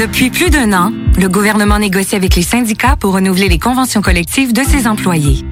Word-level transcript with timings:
Depuis 0.00 0.30
plus 0.30 0.48
d'un 0.48 0.72
an, 0.72 0.94
le 1.18 1.28
gouvernement 1.28 1.78
négocie 1.78 2.16
avec 2.16 2.34
les 2.34 2.42
syndicats 2.42 2.96
pour 2.98 3.12
renouveler 3.12 3.50
les 3.50 3.58
conventions 3.58 4.00
collectives 4.00 4.54
de 4.54 4.62
ses 4.62 4.86
employés. 4.86 5.44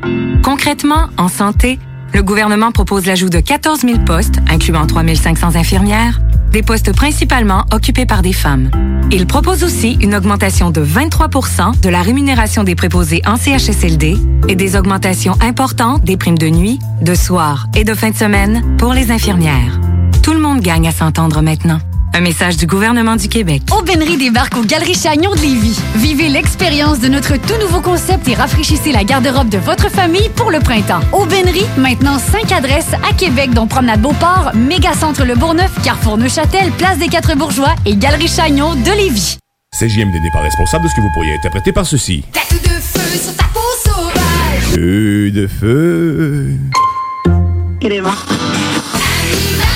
Concrètement, 0.43 1.11
en 1.19 1.29
santé, 1.29 1.79
le 2.15 2.23
gouvernement 2.23 2.73
propose 2.73 3.05
l'ajout 3.05 3.29
de 3.29 3.41
14 3.41 3.81
000 3.81 3.99
postes, 4.07 4.37
incluant 4.49 4.87
3 4.87 5.03
500 5.15 5.55
infirmières, 5.55 6.23
des 6.51 6.63
postes 6.63 6.95
principalement 6.95 7.67
occupés 7.75 8.07
par 8.07 8.23
des 8.23 8.33
femmes. 8.33 8.71
Il 9.13 9.27
propose 9.27 9.65
aussi 9.65 9.99
une 10.01 10.15
augmentation 10.15 10.71
de 10.71 10.83
23% 10.83 11.83
de 11.83 11.89
la 11.91 12.01
rémunération 12.01 12.65
des 12.65 12.75
préposés 12.75 13.21
en 13.27 13.37
CHSLD 13.37 14.17
et 14.49 14.57
des 14.57 14.77
augmentations 14.77 15.37
importantes 15.43 16.05
des 16.05 16.17
primes 16.17 16.39
de 16.39 16.49
nuit, 16.49 16.79
de 17.03 17.15
soir 17.15 17.67
et 17.77 17.85
de 17.85 17.93
fin 17.93 18.13
de 18.13 18.17
semaine 18.17 18.79
pour 18.79 18.95
les 18.95 19.11
infirmières. 19.11 19.79
Tout 20.23 20.33
le 20.33 20.41
monde 20.41 20.61
gagne 20.61 20.89
à 20.89 20.93
s'entendre 20.93 21.43
maintenant. 21.43 21.81
Un 22.15 22.21
message 22.21 22.57
du 22.57 22.67
gouvernement 22.67 23.17
du 23.17 23.29
Québec. 23.29 23.63
Aubainerie 23.71 24.17
débarque 24.17 24.57
aux 24.57 24.65
Galeries 24.65 24.95
Chagnon 24.95 25.35
de 25.35 25.41
Lévis. 25.41 25.79
Vivez 25.97 26.29
l'expérience 26.29 26.99
de 27.01 27.09
notre 27.09 27.37
tout 27.37 27.57
nouveau 27.61 27.81
concept 27.81 28.27
et 28.29 28.35
rafraîchissez 28.35 28.93
la 28.93 29.05
garde-robe 29.05 29.49
de 29.49 29.59
votre 29.59 29.89
famille 29.91 30.29
pour 30.35 30.51
le 30.51 30.59
printemps. 30.59 31.01
Aubainerie, 31.13 31.67
maintenant 31.77 32.19
5 32.19 32.51
adresses 32.53 32.93
à 33.09 33.15
Québec, 33.15 33.51
dont 33.53 33.67
Promenade 33.67 34.01
Beauport, 34.01 34.53
Mégacentre 34.55 35.25
Le 35.25 35.35
Bourgneuf, 35.35 35.71
Carrefour 35.83 36.19
Neuchâtel, 36.19 36.71
Place 36.73 36.99
des 36.99 37.09
Quatre 37.09 37.37
Bourgeois 37.37 37.75
et 37.87 37.95
Galerie 37.97 38.29
Chagnon 38.29 38.75
de 38.75 38.91
Lévis. 38.91 39.39
CJMD 39.79 40.15
n'est 40.15 40.31
pas 40.33 40.41
responsable 40.41 40.85
de 40.85 40.89
ce 40.89 40.95
que 40.97 41.01
vous 41.01 41.11
pourriez 41.15 41.35
interpréter 41.35 41.73
par 41.73 41.87
ceci. 41.87 42.25
Tête 42.33 42.63
de 42.63 42.69
feu 42.69 43.19
sur 43.19 43.37
ta 43.37 43.45
peau 43.45 43.61
sauvage. 43.85 44.75
Feu 44.75 45.31
de 45.31 45.47
feu. 45.47 46.49
Animal, 47.85 48.13
je 49.31 49.68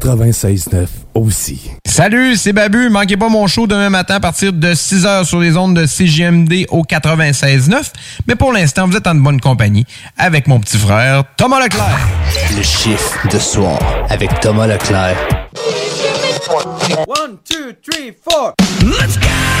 96.9 0.00 0.86
aussi. 1.14 1.70
Salut, 1.86 2.36
c'est 2.36 2.52
Babu. 2.52 2.88
Manquez 2.88 3.16
pas 3.16 3.28
mon 3.28 3.46
show 3.46 3.66
demain 3.66 3.90
matin 3.90 4.16
à 4.16 4.20
partir 4.20 4.52
de 4.52 4.72
6h 4.72 5.24
sur 5.24 5.40
les 5.40 5.56
ondes 5.56 5.76
de 5.76 5.86
CGMD 5.86 6.66
au 6.70 6.82
96.9. 6.82 7.92
Mais 8.26 8.34
pour 8.34 8.52
l'instant, 8.52 8.88
vous 8.88 8.96
êtes 8.96 9.06
en 9.06 9.14
bonne 9.14 9.40
compagnie 9.40 9.84
avec 10.16 10.46
mon 10.46 10.58
petit 10.58 10.78
frère 10.78 11.24
Thomas 11.36 11.60
Leclerc. 11.62 11.98
Le 12.56 12.62
chiffre 12.62 13.28
de 13.28 13.38
soir 13.38 13.78
avec 14.08 14.40
Thomas 14.40 14.66
Leclerc. 14.66 15.16
One, 17.06 17.36
two, 17.48 17.72
three, 17.82 18.12
four. 18.24 18.54
Let's 18.82 19.18
go! 19.18 19.59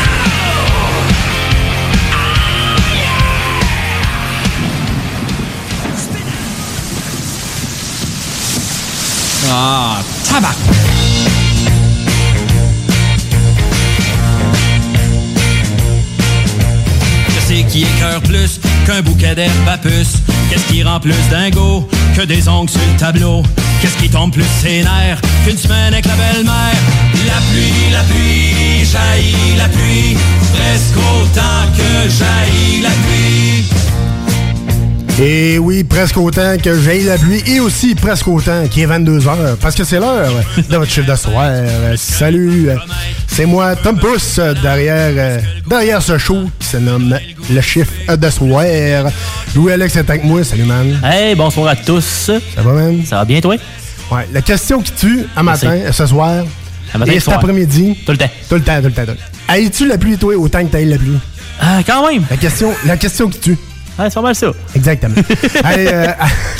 Ah, 9.52 9.98
tabac! 10.28 10.54
Je 17.28 17.40
sais 17.40 17.64
qui 17.64 17.82
écœure 17.82 18.20
plus 18.22 18.60
qu'un 18.86 19.02
bouquet 19.02 19.34
d'herbe 19.34 19.50
à 19.68 19.76
puce. 19.76 20.18
Qu'est-ce 20.48 20.64
qui 20.72 20.84
rend 20.84 21.00
plus 21.00 21.14
dingo 21.30 21.88
que 22.16 22.22
des 22.22 22.48
ongles 22.48 22.70
sur 22.70 22.80
le 22.80 22.96
tableau? 22.96 23.42
Qu'est-ce 23.80 23.96
qui 23.96 24.08
tombe 24.08 24.32
plus 24.32 24.44
ses 24.62 24.84
qu'une 25.44 25.58
semaine 25.58 25.94
avec 25.94 26.06
la 26.06 26.14
belle-mère? 26.14 26.76
La 27.26 27.40
pluie, 27.50 27.90
la 27.92 28.02
pluie, 28.04 28.84
jaillit 28.84 29.56
la 29.56 29.68
pluie, 29.68 30.16
presque 30.54 30.96
autant 30.96 31.66
que 31.76 32.08
jaillit 32.08 32.82
la 32.82 32.90
pluie. 32.90 33.79
Et 35.18 35.58
oui, 35.58 35.84
presque 35.84 36.16
autant 36.16 36.56
que 36.62 36.80
j'ai 36.80 37.02
la 37.02 37.18
pluie 37.18 37.42
et 37.46 37.60
aussi 37.60 37.94
presque 37.94 38.26
autant 38.28 38.66
qu'il 38.68 38.82
est 38.82 38.86
22h 38.86 39.56
parce 39.60 39.74
que 39.74 39.84
c'est 39.84 39.98
l'heure 39.98 40.30
de 40.56 40.76
votre 40.76 40.90
chiffre 40.90 41.10
de 41.10 41.16
soir. 41.16 41.44
Euh, 41.46 41.94
Salut, 41.96 42.70
c'est 43.26 43.44
moi, 43.44 43.76
Tom 43.76 43.98
Pousse, 43.98 44.40
derrière, 44.62 45.40
derrière 45.68 46.00
ce 46.00 46.16
show 46.16 46.44
qui 46.58 46.66
se 46.68 46.76
nomme 46.78 47.18
Le 47.50 47.60
chiffre 47.60 48.16
de 48.16 48.30
soir. 48.30 48.64
Louis-Alex 49.54 49.96
est 49.96 50.08
avec 50.10 50.24
moi. 50.24 50.42
Salut, 50.42 50.64
man. 50.64 50.98
Hey, 51.04 51.34
bonsoir 51.34 51.68
à 51.68 51.76
tous. 51.76 52.30
Ça 52.54 52.62
va, 52.62 52.72
man? 52.72 53.02
Ça 53.04 53.16
va 53.16 53.24
bien, 53.26 53.40
toi? 53.40 53.56
Ouais, 54.10 54.26
la 54.32 54.40
question 54.40 54.80
qui 54.80 54.92
tue 54.92 55.26
à 55.36 55.42
matin, 55.42 55.76
ce 55.92 56.06
soir, 56.06 56.44
matin 56.94 57.12
et 57.12 57.16
et 57.16 57.20
cet 57.20 57.34
après-midi. 57.34 57.96
Tout 58.06 58.12
le 58.12 58.18
temps. 58.18 58.30
Tout 58.48 58.54
le 58.54 58.62
temps, 58.62 58.78
tout 58.80 58.86
le 58.88 58.92
temps. 58.92 59.12
Haïs-tu 59.48 59.86
la 59.86 59.98
pluie, 59.98 60.16
toi, 60.16 60.34
autant 60.36 60.64
que 60.64 60.70
t'ailles 60.72 60.86
la 60.88 60.96
pluie? 60.98 61.18
Ah, 61.60 61.80
quand 61.86 62.08
même. 62.10 62.24
La 62.30 62.36
question, 62.38 62.72
la 62.86 62.96
question 62.96 63.28
qui 63.28 63.38
tue. 63.38 63.58
Ouais, 63.98 64.06
c'est 64.08 64.14
pas 64.14 64.22
mal 64.22 64.34
ça. 64.34 64.50
Exactement. 64.74 65.14
Allez, 65.64 65.86
euh, 65.88 66.06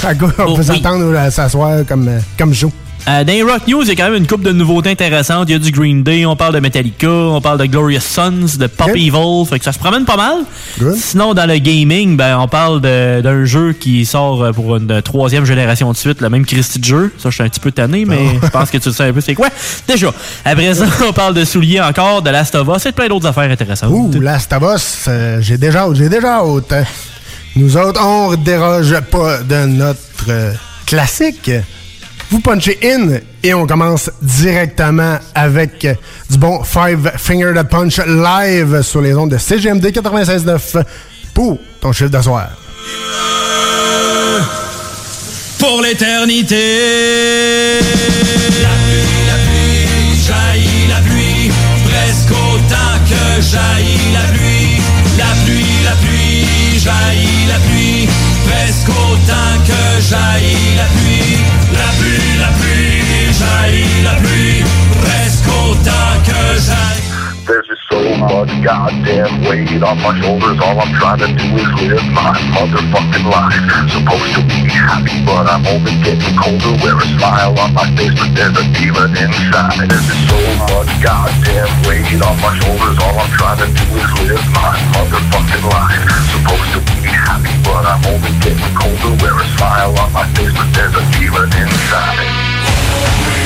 à, 0.02 0.08
à 0.08 0.12
on 0.12 0.28
Oh, 0.46 0.54
peut 0.56 0.60
oui. 0.60 0.64
s'attendre 0.64 1.16
à 1.16 1.30
s'asseoir 1.30 1.84
comme, 1.86 2.08
euh, 2.08 2.18
comme 2.38 2.52
show? 2.54 2.70
Euh, 3.08 3.24
dans 3.24 3.32
les 3.32 3.42
Rock 3.42 3.66
News, 3.66 3.80
il 3.84 3.88
y 3.88 3.91
a 3.92 3.94
quand 3.94 4.10
même 4.10 4.16
une 4.20 4.26
couple 4.26 4.44
de 4.44 4.52
nouveautés 4.52 4.91
intéressantes. 4.91 5.48
Il 5.48 5.52
y 5.52 5.54
a 5.54 5.58
du 5.58 5.70
Green 5.70 6.02
Day, 6.02 6.26
on 6.26 6.36
parle 6.36 6.52
de 6.52 6.60
Metallica, 6.60 7.08
on 7.08 7.40
parle 7.40 7.56
de 7.56 7.64
Glorious 7.64 8.00
Sons, 8.02 8.58
de 8.58 8.66
Pop. 8.66 8.90
Evil. 8.90 9.46
Fait 9.48 9.58
que 9.58 9.64
ça 9.64 9.72
se 9.72 9.78
promène 9.78 10.04
pas 10.04 10.19
mal. 10.19 10.34
Good. 10.78 10.96
Sinon, 10.96 11.32
dans 11.32 11.46
le 11.48 11.56
gaming, 11.56 12.19
ben, 12.19 12.36
on 12.38 12.46
parle 12.46 12.82
d'un 12.82 13.44
jeu 13.46 13.72
qui 13.72 14.04
sort 14.04 14.42
euh, 14.44 14.52
pour 14.52 14.76
une 14.76 15.00
troisième 15.00 15.46
génération 15.46 15.90
de 15.90 15.96
suite, 15.96 16.20
le 16.20 16.28
même 16.28 16.44
Christy 16.44 16.78
de 16.78 16.84
jeu. 16.84 17.10
Ça, 17.16 17.30
je 17.30 17.36
suis 17.36 17.42
un 17.42 17.48
petit 17.48 17.60
peu 17.60 17.72
tanné, 17.72 18.04
mais 18.04 18.19
Oh. 18.34 18.38
je 18.42 18.48
pense 18.50 18.70
que 18.70 18.76
tu 18.76 18.90
le 18.90 18.94
sais 18.94 19.04
un 19.04 19.12
peu 19.14 19.22
c'est 19.22 19.34
quoi. 19.34 19.49
Déjà, 19.88 20.12
après 20.44 20.75
ça, 20.75 20.84
on 21.08 21.12
parle 21.14 21.32
de 21.32 21.46
souliers 21.46 21.81
encore, 21.81 22.20
de 22.20 22.28
Last 22.28 22.55
of 22.55 22.69
Us 22.76 22.84
et 22.84 22.90
de 22.90 22.94
plein 22.94 23.08
d'autres 23.08 23.26
affaires 23.28 23.50
intéressantes. 23.50 23.90
Ouh, 23.90 24.10
Last 24.20 24.52
of 24.52 24.62
Us, 24.76 25.05
euh, 25.08 25.38
j'ai 25.40 25.56
déjà 25.56 25.84
hâte, 25.84 25.94
j'ai 25.94 26.10
déjà 26.10 26.40
hâte. 26.40 26.75
Nous 27.56 27.76
autres, 27.76 28.00
on 28.02 28.35
déroge 28.37 29.00
pas 29.11 29.38
de 29.43 29.67
notre 29.67 29.99
euh, 30.29 30.52
classique. 30.87 31.50
Vous 32.31 32.41
punchez 32.41 32.79
in 32.85 33.19
et 33.43 33.55
on 33.55 33.67
commence 33.67 34.11
directement 34.23 35.19
avec 35.35 35.85
euh, 35.85 35.94
du 36.31 36.38
bon 36.38 36.62
Five 36.62 37.12
Finger 37.17 37.52
de 37.56 37.62
Punch 37.62 37.99
live 38.06 38.82
sur 38.82 39.00
les 39.00 39.14
ondes 39.14 39.31
de 39.31 39.38
CGMD 39.38 39.87
96.9 39.87 40.85
pour 41.35 41.58
ton 41.81 41.93
chiffre 41.93 42.11
de 42.11 42.23
soir. 42.23 42.50
pour 45.61 45.82
l'éternité. 45.82 46.56
La 48.62 48.69
pluie, 48.69 49.26
la 49.26 49.37
pluie, 49.44 50.17
jaillit 50.26 50.87
la 50.88 51.00
pluie, 51.00 51.50
presque 51.85 52.31
autant 52.31 52.96
que 53.08 53.43
jaillit 53.43 54.12
la 54.12 54.20
pluie. 54.32 54.39
Autant 58.88 59.65
que 59.67 60.00
jaillit 60.00 60.77
la 60.77 60.85
pluie, 60.85 61.19
weight 69.50 69.82
on 69.82 69.99
my 69.99 70.15
shoulders. 70.23 70.59
All 70.62 70.79
I'm 70.79 70.93
trying 70.94 71.19
to 71.19 71.29
do 71.35 71.47
is 71.59 71.71
live 71.82 72.06
my 72.15 72.31
motherfucking 72.55 73.27
life. 73.27 73.59
Supposed 73.91 74.35
to 74.38 74.43
be 74.47 74.61
happy, 74.71 75.19
but 75.27 75.50
I'm 75.50 75.67
only 75.67 75.99
getting 76.06 76.37
colder. 76.38 76.75
Wear 76.79 76.97
a 76.97 77.06
smile 77.19 77.59
on 77.59 77.75
my 77.75 77.87
face, 77.99 78.15
but 78.15 78.31
there's 78.35 78.55
a 78.55 78.67
demon 78.79 79.11
inside. 79.19 79.91
There's 79.91 80.06
so 80.31 80.38
much 80.71 80.91
goddamn 81.03 81.71
weight 81.87 82.23
on 82.23 82.37
my 82.38 82.53
shoulders. 82.62 82.97
All 83.03 83.17
I'm 83.19 83.32
trying 83.35 83.61
to 83.65 83.69
do 83.69 83.87
is 83.99 84.11
live 84.23 84.47
my 84.55 84.73
motherfucking 84.94 85.65
life. 85.67 86.06
Supposed 86.31 86.71
to 86.79 86.81
be 86.87 87.11
happy, 87.11 87.55
but 87.67 87.82
I'm 87.82 88.03
only 88.06 88.32
getting 88.38 88.73
colder. 88.79 89.15
Wear 89.19 89.35
a 89.35 89.47
smile 89.59 89.93
on 89.99 90.12
my 90.12 90.27
face, 90.38 90.55
but 90.55 90.71
there's 90.73 90.94
a 90.94 91.05
demon 91.19 91.50
inside. 91.59 93.39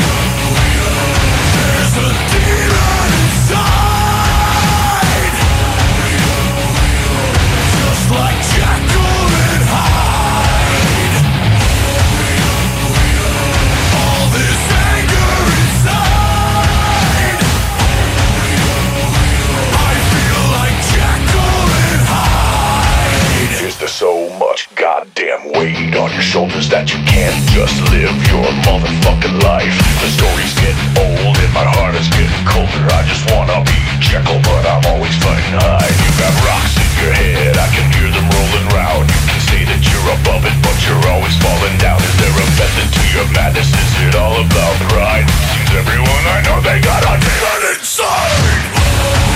Much 24.55 24.71
goddamn 24.79 25.51
weight 25.51 25.99
on 25.99 26.15
your 26.15 26.23
shoulders 26.23 26.71
that 26.71 26.87
you 26.87 27.03
can't 27.11 27.35
just 27.51 27.75
live 27.91 28.15
your 28.31 28.47
motherfucking 28.63 29.43
life? 29.43 29.75
The 29.99 30.07
story's 30.15 30.55
getting 30.63 30.91
old 30.95 31.35
and 31.43 31.51
my 31.51 31.67
heart 31.75 31.99
is 31.99 32.07
getting 32.15 32.45
colder. 32.47 32.87
I 32.95 33.03
just 33.03 33.27
wanna 33.35 33.67
be 33.67 33.75
Jekyll, 33.99 34.39
but 34.47 34.63
I'm 34.63 34.87
always 34.95 35.11
fighting 35.19 35.59
high. 35.59 35.91
You 35.91 36.11
got 36.23 36.31
rocks 36.47 36.71
in 36.79 36.87
your 37.03 37.15
head, 37.19 37.59
I 37.59 37.67
can 37.75 37.83
hear 37.99 38.07
them 38.07 38.31
rolling 38.31 38.69
round. 38.71 39.11
You 39.11 39.23
can 39.27 39.43
say 39.43 39.67
that 39.67 39.83
you're 39.91 40.11
above 40.23 40.47
it, 40.47 40.55
but 40.63 40.79
you're 40.87 41.03
always 41.11 41.35
falling 41.43 41.75
down. 41.83 41.99
Is 41.99 42.15
there 42.23 42.31
a 42.31 42.47
method 42.55 42.89
to 42.95 43.03
your 43.11 43.27
madness? 43.35 43.67
Is 43.75 43.93
it 44.07 44.15
all 44.15 44.39
about 44.39 44.77
pride? 44.87 45.27
Seems 45.51 45.83
everyone 45.83 46.25
I 46.31 46.47
know 46.47 46.63
they 46.63 46.79
got 46.79 47.03
a 47.03 47.19
demon 47.19 47.75
inside. 47.75 49.34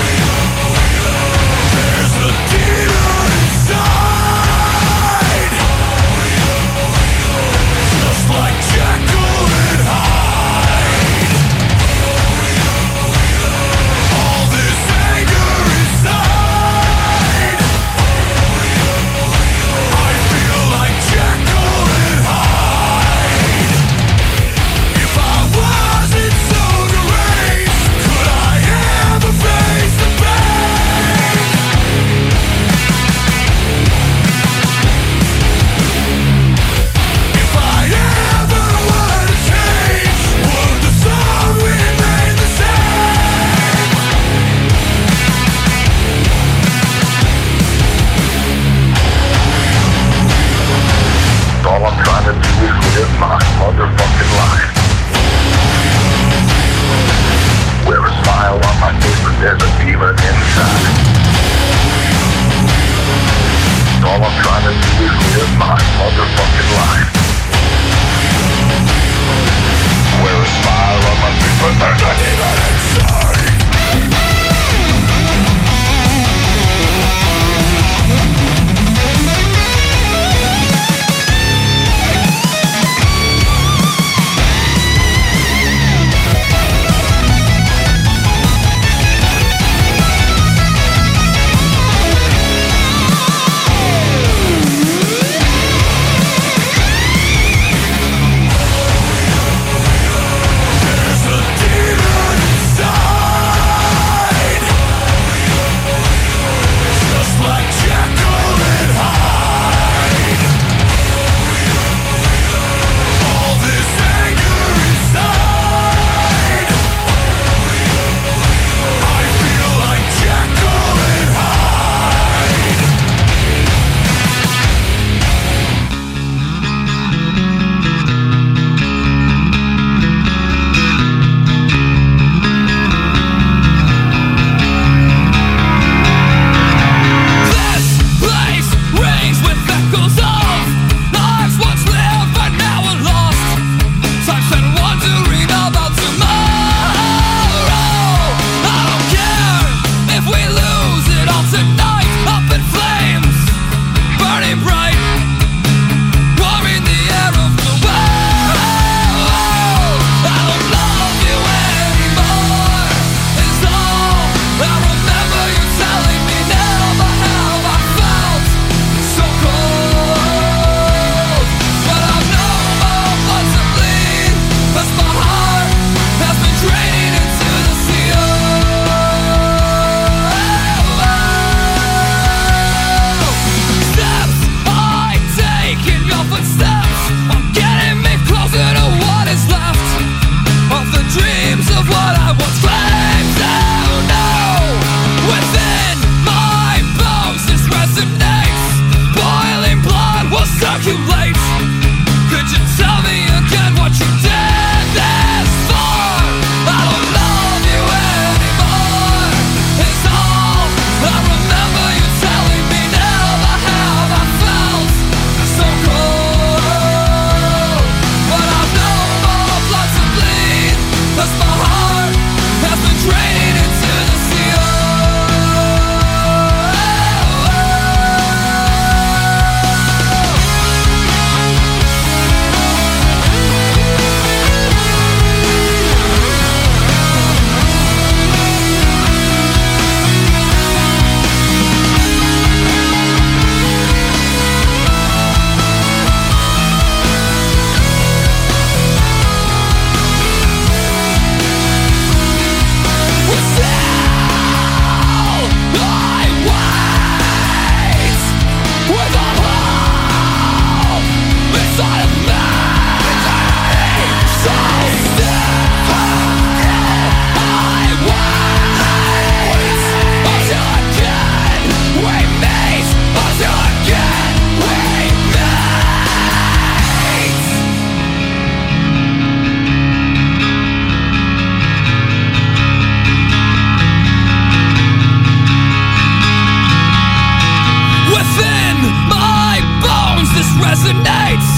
resonates 290.89 291.49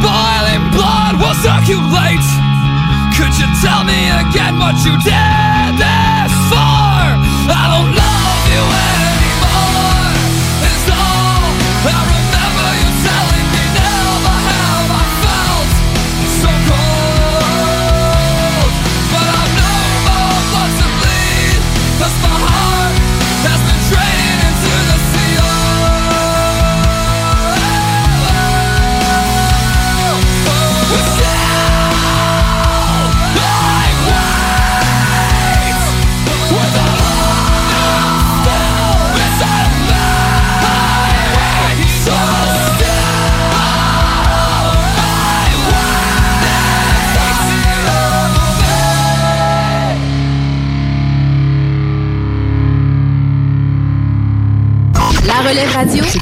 Boiling 0.00 0.70
blood 0.70 1.16
will 1.18 1.34
circulate 1.42 2.26
Could 3.16 3.34
you 3.38 3.48
tell 3.62 3.84
me 3.84 4.10
again 4.10 4.58
what 4.58 4.76
you 4.84 4.96
did? 5.02 5.55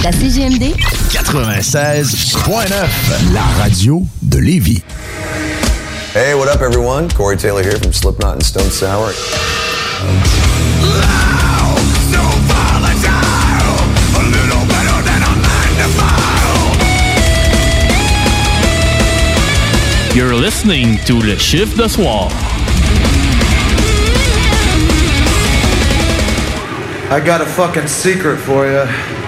À 0.06 0.12
CGMD 0.12 0.74
96.9, 1.12 3.32
la 3.32 3.42
radio 3.58 4.02
de 4.20 4.38
Lévis. 4.38 4.82
Hey, 6.14 6.34
what 6.34 6.48
up, 6.48 6.60
everyone? 6.60 7.08
Corey 7.08 7.38
Taylor 7.38 7.62
here 7.62 7.78
from 7.78 7.92
Slipknot 7.92 8.34
and 8.34 8.42
Stone 8.42 8.70
Sour. 8.70 9.12
You're 20.14 20.34
listening 20.34 20.98
to 21.06 21.14
Le 21.14 21.38
Chiffre 21.38 21.76
de 21.76 21.88
Soir. 21.88 22.28
I 27.10 27.20
got 27.24 27.40
a 27.40 27.46
fucking 27.46 27.86
secret 27.86 28.38
for 28.38 28.66
you. 28.66 29.23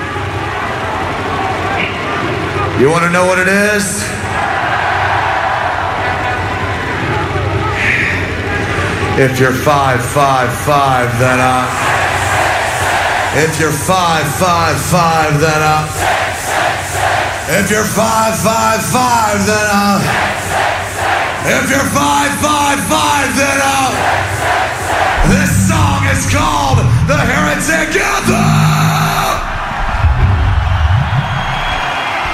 You 2.78 2.90
want 2.90 3.04
to 3.04 3.11
know 3.11 3.25
what 3.25 3.38
it 3.38 3.49
is? 3.49 4.04
If 9.16 9.40
you're 9.40 9.56
five 9.56 10.04
five 10.04 10.52
five, 10.52 11.09
then 11.18 11.40
uh. 11.40 11.64
If 13.40 13.59
you're 13.59 13.73
five 13.73 14.28
five 14.37 14.76
five, 14.76 15.40
then 15.40 15.62
uh. 15.64 15.88
If 17.56 17.71
you're 17.71 17.88
five 17.97 18.37
five 18.45 18.85
five, 18.85 19.47
then 19.49 19.66
uh. 19.73 19.97
If 21.56 21.71
you're 21.73 21.90
five 21.97 22.33
five 22.45 22.78
five, 22.92 23.28
then 23.40 23.59
uh. 23.64 23.87
This 25.33 25.49
song 25.66 26.04
is 26.12 26.28
called 26.28 26.85
The 27.09 27.16
Heretic 27.16 27.97
Anthem! 27.97 28.75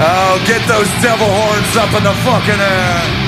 Oh, 0.00 0.44
get 0.46 0.60
those 0.68 0.86
devil 1.02 1.26
horns 1.26 1.76
up 1.76 1.92
in 1.96 2.04
the 2.04 2.12
fucking 2.24 2.60
air. 2.60 3.18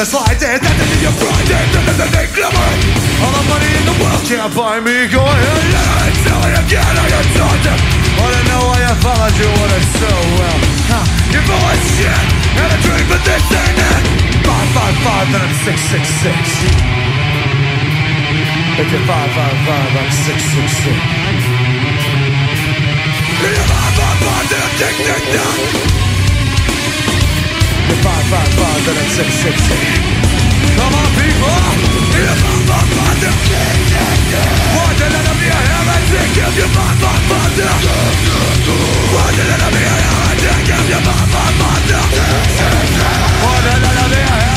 I 0.00 0.08
have 0.08 0.08
the 0.08 0.16
slightest 0.16 0.64
tendency 0.64 1.04
of 1.04 1.12
pride 1.20 1.52
and 1.76 1.92
the 1.92 2.08
they 2.08 2.24
glimmer 2.32 2.72
All 3.20 3.36
the 3.36 3.44
money 3.52 3.68
in 3.68 3.84
the 3.84 3.96
world 4.00 4.24
can't 4.24 4.48
buy 4.56 4.80
me 4.80 5.04
Go 5.12 5.20
ahead. 5.20 5.60
And 6.08 6.16
tell 6.24 6.40
me 6.40 6.56
again 6.56 6.94
how 6.96 7.04
you 7.04 7.20
taught 7.36 7.60
them 7.60 7.76
Wanna 8.16 8.40
know 8.48 8.64
why 8.64 8.80
I 8.80 8.96
followed 8.96 9.36
you 9.36 9.44
when 9.44 9.68
it's 9.76 9.92
so 10.00 10.08
well. 10.40 10.58
Huh. 10.88 11.04
You're 11.36 11.44
full 11.44 11.60
of 11.60 11.76
shit 12.00 12.24
and 12.48 12.70
a 12.72 12.78
dream 12.80 13.06
but 13.12 13.20
this 13.28 13.44
ain't 13.44 13.76
it. 13.76 14.02
Five, 14.40 14.68
five, 14.72 14.96
five, 15.04 15.26
then 15.36 15.44
I'm 15.44 15.52
six, 15.68 15.76
six, 15.92 16.04
six. 16.24 16.40
If 18.80 18.88
you're 18.88 19.04
five, 19.04 19.30
five, 19.36 19.56
five, 19.68 19.90
I'm 20.00 20.12
six, 20.16 20.38
six, 20.48 20.68
six. 20.80 20.96
If 23.36 23.52
you're 23.52 23.68
five, 23.68 23.92
five, 24.00 24.16
five, 24.16 24.44
then 24.48 24.60
I'm 24.64 24.72
tick, 24.80 24.96
tick, 24.96 25.22
tick 25.28 26.19
Five, 28.00 28.24
five, 28.32 28.48
five, 28.56 28.80
then 28.86 28.96
I'm 28.96 29.10
six, 29.12 29.28
six, 29.44 29.60
six 29.60 29.76
Come 30.72 30.88
on, 30.88 31.08
people! 31.20 31.52
Want 34.72 34.96
to 34.96 35.04
let 35.04 35.36
me 35.36 35.48
a 35.48 35.60
heretic 35.68 36.56
if 36.56 36.72
then 36.72 36.80
I'm 36.80 36.96
tick, 36.96 37.20
tick, 37.20 37.76
tick 38.32 39.12
Want 39.12 39.36
to 39.36 39.44
let 39.44 39.72
me 39.76 39.82
a 39.84 39.96
heretic 40.00 40.64
if 40.96 41.04
I'm 41.04 41.28
tick, 41.84 42.08
tick, 42.08 42.88
tick 42.88 43.20
Want 43.44 43.64
to 43.68 44.49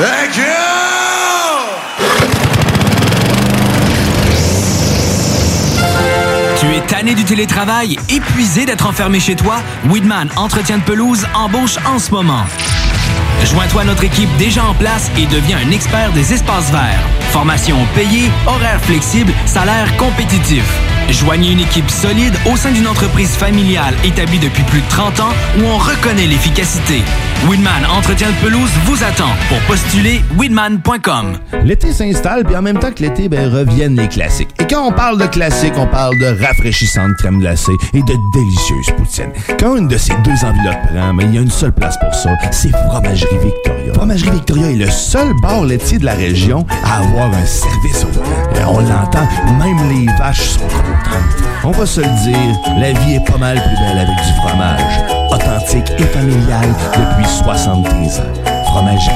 Thank 0.00 0.38
you! 0.38 0.44
Tu 6.58 6.74
es 6.74 6.80
tanné 6.86 7.14
du 7.14 7.24
télétravail, 7.24 7.98
épuisé 8.08 8.64
d'être 8.64 8.86
enfermé 8.86 9.20
chez 9.20 9.36
toi? 9.36 9.56
Weedman 9.90 10.30
Entretien 10.36 10.78
de 10.78 10.84
pelouse 10.84 11.26
embauche 11.34 11.76
en 11.84 11.98
ce 11.98 12.12
moment. 12.12 12.46
Joins-toi 13.44 13.82
à 13.82 13.84
notre 13.84 14.04
équipe 14.04 14.34
déjà 14.38 14.64
en 14.64 14.72
place 14.72 15.10
et 15.18 15.26
deviens 15.26 15.58
un 15.58 15.70
expert 15.70 16.12
des 16.12 16.32
espaces 16.32 16.70
verts. 16.70 17.06
Formation 17.32 17.76
payée, 17.94 18.30
horaires 18.46 18.80
flexibles, 18.80 19.34
salaire 19.44 19.94
compétitif. 19.98 20.64
Joignez 21.10 21.52
une 21.52 21.60
équipe 21.60 21.90
solide 21.90 22.34
au 22.50 22.56
sein 22.56 22.70
d'une 22.70 22.86
entreprise 22.86 23.30
familiale 23.30 23.94
établie 24.04 24.38
depuis 24.38 24.62
plus 24.64 24.80
de 24.80 24.88
30 24.88 25.20
ans 25.20 25.32
où 25.58 25.64
on 25.64 25.76
reconnaît 25.76 26.26
l'efficacité. 26.26 27.02
Weedman 27.48 27.84
Entretien 27.90 28.28
de 28.28 28.36
pelouse 28.46 28.70
vous 28.84 29.02
attend. 29.02 29.30
Pour 29.48 29.58
postuler, 29.62 30.20
weedman.com. 30.38 31.38
L'été 31.64 31.92
s'installe, 31.92 32.44
puis 32.44 32.56
en 32.56 32.62
même 32.62 32.78
temps 32.78 32.92
que 32.92 33.02
l'été, 33.02 33.28
ben, 33.28 33.52
reviennent 33.52 33.96
les 33.96 34.08
classiques. 34.08 34.59
Quand 34.70 34.86
on 34.86 34.92
parle 34.92 35.18
de 35.18 35.26
classiques, 35.26 35.74
on 35.76 35.86
parle 35.88 36.16
de 36.16 36.26
rafraîchissantes 36.44 37.16
crème 37.16 37.40
glacée 37.40 37.72
et 37.92 38.02
de 38.02 38.14
délicieuses 38.32 38.90
poutines. 38.96 39.32
Quand 39.58 39.74
une 39.74 39.88
de 39.88 39.98
ces 39.98 40.14
deux 40.22 40.44
enveloppes 40.44 40.86
prend, 40.94 41.12
mais 41.12 41.24
il 41.24 41.34
y 41.34 41.38
a 41.38 41.40
une 41.40 41.50
seule 41.50 41.72
place 41.72 41.98
pour 41.98 42.14
ça, 42.14 42.30
c'est 42.52 42.70
Fromagerie 42.70 43.38
Victoria. 43.42 43.92
Fromagerie 43.94 44.30
Victoria 44.30 44.70
est 44.70 44.76
le 44.76 44.88
seul 44.88 45.32
bar 45.42 45.64
laitier 45.64 45.98
de 45.98 46.04
la 46.04 46.14
région 46.14 46.64
à 46.84 46.98
avoir 46.98 47.34
un 47.34 47.46
service 47.46 48.04
au. 48.04 48.60
Et 48.60 48.64
on 48.64 48.78
l'entend, 48.78 49.26
même 49.58 49.88
les 49.90 50.06
vaches 50.16 50.50
sont 50.50 50.60
contentes. 50.60 51.42
On 51.64 51.72
va 51.72 51.84
se 51.84 52.00
le 52.00 52.22
dire, 52.22 52.78
la 52.78 52.92
vie 52.92 53.14
est 53.14 53.26
pas 53.28 53.38
mal 53.38 53.56
plus 53.56 53.84
belle 53.84 53.98
avec 53.98 54.16
du 54.24 54.32
fromage. 54.40 55.00
Authentique 55.32 55.90
et 55.98 56.04
familial 56.04 56.68
depuis 56.94 57.28
73 57.28 58.20
ans. 58.20 58.64
Fromagerie 58.66 59.14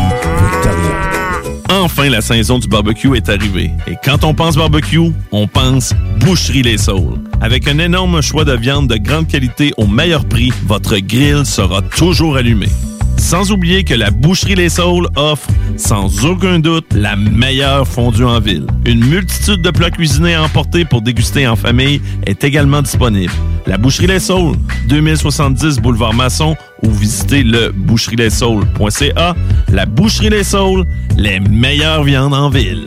Victoria. 0.50 1.23
Enfin, 1.70 2.08
la 2.10 2.20
saison 2.20 2.58
du 2.58 2.68
barbecue 2.68 3.16
est 3.16 3.28
arrivée. 3.28 3.70
Et 3.86 3.96
quand 4.04 4.24
on 4.24 4.34
pense 4.34 4.56
barbecue, 4.56 5.12
on 5.32 5.46
pense 5.46 5.94
Boucherie 6.20 6.62
Les 6.62 6.78
Saules. 6.78 7.18
Avec 7.40 7.66
un 7.66 7.78
énorme 7.78 8.20
choix 8.20 8.44
de 8.44 8.54
viande 8.54 8.88
de 8.88 8.96
grande 8.96 9.28
qualité 9.28 9.72
au 9.76 9.86
meilleur 9.86 10.24
prix, 10.24 10.52
votre 10.66 10.96
grill 10.98 11.44
sera 11.44 11.82
toujours 11.82 12.36
allumé. 12.36 12.68
Sans 13.16 13.50
oublier 13.52 13.84
que 13.84 13.94
la 13.94 14.10
Boucherie 14.10 14.54
Les 14.54 14.68
Saules 14.68 15.08
offre, 15.16 15.48
sans 15.76 16.24
aucun 16.24 16.58
doute, 16.58 16.86
la 16.94 17.16
meilleure 17.16 17.86
fondue 17.88 18.24
en 18.24 18.40
ville. 18.40 18.66
Une 18.84 19.04
multitude 19.04 19.62
de 19.62 19.70
plats 19.70 19.90
cuisinés 19.90 20.34
à 20.34 20.42
emporter 20.42 20.84
pour 20.84 21.00
déguster 21.00 21.46
en 21.46 21.56
famille 21.56 22.00
est 22.26 22.44
également 22.44 22.82
disponible. 22.82 23.32
La 23.66 23.78
Boucherie 23.78 24.08
Les 24.08 24.20
Saules, 24.20 24.56
2070 24.88 25.78
Boulevard 25.78 26.12
Masson 26.12 26.56
ou 26.84 26.90
visitez 26.90 27.42
le 27.42 27.72
boucherieslessaules.ca. 27.72 29.34
La 29.72 29.86
Boucherie 29.86 30.30
Les 30.30 30.44
Saules, 30.44 30.84
les 31.16 31.40
meilleures 31.40 32.04
viandes 32.04 32.34
en 32.34 32.50
ville. 32.50 32.86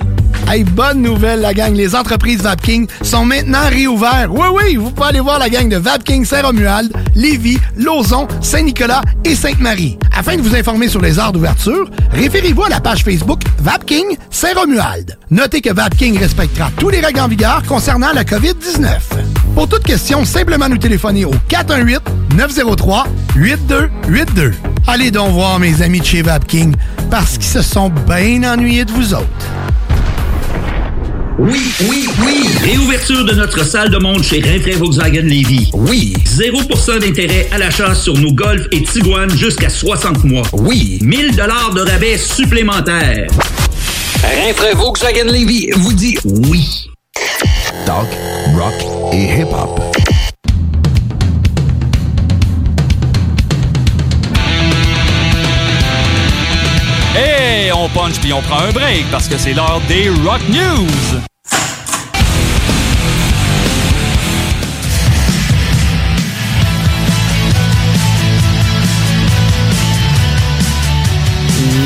Hey, 0.50 0.64
bonne 0.64 1.02
nouvelle, 1.02 1.42
la 1.42 1.54
gang. 1.54 1.76
Les 1.76 1.94
entreprises 1.94 2.42
Vapking 2.42 2.88
sont 3.02 3.26
maintenant 3.26 3.68
réouvertes. 3.70 4.30
Oui, 4.30 4.48
oui, 4.54 4.76
vous 4.78 4.92
pouvez 4.92 5.10
aller 5.10 5.20
voir 5.20 5.40
la 5.40 5.50
gang 5.50 5.68
de 5.68 5.76
Vapking 5.76 6.24
Saint-Romuald, 6.24 6.90
Lévis, 7.16 7.58
Lauson, 7.76 8.28
Saint-Nicolas 8.42 9.02
et 9.26 9.36
Sainte-Marie. 9.36 9.98
Afin 10.16 10.38
de 10.38 10.42
vous 10.42 10.56
informer 10.56 10.88
sur 10.88 11.02
les 11.02 11.20
heures 11.20 11.34
d'ouverture, 11.34 11.90
référez-vous 12.12 12.64
à 12.64 12.70
la 12.70 12.80
page 12.80 13.04
Facebook 13.04 13.42
Vapking 13.60 14.18
Saint-Romuald. 14.30 15.18
Notez 15.32 15.60
que 15.60 15.74
Vapking 15.74 16.18
respectera 16.18 16.72
tous 16.78 16.90
les 16.90 17.02
règles 17.02 17.20
en 17.20 17.28
vigueur 17.28 17.62
concernant 17.68 18.14
la 18.14 18.24
COVID-19. 18.24 18.88
Pour 19.54 19.68
toute 19.68 19.84
question, 19.84 20.24
simplement 20.24 20.70
nous 20.70 20.78
téléphoner 20.78 21.26
au 21.26 21.34
418-903-8282. 22.38 24.54
Allez 24.86 25.12
donc 25.12 25.34
voir 25.34 25.60
mes 25.60 25.82
amis 25.82 26.00
de 26.00 26.06
chez 26.06 26.22
Vapking 26.22 26.74
parce 27.10 27.34
qu'ils 27.34 27.48
se 27.48 27.62
sont 27.62 27.90
bien 27.90 28.44
ennuyés 28.44 28.86
de 28.86 28.92
vous 28.92 29.14
autres. 29.14 29.26
Oui, 31.40 31.72
oui, 31.88 32.10
oui! 32.26 32.48
Réouverture 32.64 33.24
de 33.24 33.34
notre 33.34 33.64
salle 33.64 33.92
de 33.92 33.98
monde 33.98 34.24
chez 34.24 34.42
Rinfraie 34.42 34.72
Volkswagen 34.72 35.22
Lévy. 35.22 35.70
Oui! 35.74 36.16
0% 36.26 37.00
d'intérêt 37.00 37.48
à 37.52 37.60
l'achat 37.60 37.94
sur 37.94 38.18
nos 38.18 38.34
Golf 38.34 38.66
et 38.72 38.82
Tiguan 38.82 39.30
jusqu'à 39.30 39.70
60 39.70 40.24
mois. 40.24 40.42
Oui! 40.54 40.98
1000 41.04 41.36
dollars 41.36 41.72
de 41.76 41.82
rabais 41.82 42.18
supplémentaires. 42.18 43.28
Rinfraie 44.24 44.74
Volkswagen 44.74 45.32
Lévy 45.32 45.70
vous 45.76 45.94
dit 45.94 46.18
oui. 46.26 46.90
Talk, 47.86 48.08
rock 48.56 49.14
et 49.14 49.26
hip-hop. 49.40 49.80
Punch 57.90 58.20
puis 58.20 58.34
on 58.34 58.42
prend 58.42 58.60
un 58.60 58.72
break 58.72 59.06
parce 59.12 59.28
que 59.28 59.38
c'est 59.38 59.54
l'heure 59.54 59.82
des 59.88 60.10
Rock 60.10 60.42
News. 60.50 61.22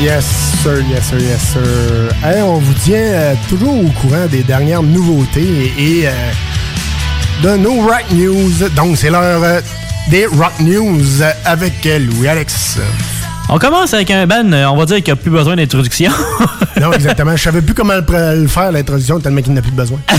Yes, 0.02 0.24
sir, 0.62 0.82
yes, 0.90 1.04
sir, 1.04 1.20
yes, 1.20 1.40
sir. 1.52 2.12
On 2.44 2.58
vous 2.58 2.74
tient 2.74 2.96
euh, 2.96 3.34
toujours 3.48 3.84
au 3.84 3.88
courant 4.00 4.26
des 4.26 4.42
dernières 4.42 4.82
nouveautés 4.82 5.72
et, 5.78 6.08
euh, 6.08 6.12
de 7.42 7.56
nos 7.56 7.80
Rock 7.82 8.04
News. 8.10 8.68
Donc, 8.74 8.96
c'est 8.96 9.10
l'heure 9.10 9.42
euh, 9.44 9.60
des 10.10 10.26
Rock 10.26 10.58
News 10.58 11.22
avec 11.44 11.84
Louis-Alex. 11.84 12.80
On 13.54 13.58
commence 13.58 13.92
avec 13.92 14.10
un 14.10 14.26
band, 14.26 14.50
euh, 14.52 14.64
on 14.66 14.76
va 14.76 14.86
dire 14.86 14.96
qu'il 14.96 15.06
n'y 15.06 15.10
a 15.12 15.16
plus 15.16 15.30
besoin 15.30 15.56
d'introduction. 15.56 16.10
non, 16.80 16.90
exactement. 16.92 17.36
Je 17.36 17.42
savais 17.42 17.60
plus 17.60 17.74
comment 17.74 17.92
le, 17.94 18.46
faire, 18.48 18.72
l'introduction, 18.72 19.20
tellement 19.20 19.42
qu'il 19.42 19.52
n'a 19.52 19.60
plus 19.60 19.72
besoin. 19.72 19.98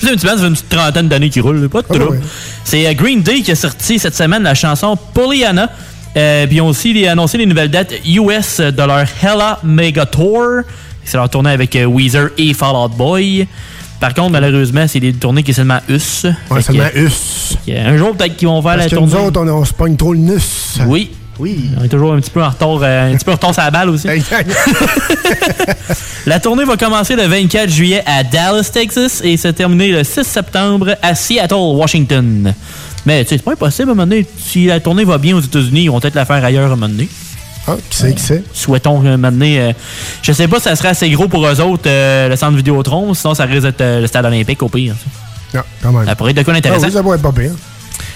Juste 0.00 0.12
un 0.12 0.16
petit 0.16 0.26
band, 0.26 0.32
ça 0.32 0.38
fait 0.38 0.46
une 0.48 0.52
petite 0.54 0.68
trentaine 0.70 1.06
d'années 1.08 1.30
qui 1.30 1.40
roule, 1.40 1.68
pas 1.68 1.82
de 1.82 1.86
Ah, 1.90 2.10
ouais. 2.10 2.18
C'est 2.64 2.84
euh, 2.84 2.94
Green 2.94 3.22
Day 3.22 3.42
qui 3.42 3.52
a 3.52 3.54
sorti 3.54 4.00
cette 4.00 4.16
semaine 4.16 4.42
la 4.42 4.54
chanson 4.54 4.98
Pollyanna. 5.14 5.70
Euh, 6.16 6.48
puis 6.48 6.56
ils 6.56 6.60
ont 6.60 6.66
aussi 6.66 7.06
annoncé 7.06 7.38
les 7.38 7.46
nouvelles 7.46 7.70
dates 7.70 7.92
US 8.04 8.58
de 8.60 8.82
leur 8.82 9.04
Hella 9.22 9.60
Mega 9.62 10.04
Tour. 10.04 10.62
C'est 11.04 11.16
leur 11.16 11.28
tournée 11.30 11.50
avec 11.50 11.76
euh, 11.76 11.84
Weezer 11.84 12.30
et 12.38 12.52
Fall 12.54 12.74
Out 12.74 12.92
Boy. 12.96 13.46
Par 14.00 14.14
contre, 14.14 14.30
malheureusement, 14.32 14.86
c'est 14.88 14.98
des 14.98 15.12
tournées 15.12 15.44
qui 15.44 15.52
est 15.52 15.54
seulement 15.54 15.78
US. 15.88 16.26
Ouais, 16.50 16.60
seulement 16.60 16.88
que- 16.92 16.98
US. 16.98 17.56
Un 17.68 17.96
jour, 17.96 18.16
peut-être 18.16 18.36
qu'ils 18.36 18.48
vont 18.48 18.60
faire 18.62 18.72
Parce 18.72 18.84
la 18.84 18.90
que 18.90 18.94
tournée. 18.96 19.12
nous 19.14 19.20
autres, 19.26 19.40
on, 19.40 19.48
on 19.48 19.64
se 19.64 19.74
pogne 19.74 19.94
trop 19.96 20.12
le 20.12 20.18
nus. 20.18 20.40
Oui. 20.86 21.10
Oui. 21.40 21.70
On 21.80 21.84
est 21.84 21.88
toujours 21.88 22.12
un 22.12 22.20
petit 22.20 22.30
peu 22.30 22.42
en 22.42 22.50
retard, 22.50 22.78
euh, 22.82 23.12
un 23.12 23.16
petit 23.16 23.24
peu 23.24 23.30
en 23.32 23.34
retard 23.34 23.54
sur 23.54 23.62
la 23.62 23.70
balle 23.70 23.88
aussi. 23.88 24.06
la 26.26 26.40
tournée 26.40 26.64
va 26.64 26.76
commencer 26.76 27.16
le 27.16 27.24
24 27.26 27.70
juillet 27.70 28.02
à 28.06 28.22
Dallas, 28.22 28.70
Texas 28.72 29.20
et 29.24 29.36
se 29.36 29.48
terminer 29.48 29.88
le 29.92 30.04
6 30.04 30.24
septembre 30.24 30.96
à 31.02 31.14
Seattle, 31.14 31.54
Washington. 31.54 32.54
Mais 33.06 33.24
tu 33.24 33.30
sais, 33.30 33.36
c'est 33.38 33.44
pas 33.44 33.52
impossible 33.52 33.88
à 33.88 33.92
un 33.92 33.94
moment 33.94 34.06
donné. 34.06 34.26
Si 34.38 34.66
la 34.66 34.80
tournée 34.80 35.04
va 35.04 35.18
bien 35.18 35.36
aux 35.36 35.40
États-Unis, 35.40 35.84
ils 35.84 35.90
vont 35.90 36.00
peut-être 36.00 36.14
la 36.14 36.26
faire 36.26 36.44
ailleurs 36.44 36.64
à 36.64 36.74
un 36.74 36.76
moment 36.76 36.88
donné. 36.88 37.08
Ah, 37.66 37.76
qui 37.88 37.96
c'est, 37.96 38.14
qui 38.14 38.22
c'est? 38.22 38.42
Souhaitons 38.52 39.00
un 39.00 39.16
moment 39.16 39.30
donné. 39.32 39.60
euh, 39.60 39.72
je 40.22 40.32
sais 40.32 40.48
pas 40.48 40.58
si 40.58 40.64
ça 40.64 40.76
serait 40.76 40.88
assez 40.88 41.08
gros 41.10 41.28
pour 41.28 41.46
eux 41.46 41.60
autres, 41.60 41.84
euh, 41.86 42.28
le 42.28 42.36
centre 42.36 42.56
Vidéotron, 42.56 43.14
sinon 43.14 43.34
ça 43.34 43.44
risque 43.44 43.62
d'être 43.62 43.80
euh, 43.80 44.00
le 44.00 44.06
stade 44.06 44.24
olympique 44.26 44.62
au 44.62 44.68
pire. 44.68 44.94
ça. 45.52 45.58
Non, 45.58 45.64
quand 45.82 45.92
même. 45.92 46.06
Ça 46.06 46.14
pourrait 46.16 46.30
être 46.32 46.38
de 46.38 46.42
quoi 46.42 46.52
Ah 46.54 46.56
d'intéressant. 46.56 46.86
oui, 46.86 46.92
ça 46.92 47.02
pourrait 47.02 47.16
être 47.16 47.22
pas 47.22 47.32
pire. 47.32 47.52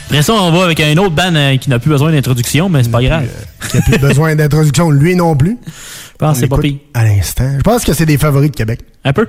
Après 0.07 0.23
ça, 0.23 0.35
on 0.35 0.53
va 0.53 0.65
avec 0.65 0.81
un 0.81 0.97
autre 0.99 1.15
band 1.15 1.35
euh, 1.35 1.57
qui 1.57 1.71
n'a 1.71 1.79
plus 1.79 1.91
besoin 1.91 2.13
d'introduction, 2.13 2.69
mais 2.69 2.83
c'est 2.83 2.91
pas 2.91 3.03
grave. 3.03 3.27
Qui 3.71 3.79
a 3.79 3.81
plus 3.81 3.99
besoin 3.99 4.35
d'introduction, 4.37 4.91
lui 4.91 5.17
non 5.17 5.35
plus. 5.35 5.57
Je 5.67 6.17
pense 6.19 6.35
que 6.35 6.41
c'est 6.41 6.49
pas 6.49 6.59
pire. 6.59 6.77
À 6.93 7.05
l'instant. 7.05 7.51
Je 7.57 7.63
pense 7.63 7.85
que 7.85 7.93
c'est 7.93 8.07
des 8.07 8.19
favoris 8.19 8.51
de 8.51 8.57
Québec. 8.57 8.81
Un 9.05 9.13
peu. 9.13 9.27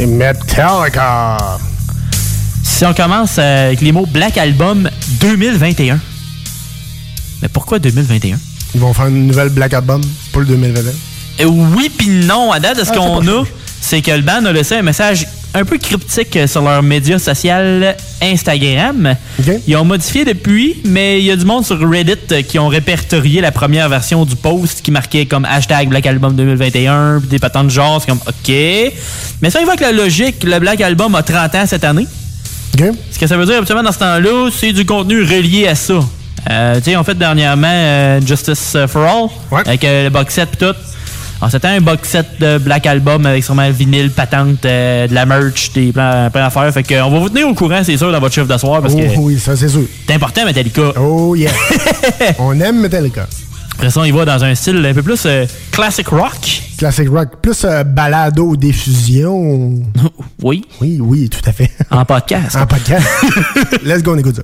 Et 0.00 0.06
Metallica. 0.06 1.36
Si 2.62 2.84
on 2.84 2.92
commence 2.92 3.36
euh, 3.38 3.68
avec 3.68 3.80
les 3.80 3.92
mots 3.92 4.06
Black 4.06 4.36
Album 4.36 4.90
2021. 5.20 6.00
Mais 7.42 7.48
pourquoi 7.48 7.78
2021? 7.78 8.36
Ils 8.74 8.80
vont 8.80 8.92
faire 8.92 9.06
une 9.06 9.26
nouvelle 9.26 9.50
Black 9.50 9.74
Album 9.74 10.00
pour 10.32 10.40
le 10.40 10.46
2021. 10.48 10.90
Euh, 11.40 11.44
oui 11.76 11.90
puis 11.96 12.08
non. 12.08 12.52
À 12.52 12.60
date, 12.60 12.78
de 12.78 12.84
ce 12.84 12.90
Ah, 12.92 12.96
qu'on 12.96 13.26
a, 13.26 13.44
c'est 13.80 14.00
que 14.02 14.10
le 14.10 14.22
band 14.22 14.44
a 14.44 14.52
laissé 14.52 14.76
un 14.76 14.82
message 14.82 15.26
un 15.56 15.64
peu 15.64 15.78
cryptique 15.78 16.36
sur 16.48 16.62
leur 16.62 16.82
média 16.82 17.16
social 17.18 17.94
Instagram. 18.20 19.14
Ils 19.68 19.76
ont 19.76 19.84
modifié 19.84 20.24
depuis, 20.24 20.76
mais 20.84 21.20
il 21.20 21.26
y 21.26 21.30
a 21.30 21.36
du 21.36 21.44
monde 21.44 21.64
sur 21.64 21.78
Reddit 21.88 22.14
euh, 22.32 22.42
qui 22.42 22.58
ont 22.58 22.66
répertorié 22.66 23.40
la 23.40 23.52
première 23.52 23.88
version 23.88 24.24
du 24.24 24.34
post 24.34 24.82
qui 24.82 24.90
marquait 24.90 25.26
comme 25.26 25.44
hashtag 25.44 25.88
Black 25.88 26.06
Album 26.06 26.34
2021, 26.34 27.20
puis 27.20 27.28
des 27.28 27.38
patentes 27.38 27.66
de 27.66 27.72
genre, 27.72 28.00
c'est 28.00 28.08
comme 28.08 28.20
OK. 28.26 28.48
Mais 29.42 29.50
ça, 29.50 29.60
il 29.60 29.66
va 29.66 29.72
avec 29.72 29.80
la 29.80 29.92
logique, 29.92 30.42
le 30.42 30.58
Black 30.58 30.80
Album 30.80 31.14
a 31.14 31.22
30 31.22 31.54
ans 31.54 31.64
cette 31.66 31.84
année. 31.84 32.06
Ce 33.12 33.18
que 33.20 33.26
ça 33.28 33.36
veut 33.36 33.46
dire, 33.46 33.56
habituellement, 33.58 33.84
dans 33.84 33.92
ce 33.92 33.98
temps-là, 34.00 34.50
c'est 34.52 34.72
du 34.72 34.84
contenu 34.84 35.22
relié 35.22 35.68
à 35.68 35.76
ça. 35.76 36.00
Euh, 36.50 36.76
tu 36.76 36.82
sais, 36.84 36.96
on 36.96 37.04
fait 37.04 37.14
dernièrement 37.14 37.66
euh, 37.70 38.20
Justice 38.20 38.76
for 38.88 39.30
All, 39.52 39.60
avec 39.66 39.84
euh, 39.84 40.04
le 40.04 40.10
box 40.10 40.34
set 40.34 40.48
et 40.54 40.56
tout. 40.56 40.74
C'était 41.50 41.68
un 41.68 41.80
box 41.82 42.08
set 42.08 42.26
de 42.40 42.56
Black 42.56 42.86
Album 42.86 43.26
avec 43.26 43.44
sûrement 43.44 43.66
le 43.66 43.72
vinyle, 43.72 44.10
patente, 44.10 44.64
euh, 44.64 45.06
de 45.06 45.12
la 45.14 45.26
merch, 45.26 45.72
des 45.74 45.92
plans, 45.92 46.30
plein 46.32 46.44
d'affaires. 46.44 46.72
Fait 46.72 46.82
qu'on 46.82 47.10
va 47.10 47.18
vous 47.18 47.28
tenir 47.28 47.46
au 47.48 47.52
courant, 47.54 47.80
c'est 47.84 47.98
sûr, 47.98 48.10
dans 48.10 48.20
votre 48.20 48.34
chiffre 48.34 48.46
de 48.46 48.56
soir, 48.56 48.80
parce 48.80 48.94
Oh 48.94 48.98
que 48.98 49.18
oui, 49.18 49.38
ça 49.38 49.54
c'est 49.54 49.68
sûr. 49.68 49.82
c'est 50.06 50.14
important, 50.14 50.44
Metallica. 50.46 50.92
Oh 50.98 51.34
yeah. 51.34 51.50
On 52.38 52.58
aime 52.60 52.80
Metallica. 52.80 53.22
Après 53.22 53.88
Après 53.88 53.90
ça, 53.90 54.00
on 54.00 54.04
y 54.04 54.10
va 54.12 54.24
dans 54.24 54.42
un 54.44 54.54
style 54.54 54.86
un 54.86 54.94
peu 54.94 55.02
plus 55.02 55.20
euh, 55.26 55.44
classic 55.72 56.06
rock. 56.08 56.62
Classic 56.78 57.08
rock. 57.10 57.28
Plus 57.42 57.64
euh, 57.64 57.82
balado 57.84 58.54
diffusion. 58.56 59.82
oui. 60.42 60.64
Oui, 60.80 60.98
oui, 61.00 61.28
tout 61.28 61.42
à 61.44 61.52
fait. 61.52 61.70
En 61.90 62.04
podcast. 62.04 62.56
en 62.56 62.66
podcast. 62.66 63.06
Let's 63.84 64.02
go, 64.02 64.14
on 64.14 64.18
écoute 64.18 64.36
ça. 64.36 64.42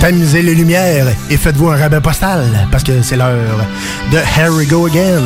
Tamisez 0.00 0.40
les 0.40 0.54
lumières 0.54 1.08
et 1.28 1.36
faites-vous 1.36 1.68
un 1.68 1.76
rabais 1.76 2.00
postal 2.00 2.66
parce 2.72 2.82
que 2.82 3.02
c'est 3.02 3.16
l'heure 3.16 3.66
de 4.10 4.16
Here 4.16 4.48
We 4.50 4.66
Go 4.66 4.86
Again. 4.86 5.20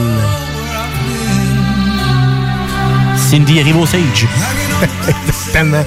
Cindy 3.16 3.60
arrive 3.60 3.76
au 3.76 3.87
sage. 3.87 4.26
Exactement. 5.54 5.84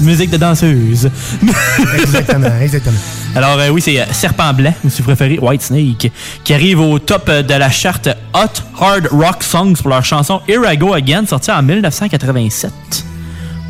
Musique 0.00 0.30
de 0.30 0.36
danseuse. 0.36 1.08
exactement, 1.94 2.58
exactement. 2.60 2.98
Alors 3.36 3.58
euh, 3.58 3.68
oui, 3.68 3.80
c'est 3.80 4.00
euh, 4.00 4.04
Serpent 4.10 4.52
Blanc, 4.52 4.74
ou 4.84 4.90
si 4.90 5.02
vous 5.02 5.14
préférez 5.14 5.38
White 5.38 5.62
Snake, 5.62 6.10
qui 6.42 6.54
arrive 6.54 6.80
au 6.80 6.98
top 6.98 7.28
euh, 7.28 7.42
de 7.42 7.54
la 7.54 7.70
charte 7.70 8.08
Hot 8.34 8.82
Hard 8.82 9.08
Rock 9.12 9.44
Songs 9.44 9.74
pour 9.74 9.90
leur 9.90 10.04
chanson 10.04 10.40
Here 10.48 10.60
I 10.66 10.76
Go 10.76 10.92
Again, 10.92 11.26
sortie 11.26 11.52
en 11.52 11.62
1987. 11.62 12.72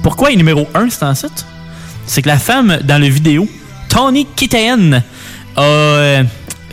Pourquoi 0.02 0.30
il 0.30 0.34
est 0.34 0.36
numéro 0.38 0.66
1 0.74 0.88
c'est 0.88 1.04
en 1.04 1.14
site? 1.14 1.44
C'est 2.06 2.22
que 2.22 2.28
la 2.28 2.38
femme 2.38 2.78
dans 2.84 3.00
le 3.00 3.08
vidéo, 3.08 3.46
Tony 3.94 4.26
Kitaen, 4.34 5.02
a, 5.54 5.62
euh, 5.62 6.22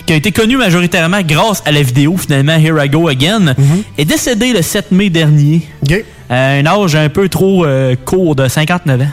qui 0.07 0.13
a 0.13 0.15
été 0.15 0.31
connue 0.31 0.57
majoritairement 0.57 1.21
grâce 1.21 1.61
à 1.67 1.71
la 1.71 1.83
vidéo 1.83 2.17
finalement 2.17 2.55
Here 2.57 2.83
I 2.83 2.89
Go 2.89 3.07
Again, 3.09 3.53
est 3.95 4.05
décédée 4.05 4.53
le 4.53 4.63
7 4.63 4.91
mai 4.91 5.11
dernier. 5.11 5.61
À 6.31 6.53
un 6.53 6.65
âge 6.65 6.95
un 6.95 7.09
peu 7.09 7.29
trop 7.29 7.63
euh, 7.63 7.95
court 8.05 8.35
de 8.35 8.47
59 8.47 9.01
ans. 9.01 9.05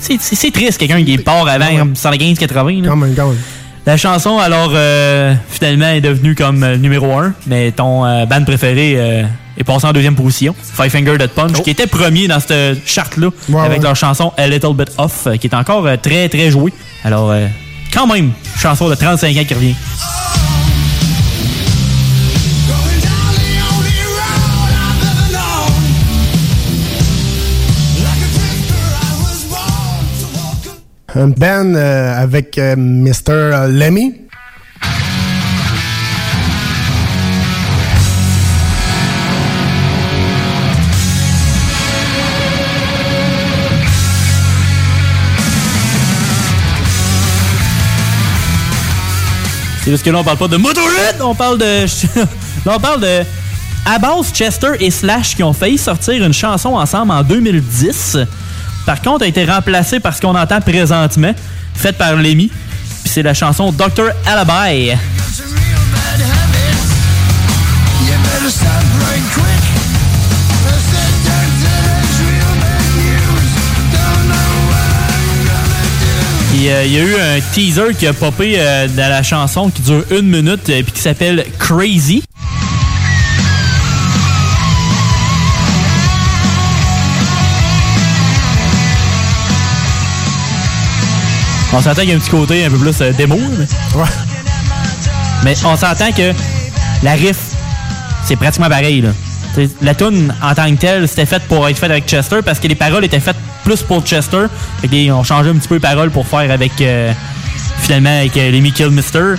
C'est- 0.00 0.50
triste, 0.50 0.76
quelqu'un 0.78 1.02
qui 1.02 1.16
part 1.16 1.48
avant 1.48 1.64
115-80. 1.94 2.82
là. 2.82 2.88
Quand 2.90 2.96
même, 2.96 3.14
quand 3.14 3.28
même. 3.28 3.38
La 3.86 3.96
chanson, 3.96 4.38
alors, 4.38 4.72
euh, 4.74 5.34
finalement, 5.48 5.88
est 5.88 6.02
devenue 6.02 6.34
comme 6.34 6.62
euh, 6.62 6.76
numéro 6.76 7.10
1, 7.12 7.32
mais 7.46 7.72
ton 7.72 8.02
band 8.26 8.44
préféré 8.44 8.92
est 9.56 9.64
passé 9.64 9.86
en 9.86 9.92
deuxième 9.92 10.14
position. 10.14 10.54
Five 10.62 10.90
Finger 10.90 11.16
Dead 11.16 11.30
Punch, 11.30 11.62
qui 11.62 11.70
était 11.70 11.86
premier 11.86 12.28
dans 12.28 12.38
cette 12.38 12.86
charte-là, 12.86 13.28
Ouais, 13.48 13.60
avec 13.62 13.78
ouais. 13.78 13.84
leur 13.84 13.96
chanson 13.96 14.30
A 14.36 14.46
Little 14.46 14.74
Bit 14.74 14.90
Off, 14.98 15.26
qui 15.40 15.46
est 15.46 15.54
encore 15.54 15.86
très, 16.02 16.28
très 16.28 16.50
jouée. 16.50 16.72
Alors, 17.04 17.30
euh, 17.30 17.46
quand 17.92 18.06
même, 18.06 18.32
chanson 18.56 18.88
de 18.88 18.94
35 18.94 19.36
ans 19.36 19.44
qui 19.46 19.54
revient. 19.54 19.74
Un 31.14 31.28
band 31.28 31.74
euh, 31.74 32.14
avec 32.14 32.58
euh, 32.58 32.76
Mr. 32.76 33.68
Lemmy. 33.70 34.27
C'est 49.88 49.92
parce 49.92 50.02
que 50.02 50.10
là, 50.10 50.18
on 50.18 50.24
parle 50.24 50.36
pas 50.36 50.48
de 50.48 50.56
Motorhead, 50.58 51.16
on 51.22 51.34
parle 51.34 51.56
de. 51.56 51.86
là, 52.66 52.74
on 52.76 52.78
parle 52.78 53.00
de. 53.00 53.24
Abbas, 53.86 54.32
Chester 54.34 54.72
et 54.80 54.90
Slash 54.90 55.34
qui 55.34 55.42
ont 55.42 55.54
failli 55.54 55.78
sortir 55.78 56.22
une 56.22 56.34
chanson 56.34 56.74
ensemble 56.74 57.10
en 57.10 57.22
2010. 57.22 58.18
Par 58.84 59.00
contre, 59.00 59.24
a 59.24 59.26
été 59.26 59.46
remplacée 59.46 59.98
par 59.98 60.14
ce 60.14 60.20
qu'on 60.20 60.34
entend 60.34 60.60
présentement, 60.60 61.32
faite 61.74 61.96
par 61.96 62.16
Lemmy. 62.16 62.48
Puis 63.02 63.12
c'est 63.14 63.22
la 63.22 63.32
chanson 63.32 63.72
Dr. 63.72 64.10
Alibi. 64.26 64.92
Euh, 76.66 76.84
Il 76.84 76.92
y 76.92 76.98
a 76.98 77.02
eu 77.02 77.14
un 77.14 77.40
teaser 77.52 77.94
qui 77.96 78.06
a 78.06 78.12
popé 78.12 78.54
euh, 78.58 78.88
dans 78.88 79.08
la 79.08 79.22
chanson 79.22 79.70
qui 79.70 79.82
dure 79.82 80.04
une 80.10 80.28
minute 80.28 80.68
et 80.68 80.82
puis 80.82 80.92
qui 80.92 81.00
s'appelle 81.00 81.44
Crazy. 81.58 82.24
On 91.72 91.80
s'entend 91.80 92.00
qu'il 92.00 92.10
y 92.10 92.12
a 92.12 92.16
un 92.16 92.18
petit 92.18 92.30
côté 92.30 92.64
un 92.64 92.70
peu 92.70 92.78
plus 92.78 93.00
euh, 93.02 93.12
démo. 93.12 93.38
Mais... 93.56 93.66
Mais 95.44 95.54
on 95.64 95.76
s'entend 95.76 96.10
que 96.10 96.32
la 97.04 97.12
riff, 97.12 97.38
c'est 98.24 98.36
pratiquement 98.36 98.68
pareil. 98.68 99.00
Là. 99.00 99.10
T'sais, 99.58 99.70
La 99.82 99.94
tune 99.94 100.32
en 100.40 100.54
tant 100.54 100.70
que 100.70 100.80
telle, 100.80 101.08
c'était 101.08 101.26
faite 101.26 101.42
pour 101.48 101.68
être 101.68 101.76
faite 101.76 101.90
avec 101.90 102.06
Chester 102.06 102.42
parce 102.44 102.60
que 102.60 102.68
les 102.68 102.76
paroles 102.76 103.04
étaient 103.04 103.18
faites 103.18 103.36
plus 103.64 103.82
pour 103.82 104.04
Chester. 104.04 104.46
Fait 104.80 104.86
qu'ils 104.86 105.10
ont 105.10 105.24
changé 105.24 105.50
un 105.50 105.54
petit 105.54 105.66
peu 105.66 105.74
les 105.74 105.80
paroles 105.80 106.10
pour 106.10 106.26
faire 106.26 106.48
avec 106.50 106.80
euh, 106.80 107.12
finalement 107.80 108.16
avec 108.16 108.36
euh, 108.36 108.52
Lemmy 108.52 108.70
Kill 108.70 108.90
Mister. 108.90 109.34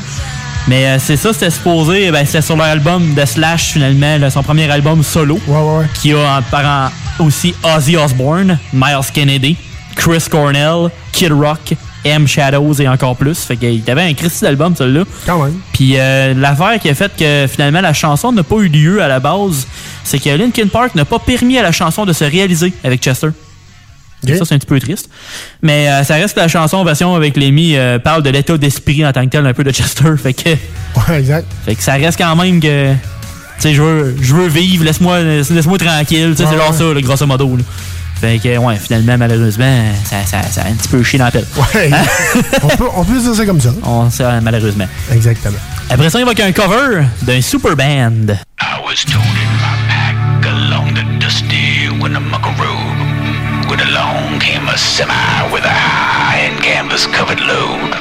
Mais 0.67 0.87
euh, 0.87 0.97
c'est 0.99 1.15
ça, 1.15 1.31
c'était 1.31 1.49
supposé, 1.49 2.11
ben, 2.11 2.25
c'était 2.25 2.41
sur 2.41 2.57
leur 2.57 2.65
album 2.65 3.13
de 3.13 3.23
Slash 3.23 3.71
finalement, 3.71 4.17
là, 4.17 4.29
son 4.29 4.43
premier 4.43 4.69
album 4.69 5.03
solo. 5.03 5.39
Qui 6.01 6.11
a 6.11 6.37
en 6.37 6.41
parent 6.41 6.91
aussi 7.19 7.55
Ozzy 7.63 7.95
Osbourne, 7.95 8.59
Miles 8.73 9.11
Kennedy, 9.13 9.55
Chris 9.95 10.25
Cornell, 10.29 10.89
Kid 11.13 11.31
Rock, 11.31 11.75
M 12.05 12.27
Shadows 12.27 12.73
et 12.81 12.87
encore 12.87 13.15
plus. 13.15 13.39
Fait 13.39 13.57
qu'il 13.57 13.81
avait 13.89 14.03
un 14.03 14.13
Christy 14.13 14.41
d'album, 14.41 14.75
celui-là. 14.75 15.03
Quand 15.25 15.43
même. 15.43 15.55
Puis 15.73 15.93
euh, 15.97 16.33
l'affaire 16.33 16.79
qui 16.79 16.89
a 16.89 16.95
fait 16.95 17.11
que 17.17 17.45
finalement 17.51 17.81
la 17.81 17.93
chanson 17.93 18.31
n'a 18.31 18.43
pas 18.43 18.55
eu 18.57 18.67
lieu 18.69 19.01
à 19.01 19.07
la 19.07 19.19
base, 19.19 19.67
c'est 20.03 20.19
que 20.19 20.29
Linkin 20.29 20.67
Park 20.67 20.95
n'a 20.95 21.05
pas 21.05 21.19
permis 21.19 21.57
à 21.57 21.63
la 21.63 21.71
chanson 21.71 22.05
de 22.05 22.13
se 22.13 22.23
réaliser 22.23 22.73
avec 22.83 23.01
Chester. 23.01 23.29
Ça, 24.27 24.43
c'est 24.43 24.53
un 24.55 24.57
petit 24.57 24.67
peu 24.67 24.79
triste. 24.81 25.09
Mais 25.61 25.87
euh, 25.87 26.03
ça 26.03 26.15
reste 26.15 26.35
que 26.35 26.41
la 26.41 26.49
chanson 26.49 26.75
en 26.77 26.83
version 26.83 27.15
avec 27.15 27.37
Lemmy 27.37 27.77
euh, 27.77 27.99
parle 27.99 28.21
de 28.21 28.29
l'état 28.29 28.57
d'esprit 28.57 29.05
en 29.05 29.13
tant 29.13 29.23
que 29.23 29.29
tel, 29.29 29.47
un 29.47 29.53
peu 29.53 29.63
de 29.63 29.71
Chester. 29.71 30.11
Fait 30.21 30.33
que, 30.33 30.49
Ouais, 31.09 31.19
exact. 31.19 31.47
fait 31.65 31.75
que 31.75 31.81
ça 31.83 31.93
reste 31.93 32.17
quand 32.17 32.35
même 32.35 32.59
que. 32.59 32.91
Tu 32.93 32.97
sais, 33.59 33.73
je 33.73 33.81
veux, 33.81 34.15
je 34.21 34.33
veux 34.35 34.47
vivre, 34.47 34.83
laisse-moi 34.83 35.21
laisse 35.21 35.47
tranquille. 35.47 36.31
Tu 36.31 36.35
sais, 36.35 36.43
Ouais, 36.43 36.49
c'est 36.51 36.57
genre 36.57 36.73
ça, 36.73 36.93
là, 36.93 37.01
grosso 37.01 37.25
modo. 37.25 37.55
là. 37.55 37.63
Fait 38.19 38.37
que, 38.39 38.57
ouais, 38.57 38.75
finalement, 38.75 39.17
malheureusement, 39.17 39.93
ça, 40.03 40.25
ça, 40.25 40.41
ça 40.43 40.63
a 40.63 40.67
un 40.67 40.73
petit 40.73 40.89
peu 40.89 41.01
chié 41.03 41.17
dans 41.17 41.25
la 41.25 41.31
pelle. 41.31 41.45
Ouais. 41.55 41.89
on, 42.63 42.67
peut, 42.67 42.87
on 42.93 43.05
peut 43.05 43.17
dire 43.17 43.33
ça 43.33 43.45
comme 43.45 43.61
ça. 43.61 43.69
On 43.83 44.09
sait, 44.09 44.41
malheureusement. 44.41 44.87
Exactement. 45.11 45.57
Après 45.89 46.09
ça, 46.09 46.19
il 46.19 46.25
va 46.25 46.31
qu'il 46.31 46.41
y 46.41 46.43
a 46.43 46.47
un 46.47 46.51
cover 46.51 47.03
d'un 47.21 47.41
super 47.41 47.77
band. 47.77 48.33
I 48.61 48.81
was 48.83 49.05
told 49.05 49.23
in 49.23 49.51
my 49.57 49.77
pack 49.87 50.45
along 50.45 50.93
the 50.95 51.05
dusty 51.23 51.87
Winnemuckaroo. 52.01 53.69
When 53.69 53.79
along 53.79 54.39
came 54.39 54.67
a 54.67 54.77
semi 54.77 55.13
with 55.53 55.63
a 55.63 55.69
high 55.69 56.49
and 56.49 56.61
canvas 56.61 57.07
covered 57.07 57.39
load. 57.39 57.95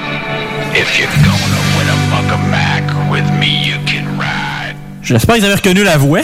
If 0.75 0.99
you're 0.99 1.09
gonna 1.23 1.63
win 1.77 1.89
a 1.89 1.97
mucker 2.11 2.43
Mac 2.51 3.11
with 3.11 3.31
me, 3.39 3.65
you 3.65 3.77
can 3.87 4.19
ride. 4.19 4.75
J'espère 5.03 5.37
que 5.37 5.41
vous 5.41 5.47
avez 5.47 5.55
reconnu 5.55 5.85
la 5.85 5.97
voix. 5.97 6.21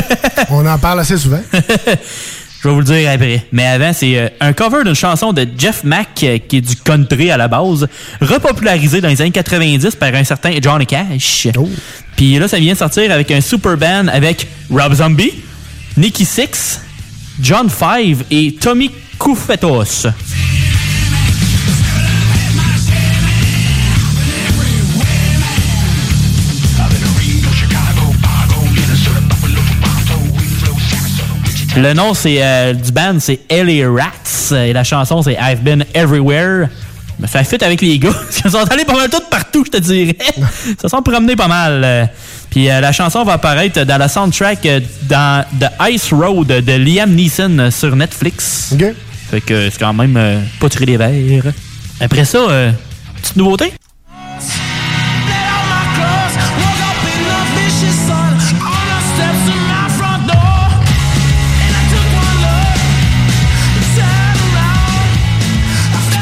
On 0.50 0.66
en 0.66 0.78
parle 0.78 1.00
assez 1.00 1.16
souvent. 1.16 1.40
Je 2.60 2.66
vais 2.66 2.74
vous 2.74 2.80
le 2.80 2.84
dire 2.84 3.10
après. 3.10 3.46
Mais 3.52 3.66
avant, 3.66 3.92
c'est 3.92 4.18
euh, 4.18 4.28
un 4.40 4.52
cover 4.52 4.82
d'une 4.84 4.94
chanson 4.94 5.32
de 5.32 5.46
Jeff 5.56 5.84
Mack, 5.84 6.08
euh, 6.24 6.38
qui 6.38 6.56
est 6.56 6.60
du 6.60 6.74
country 6.74 7.30
à 7.30 7.36
la 7.36 7.46
base, 7.46 7.86
repopularisé 8.20 9.00
dans 9.00 9.08
les 9.08 9.20
années 9.22 9.30
90 9.30 9.94
par 9.94 10.12
un 10.14 10.24
certain 10.24 10.50
Johnny 10.60 10.86
Cash. 10.86 11.48
Puis 12.16 12.36
là, 12.38 12.48
ça 12.48 12.58
vient 12.58 12.72
de 12.72 12.78
sortir 12.78 13.12
avec 13.12 13.30
un 13.30 13.40
super 13.40 13.76
band 13.76 14.08
avec 14.08 14.48
Rob 14.70 14.92
Zombie, 14.92 15.34
Nicky 15.96 16.24
Six, 16.24 16.80
John 17.40 17.68
Five 17.70 18.24
et 18.30 18.56
Tommy 18.60 18.90
Koufetos. 19.18 20.08
Le 31.78 31.92
nom 31.94 32.12
c'est 32.12 32.42
euh, 32.42 32.72
du 32.72 32.90
band, 32.90 33.18
c'est 33.20 33.40
LA 33.50 33.88
Rats. 33.88 34.56
Et 34.56 34.72
la 34.72 34.82
chanson, 34.82 35.22
c'est 35.22 35.34
I've 35.40 35.62
Been 35.62 35.84
Everywhere. 35.94 36.68
Me 37.20 37.26
fait 37.26 37.44
fit 37.44 37.64
avec 37.64 37.80
les 37.80 37.98
gars. 37.98 38.10
Qu'ils 38.30 38.50
sont 38.50 38.64
allés 38.70 38.84
pas 38.84 38.94
mal 38.94 39.08
tout 39.08 39.22
partout, 39.30 39.64
je 39.64 39.70
te 39.70 39.76
dirais. 39.76 40.16
Ils 40.66 40.76
se 40.80 40.88
sont 40.88 41.02
promenés 41.02 41.36
pas 41.36 41.46
mal. 41.46 42.10
Puis 42.50 42.68
euh, 42.68 42.80
la 42.80 42.90
chanson 42.92 43.22
va 43.22 43.34
apparaître 43.34 43.84
dans 43.84 43.98
la 43.98 44.08
soundtrack 44.08 44.66
euh, 44.66 44.80
dans 45.08 45.44
The 45.60 45.70
Ice 45.90 46.12
Road 46.12 46.48
de 46.48 46.72
Liam 46.72 47.14
Neeson 47.14 47.70
sur 47.70 47.94
Netflix. 47.94 48.74
Fait 49.30 49.40
que 49.40 49.70
c'est 49.70 49.78
quand 49.78 49.92
même 49.92 50.42
pas 50.58 50.68
tiré 50.68 50.86
des 50.86 50.96
verres. 50.96 51.52
Après 52.00 52.24
ça, 52.24 52.38
euh, 52.38 52.70
petite 53.20 53.36
nouveauté? 53.36 53.72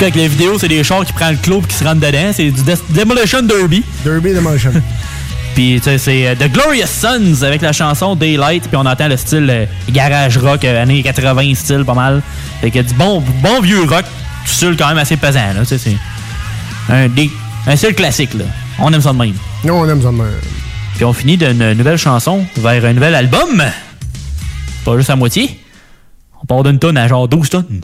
Avec 0.01 0.15
la 0.15 0.29
vidéo, 0.29 0.59
c'est 0.59 0.69
des 0.69 0.85
chars 0.85 1.05
qui 1.05 1.13
prennent 1.13 1.33
le 1.33 1.39
clos 1.43 1.61
et 1.63 1.67
qui 1.67 1.75
se 1.75 1.83
rentrent 1.85 2.01
dedans. 2.01 2.31
C'est 2.33 2.51
du 2.51 2.61
Demolition 2.91 3.43
Derby. 3.43 3.83
Derby 4.05 4.35
Demolition. 4.35 4.73
Puis 5.55 5.77
tu 5.79 5.85
sais, 5.85 5.97
c'est 5.97 6.27
euh, 6.29 6.35
The 6.35 6.53
Glorious 6.53 6.87
Sons 6.87 7.43
avec 7.43 7.63
la 7.63 7.73
chanson 7.73 8.15
Daylight. 8.15 8.65
Puis 8.69 8.77
on 8.77 8.85
entend 8.85 9.09
le 9.09 9.17
style 9.17 9.49
euh, 9.49 9.65
garage 9.91 10.37
rock, 10.37 10.65
euh, 10.65 10.83
années 10.83 11.03
80 11.03 11.55
style 11.55 11.85
pas 11.85 11.95
mal. 11.95 12.23
Fait 12.61 12.71
que 12.71 12.81
du 12.81 12.93
bon, 12.95 13.23
bon 13.43 13.61
vieux 13.63 13.85
rock, 13.85 14.05
tout 14.45 14.53
style 14.53 14.77
quand 14.79 14.89
même 14.89 14.99
assez 14.99 15.17
pesant. 15.17 15.55
Là, 15.55 15.61
tu 15.61 15.67
sais, 15.67 15.79
c'est 15.79 15.97
un, 16.93 17.09
des- 17.09 17.31
un 17.67 17.75
style 17.75 17.95
classique. 17.95 18.35
Là. 18.35 18.45
On 18.79 18.93
aime 18.93 19.01
ça 19.01 19.15
de 19.15 19.19
même. 19.19 19.33
Non, 19.65 19.81
on 19.81 19.89
aime 19.89 20.03
ça 20.03 20.09
de 20.09 20.13
même. 20.17 20.27
Puis 20.97 21.05
on 21.07 21.15
finit 21.15 21.39
d'une 21.39 21.73
nouvelle 21.73 21.97
chanson 21.99 22.45
vers 22.59 22.85
un 22.85 22.93
nouvel 22.93 23.15
album. 23.15 23.63
Pas 24.85 24.97
juste 24.99 25.09
à 25.11 25.17
moitié. 25.17 25.59
On 26.43 26.45
part 26.45 26.63
d'une 26.65 26.79
tonne 26.79 26.99
à 26.99 27.09
genre 27.09 27.27
12 27.29 27.49
tonnes. 27.49 27.81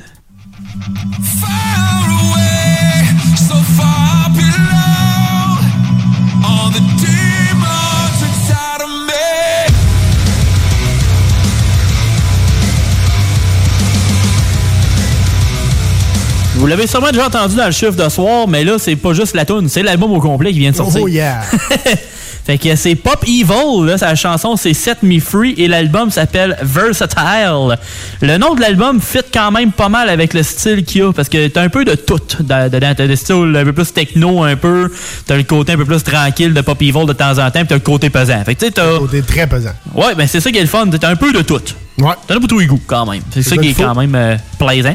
Vous 16.62 16.68
l'avez 16.68 16.87
sûrement 16.87 17.11
déjà 17.11 17.27
entendu 17.27 17.57
dans 17.57 17.66
le 17.66 17.72
chiffre 17.72 17.96
de 17.96 18.09
soir, 18.09 18.46
mais 18.46 18.62
là, 18.62 18.75
c'est 18.79 18.94
pas 18.94 19.12
juste 19.14 19.35
la 19.35 19.44
tune, 19.44 19.68
c'est 19.68 19.83
l'album 19.83 20.12
au 20.12 20.20
complet 20.20 20.53
qui 20.53 20.61
vient 20.61 20.70
de 20.70 20.77
sortir. 20.77 21.01
Oh 21.03 21.09
yeah! 21.09 21.40
Fait 22.46 22.57
que 22.57 22.77
c'est 22.77 22.94
Pop 22.94 23.25
Evil, 23.27 23.85
là, 23.85 23.98
sa 23.98 24.14
chanson 24.14 24.55
c'est 24.55 24.72
Set 24.72 25.03
Me 25.03 25.18
Free 25.18 25.55
et 25.59 25.66
l'album 25.66 26.12
s'appelle 26.12 26.57
Versatile. 26.62 27.77
Le 28.20 28.37
nom 28.38 28.55
de 28.55 28.61
l'album 28.61 29.01
fit 29.01 29.18
quand 29.35 29.51
même 29.51 29.72
pas 29.72 29.88
mal 29.88 30.09
avec 30.09 30.35
le 30.35 30.44
style 30.44 30.85
qu'il 30.85 31.01
y 31.01 31.05
a 31.05 31.12
parce 31.12 31.29
que 31.29 31.48
t'as 31.48 31.62
un 31.62 31.68
peu 31.68 31.85
de 31.85 31.96
tout 31.96 32.20
dans- 32.40 32.70
dedans. 32.70 32.92
T'as 32.96 33.09
des 33.09 33.16
styles 33.16 33.57
un 33.57 33.64
peu 33.64 33.72
plus 33.72 33.92
techno, 33.92 34.44
un 34.44 34.55
peu. 34.55 34.88
T'as 35.27 35.37
le 35.37 35.42
côté 35.42 35.72
un 35.72 35.77
peu 35.79 35.85
plus 35.85 36.05
tranquille 36.05 36.55
de 36.55 36.61
Pop 36.61 36.81
Evil 36.81 37.07
de 37.07 37.12
temps 37.12 37.33
en 37.38 37.51
temps, 37.51 37.59
puis 37.61 37.66
t'as 37.66 37.75
le 37.75 37.81
côté 37.81 38.09
pesant. 38.09 38.42
Fait 38.44 38.55
que 38.55 38.68
t'as. 38.68 38.98
côté 38.98 39.22
très 39.22 39.48
pesant. 39.48 39.72
Ouais, 39.96 40.14
ben 40.16 40.29
c'est 40.29 40.40
ça 40.40 40.53
qui 40.53 40.59
est 40.59 40.62
le 40.62 40.68
fun. 40.68 40.87
T'as 41.01 41.09
un 41.11 41.16
peu 41.16 41.33
de 41.33 41.42
tout. 41.42 41.61
Ouais. 41.98 42.12
T'en 42.29 42.37
as 42.37 42.38
pour 42.38 42.48
tous 42.48 42.61
les 42.61 42.66
goûts 42.66 42.81
quand 42.87 43.05
même. 43.11 43.22
C'est 43.33 43.42
ça 43.42 43.57
qui 43.57 43.70
est 43.70 43.75
quand 43.75 43.94
même 43.96 44.14
euh, 44.14 44.37
plaisant. 44.59 44.94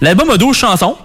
L'album 0.00 0.30
a 0.30 0.36
12 0.36 0.56
chansons. 0.56 0.96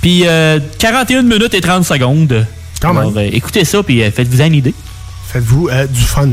Puis 0.00 0.22
euh, 0.26 0.58
41 0.78 1.22
minutes 1.22 1.54
et 1.54 1.60
30 1.60 1.84
secondes. 1.84 2.46
Quand 2.80 2.96
Alors, 2.96 3.12
euh, 3.16 3.28
écoutez 3.32 3.64
ça, 3.64 3.82
puis 3.82 4.02
euh, 4.02 4.10
faites-vous 4.10 4.42
une 4.42 4.54
idée. 4.54 4.74
Faites-vous 5.34 5.68
euh, 5.68 5.86
du 5.86 6.00
fun. 6.00 6.28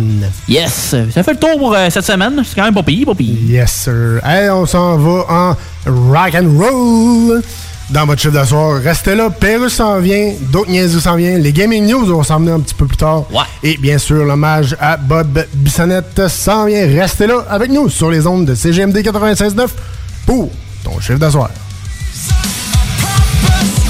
Yes! 0.48 0.96
Ça 1.14 1.24
fait 1.24 1.34
le 1.34 1.40
tour 1.40 1.58
pour 1.58 1.74
euh, 1.74 1.90
cette 1.90 2.06
semaine. 2.06 2.42
C'est 2.46 2.56
quand 2.56 2.66
même 2.66 2.74
pas 2.74 2.84
payé, 2.84 3.06
pas 3.06 3.16
payé. 3.16 3.34
Yes, 3.48 3.72
sir. 3.72 4.20
Hey, 4.24 4.50
on 4.50 4.66
s'en 4.66 4.98
va 4.98 5.26
en 5.30 5.56
rock 5.88 6.36
and 6.36 6.58
roll. 6.58 7.42
Dans 7.90 8.06
votre 8.06 8.22
chiffre 8.22 8.40
de 8.40 8.46
soir, 8.46 8.80
restez 8.82 9.16
là. 9.16 9.30
Pérus 9.30 9.74
s'en 9.74 10.00
vient, 10.00 10.34
d'autres 10.52 10.70
niaises 10.70 10.98
s'en 11.00 11.16
viennent. 11.16 11.42
Les 11.42 11.52
gaming 11.52 11.86
news 11.90 12.06
vont 12.06 12.24
s'en 12.24 12.40
venir 12.40 12.54
un 12.54 12.60
petit 12.60 12.76
peu 12.76 12.86
plus 12.86 12.96
tard. 12.96 13.24
Ouais. 13.32 13.42
Et 13.64 13.76
bien 13.78 13.98
sûr, 13.98 14.24
l'hommage 14.24 14.78
à 14.80 14.96
Bob 14.98 15.46
Bissonnette 15.54 16.28
s'en 16.30 16.66
vient. 16.68 16.86
Restez 16.88 17.28
là 17.28 17.44
avec 17.50 17.70
nous 17.72 17.90
sur 17.90 18.10
les 18.12 18.28
ondes 18.28 18.46
de 18.46 18.56
CGMD 18.56 18.98
96.9 19.00 19.68
pour 20.26 20.50
ton 20.84 21.00
chiffre 21.02 21.20
de 21.20 21.30
soir. 21.30 21.50
first 23.42 23.81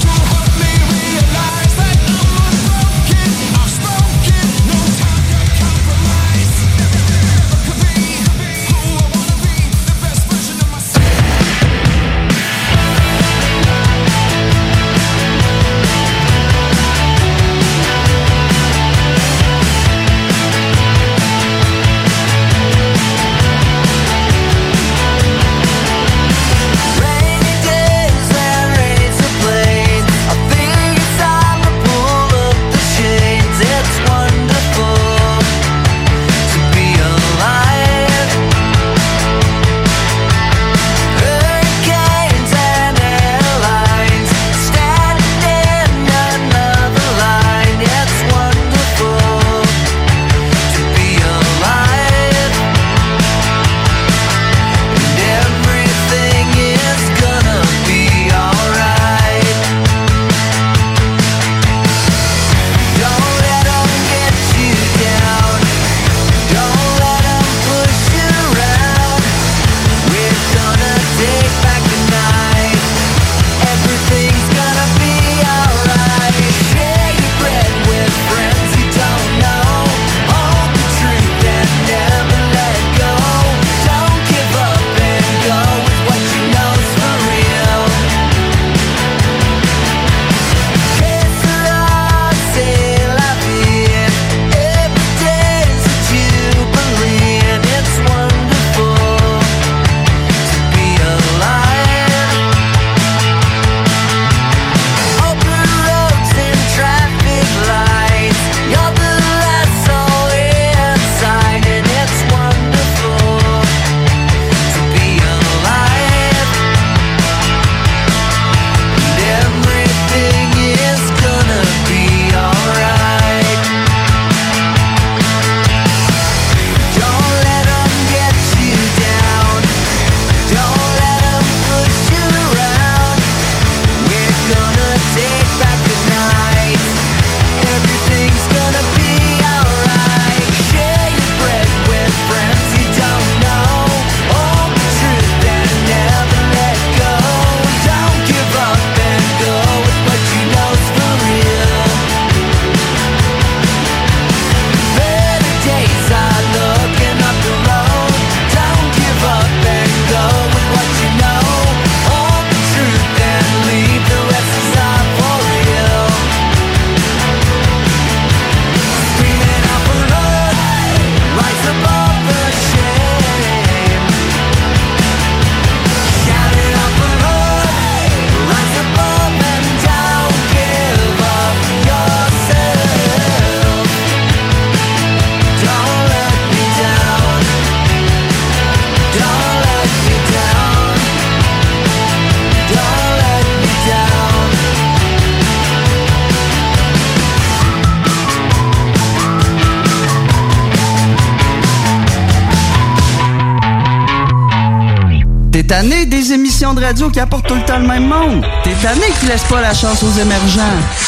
qui 207.12 207.20
apportent 207.20 207.46
tout 207.46 207.54
le 207.54 207.64
temps 207.64 207.78
le 207.78 207.86
même 207.86 208.08
monde. 208.08 208.44
T'es 208.64 208.74
tanné 208.82 209.02
qui 209.20 209.26
laisse 209.26 209.44
pas 209.44 209.60
la 209.60 209.72
chance 209.72 210.02
aux 210.02 210.20
émergents. 210.20 210.62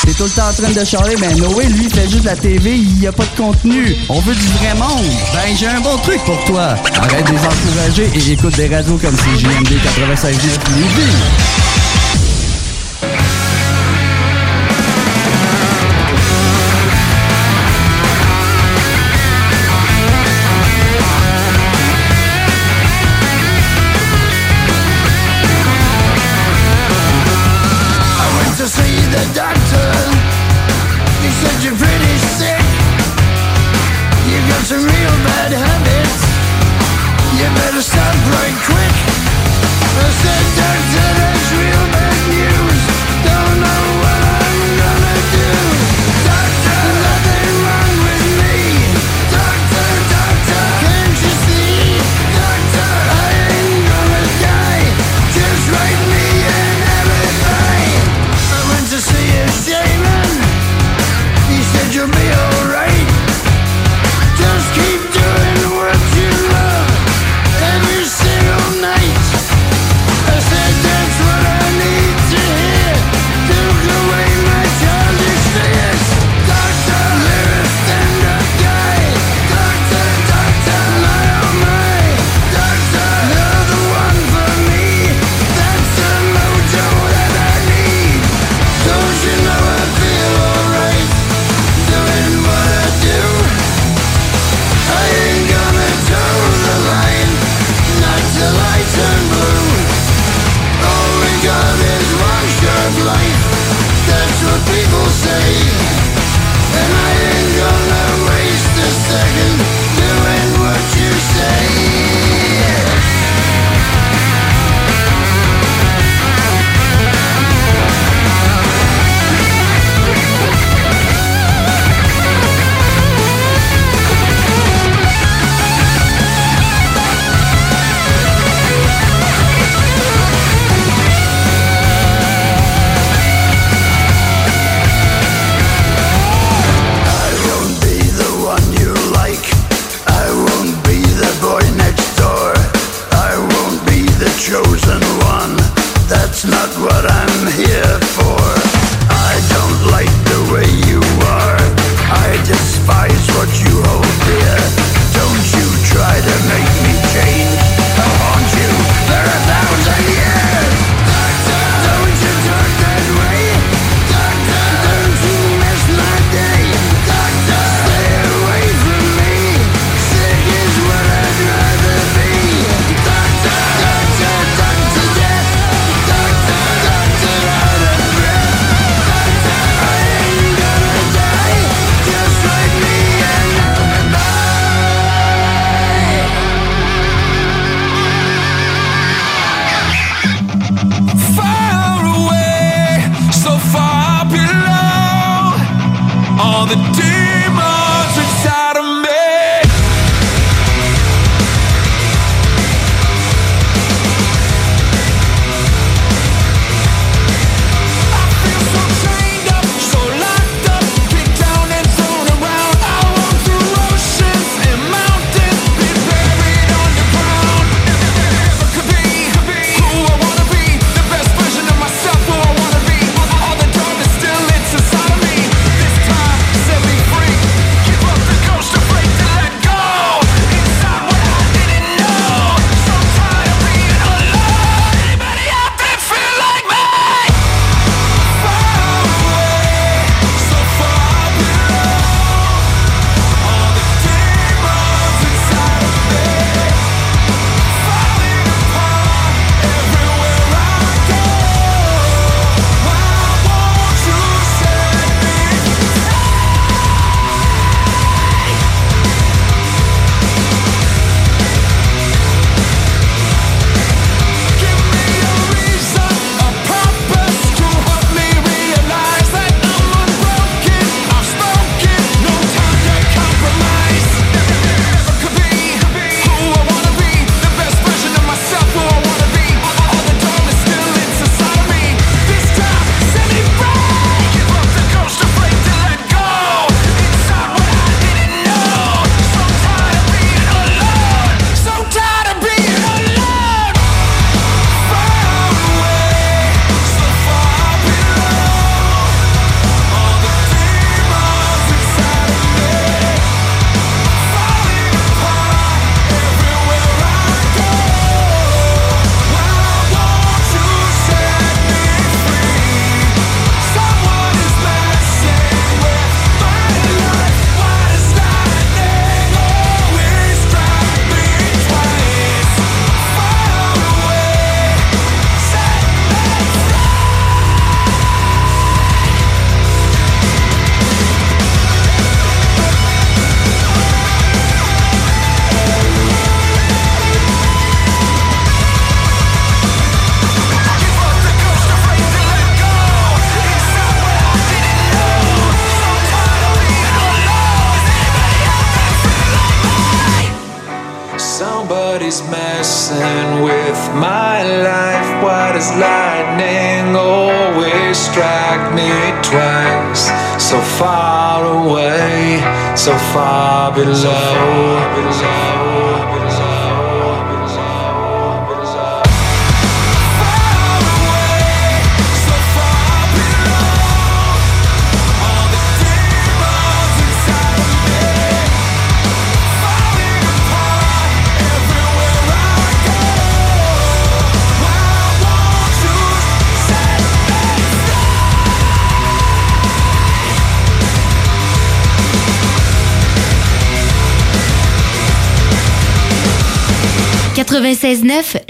T'es 0.04 0.12
tout 0.12 0.24
le 0.24 0.30
temps 0.30 0.48
en 0.48 0.52
train 0.52 0.70
de 0.70 0.84
charler, 0.84 1.16
ben 1.16 1.36
Noé, 1.36 1.66
lui, 1.66 1.90
fait 1.90 2.08
juste 2.08 2.24
la 2.24 2.36
TV, 2.36 2.76
il 2.76 3.02
y 3.02 3.06
a 3.08 3.12
pas 3.12 3.24
de 3.24 3.36
contenu. 3.36 3.96
On 4.08 4.20
veut 4.20 4.34
du 4.34 4.46
vrai 4.46 4.74
monde. 4.74 5.04
Ben, 5.32 5.56
j'ai 5.56 5.66
un 5.66 5.80
bon 5.80 5.96
truc 5.98 6.20
pour 6.24 6.42
toi. 6.44 6.76
Arrête 6.96 7.26
de 7.26 7.32
les 7.32 7.38
encourager 7.38 8.10
et 8.14 8.32
écoute 8.32 8.54
des 8.54 8.68
radios 8.68 8.98
comme 8.98 9.16
CJMD 9.16 9.68
96.9 9.68 10.32
Lévis. 10.76 12.23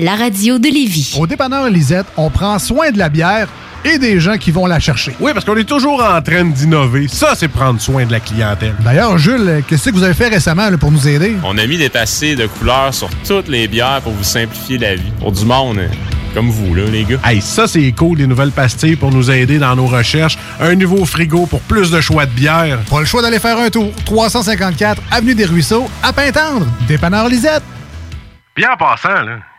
La 0.04 0.16
radio 0.16 0.58
de 0.58 0.68
Lévis. 0.68 1.16
Au 1.18 1.26
dépanneur 1.26 1.70
Lisette, 1.70 2.04
on 2.18 2.28
prend 2.28 2.58
soin 2.58 2.90
de 2.90 2.98
la 2.98 3.08
bière 3.08 3.48
et 3.86 3.98
des 3.98 4.20
gens 4.20 4.36
qui 4.36 4.50
vont 4.50 4.66
la 4.66 4.78
chercher. 4.78 5.16
Oui, 5.18 5.32
parce 5.32 5.46
qu'on 5.46 5.56
est 5.56 5.64
toujours 5.64 6.04
en 6.04 6.20
train 6.20 6.44
d'innover. 6.44 7.08
Ça, 7.08 7.32
c'est 7.34 7.48
prendre 7.48 7.80
soin 7.80 8.04
de 8.04 8.12
la 8.12 8.20
clientèle. 8.20 8.74
D'ailleurs, 8.84 9.16
Jules, 9.16 9.62
qu'est-ce 9.66 9.88
que 9.88 9.94
vous 9.94 10.02
avez 10.02 10.12
fait 10.12 10.28
récemment 10.28 10.68
là, 10.68 10.76
pour 10.76 10.92
nous 10.92 11.08
aider? 11.08 11.36
On 11.42 11.56
a 11.56 11.66
mis 11.66 11.78
des 11.78 11.88
passés 11.88 12.36
de 12.36 12.46
couleurs 12.46 12.92
sur 12.92 13.08
toutes 13.26 13.48
les 13.48 13.66
bières 13.66 14.02
pour 14.02 14.12
vous 14.12 14.22
simplifier 14.22 14.76
la 14.76 14.94
vie. 14.94 15.10
Pour 15.20 15.32
du 15.32 15.46
monde 15.46 15.78
euh, 15.78 15.88
comme 16.34 16.50
vous, 16.50 16.74
là, 16.74 16.84
les 16.84 17.04
gars. 17.04 17.18
Hey, 17.24 17.40
ça, 17.40 17.66
c'est 17.66 17.90
cool, 17.92 18.18
les 18.18 18.26
nouvelles 18.26 18.52
pastilles 18.52 18.96
pour 18.96 19.10
nous 19.10 19.30
aider 19.30 19.58
dans 19.58 19.74
nos 19.74 19.86
recherches. 19.86 20.36
Un 20.60 20.74
nouveau 20.74 21.06
frigo 21.06 21.46
pour 21.46 21.60
plus 21.60 21.90
de 21.90 22.02
choix 22.02 22.26
de 22.26 22.32
bière. 22.32 22.78
Pas 22.90 23.00
le 23.00 23.06
choix 23.06 23.22
d'aller 23.22 23.38
faire 23.38 23.58
un 23.58 23.70
tour. 23.70 23.90
354 24.04 25.00
Avenue 25.10 25.34
des 25.34 25.46
Ruisseaux, 25.46 25.88
à 26.02 26.12
Pintendre. 26.12 26.66
Dépanneur 26.86 27.26
Lisette. 27.26 27.62
Bien 28.54 28.72
en 28.72 28.76
passant, 28.76 29.22
là, 29.22 29.38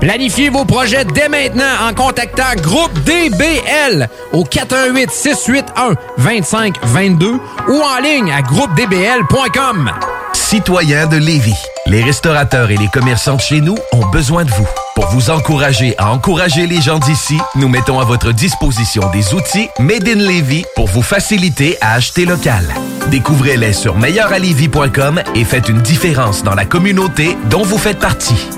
Planifiez 0.00 0.50
vos 0.50 0.64
projets 0.64 1.04
dès 1.04 1.28
maintenant 1.28 1.64
en 1.88 1.94
contactant 1.94 2.54
Groupe 2.60 2.92
DBL 3.04 4.08
au 4.32 4.44
418 4.44 5.10
681 5.10 5.94
2522 6.18 7.40
ou 7.68 7.82
en 7.82 8.00
ligne 8.02 8.32
à 8.32 8.42
groupedbl.com. 8.42 9.90
Citoyens 10.32 11.06
de 11.06 11.16
Lévis, 11.16 11.56
les 11.86 12.02
restaurateurs 12.02 12.70
et 12.70 12.76
les 12.76 12.88
commerçants 12.88 13.36
de 13.36 13.40
chez 13.40 13.60
nous 13.60 13.76
ont 13.92 14.06
besoin 14.10 14.44
de 14.44 14.50
vous. 14.50 14.66
Pour 14.94 15.06
vous 15.06 15.30
encourager 15.30 15.94
à 15.98 16.12
encourager 16.12 16.66
les 16.66 16.80
gens 16.80 16.98
d'ici, 16.98 17.36
nous 17.56 17.68
mettons 17.68 17.98
à 17.98 18.04
votre 18.04 18.32
disposition 18.32 19.02
des 19.10 19.34
outils 19.34 19.68
Made 19.78 20.06
in 20.08 20.16
Lévis 20.16 20.64
pour 20.76 20.86
vous 20.86 21.02
faciliter 21.02 21.76
à 21.80 21.94
acheter 21.94 22.24
local. 22.26 22.64
Découvrez-les 23.08 23.72
sur 23.72 23.96
meilleuralevis.com 23.96 25.22
et 25.34 25.44
faites 25.44 25.68
une 25.68 25.80
différence 25.80 26.42
dans 26.42 26.54
la 26.54 26.64
communauté 26.64 27.36
dont 27.50 27.62
vous 27.62 27.78
faites 27.78 27.98
partie. 27.98 28.48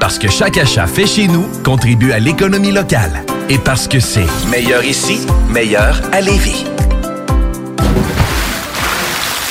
Parce 0.00 0.18
que 0.18 0.28
chaque 0.28 0.58
achat 0.58 0.86
fait 0.86 1.06
chez 1.06 1.28
nous 1.28 1.46
contribue 1.64 2.12
à 2.12 2.18
l'économie 2.18 2.72
locale. 2.72 3.24
Et 3.48 3.58
parce 3.58 3.88
que 3.88 4.00
c'est 4.00 4.26
meilleur 4.50 4.84
ici, 4.84 5.26
meilleur 5.48 6.00
à 6.12 6.20
Lévis. 6.20 6.64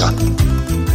Yeah. 0.00 0.49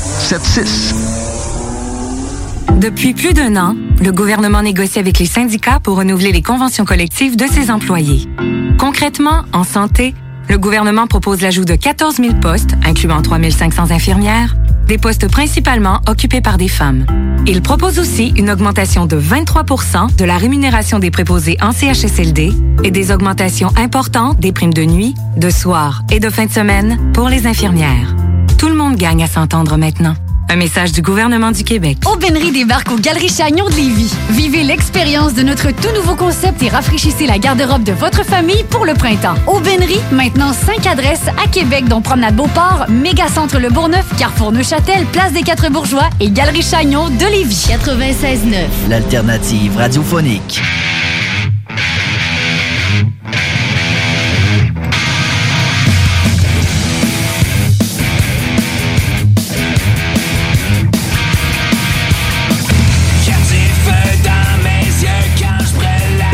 681 0.00 0.28
4476. 0.28 0.94
Depuis 2.78 3.12
plus 3.12 3.32
d'un 3.34 3.56
an, 3.56 3.74
le 4.00 4.12
gouvernement 4.12 4.62
négocie 4.62 4.98
avec 4.98 5.18
les 5.18 5.26
syndicats 5.26 5.80
pour 5.80 5.96
renouveler 5.96 6.30
les 6.32 6.42
conventions 6.42 6.84
collectives 6.84 7.36
de 7.36 7.46
ses 7.46 7.70
employés. 7.70 8.28
Concrètement, 8.78 9.42
en 9.52 9.64
santé, 9.64 10.14
le 10.48 10.58
gouvernement 10.58 11.06
propose 11.06 11.40
l'ajout 11.42 11.64
de 11.64 11.74
14 11.74 12.16
000 12.16 12.34
postes, 12.40 12.70
incluant 12.86 13.20
3 13.20 13.38
500 13.50 13.90
infirmières, 13.90 14.54
des 14.86 14.96
postes 14.96 15.28
principalement 15.28 16.00
occupés 16.08 16.40
par 16.40 16.56
des 16.56 16.68
femmes. 16.68 17.04
Il 17.46 17.60
propose 17.60 17.98
aussi 17.98 18.32
une 18.36 18.50
augmentation 18.50 19.06
de 19.06 19.20
23% 19.20 20.16
de 20.16 20.24
la 20.24 20.36
rémunération 20.36 20.98
des 20.98 21.10
préposés 21.10 21.56
en 21.60 21.72
CHSLD 21.72 22.52
et 22.84 22.90
des 22.90 23.10
augmentations 23.10 23.70
importantes 23.76 24.38
des 24.38 24.52
primes 24.52 24.72
de 24.72 24.84
nuit, 24.84 25.14
de 25.36 25.50
soir 25.50 26.02
et 26.10 26.20
de 26.20 26.30
fin 26.30 26.46
de 26.46 26.52
semaine 26.52 27.12
pour 27.12 27.28
les 27.28 27.46
infirmières. 27.46 28.14
Tout 28.58 28.68
le 28.68 28.74
monde 28.74 28.96
gagne 28.96 29.22
à 29.22 29.28
s'entendre 29.28 29.76
maintenant. 29.76 30.14
Un 30.50 30.56
message 30.56 30.90
du 30.92 31.00
gouvernement 31.00 31.52
du 31.52 31.62
Québec. 31.62 31.98
Aubainerie 32.10 32.50
débarque 32.50 32.90
aux 32.90 32.96
Galeries 32.96 33.28
Chagnon 33.28 33.66
de 33.66 33.74
Lévis. 33.74 34.12
Vivez 34.30 34.64
l'expérience 34.64 35.34
de 35.34 35.42
notre 35.42 35.70
tout 35.70 35.92
nouveau 35.94 36.16
concept 36.16 36.60
et 36.62 36.68
rafraîchissez 36.68 37.26
la 37.26 37.38
garde-robe 37.38 37.84
de 37.84 37.92
votre 37.92 38.24
famille 38.24 38.64
pour 38.68 38.84
le 38.84 38.94
printemps. 38.94 39.34
Aubainerie, 39.46 40.00
maintenant 40.10 40.52
5 40.52 40.86
adresses 40.86 41.28
à 41.28 41.46
Québec, 41.48 41.84
dont 41.86 42.00
Promenade 42.00 42.34
Beauport, 42.34 42.86
Mégacentre 42.88 43.60
Le 43.60 43.68
Bourgneuf, 43.70 44.06
Carrefour 44.16 44.50
Neuchâtel, 44.50 45.04
Place 45.12 45.32
des 45.32 45.42
Quatre 45.42 45.70
Bourgeois 45.70 46.08
et 46.18 46.30
Galerie 46.30 46.62
Chagnon 46.62 47.10
de 47.10 47.26
Lévis. 47.30 47.68
96.9, 47.68 48.88
L'alternative 48.88 49.76
radiophonique. 49.76 50.60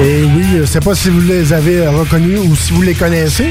Et 0.04 0.24
oui, 0.24 0.44
je 0.60 0.64
sais 0.64 0.80
pas 0.80 0.94
si 0.94 1.08
vous 1.08 1.20
les 1.22 1.52
avez 1.52 1.86
reconnus 1.88 2.38
ou 2.40 2.54
si 2.54 2.72
vous 2.72 2.82
les 2.82 2.94
connaissez. 2.94 3.50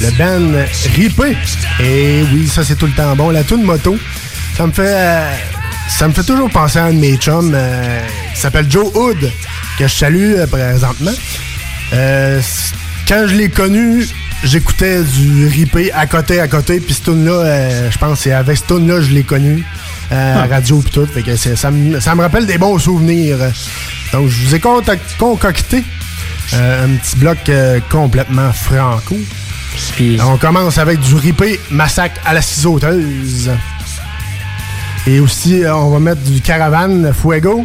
Le 0.00 0.10
band 0.12 0.58
Ripé. 0.96 1.36
Et 1.80 2.22
oui, 2.32 2.46
ça 2.48 2.64
c'est 2.64 2.76
tout 2.76 2.86
le 2.86 2.92
temps 2.92 3.14
bon. 3.14 3.28
La 3.30 3.44
tune 3.44 3.62
moto, 3.62 3.96
ça 4.56 4.66
me 4.66 4.72
fait 4.72 4.82
euh, 4.88 5.30
ça 5.88 6.08
me 6.08 6.14
fait 6.14 6.22
toujours 6.22 6.48
penser 6.48 6.78
à 6.78 6.84
un 6.86 6.92
de 6.94 6.98
mes 6.98 7.16
chums 7.16 7.52
euh, 7.54 8.00
qui 8.34 8.40
s'appelle 8.40 8.66
Joe 8.70 8.86
Hood, 8.94 9.30
que 9.78 9.86
je 9.86 9.92
salue 9.92 10.32
euh, 10.36 10.46
présentement. 10.46 11.12
Euh, 11.92 12.40
quand 13.06 13.24
je 13.26 13.34
l'ai 13.34 13.50
connu, 13.50 14.06
j'écoutais 14.44 15.02
du 15.02 15.46
Ripé 15.48 15.92
à 15.92 16.06
côté 16.06 16.40
à 16.40 16.48
côté, 16.48 16.80
puis 16.80 16.94
cette 16.94 17.04
tune 17.04 17.26
là 17.26 17.90
je 17.90 17.98
pense 17.98 18.18
que 18.18 18.24
c'est 18.24 18.32
avec 18.32 18.56
cette 18.56 18.68
tune 18.68 18.88
là 18.88 19.02
je 19.02 19.10
l'ai 19.10 19.24
connu 19.24 19.62
à 20.10 20.46
radio 20.46 20.78
puis 20.80 20.90
tout. 20.90 21.06
Fait 21.06 21.22
que 21.22 21.36
c'est- 21.36 21.54
ça, 21.56 21.70
me, 21.70 22.00
ça 22.00 22.14
me 22.14 22.22
rappelle 22.22 22.46
des 22.46 22.56
bons 22.56 22.78
souvenirs. 22.78 23.36
Donc, 24.12 24.28
je 24.28 24.44
vous 24.46 24.54
ai 24.54 24.60
concocté 25.18 25.84
euh, 26.54 26.84
un 26.84 26.96
petit 26.96 27.16
bloc 27.16 27.38
euh, 27.48 27.78
complètement 27.90 28.52
franco. 28.52 29.16
On 30.26 30.36
commence 30.36 30.78
avec 30.78 31.00
du 31.00 31.14
ripé 31.14 31.60
massacre 31.70 32.20
à 32.26 32.34
la 32.34 32.42
ciseauteuse. 32.42 33.50
Et 35.06 35.20
aussi, 35.20 35.64
euh, 35.64 35.74
on 35.74 35.90
va 35.90 35.98
mettre 36.00 36.20
du 36.22 36.40
caravane 36.40 37.12
fuego. 37.14 37.64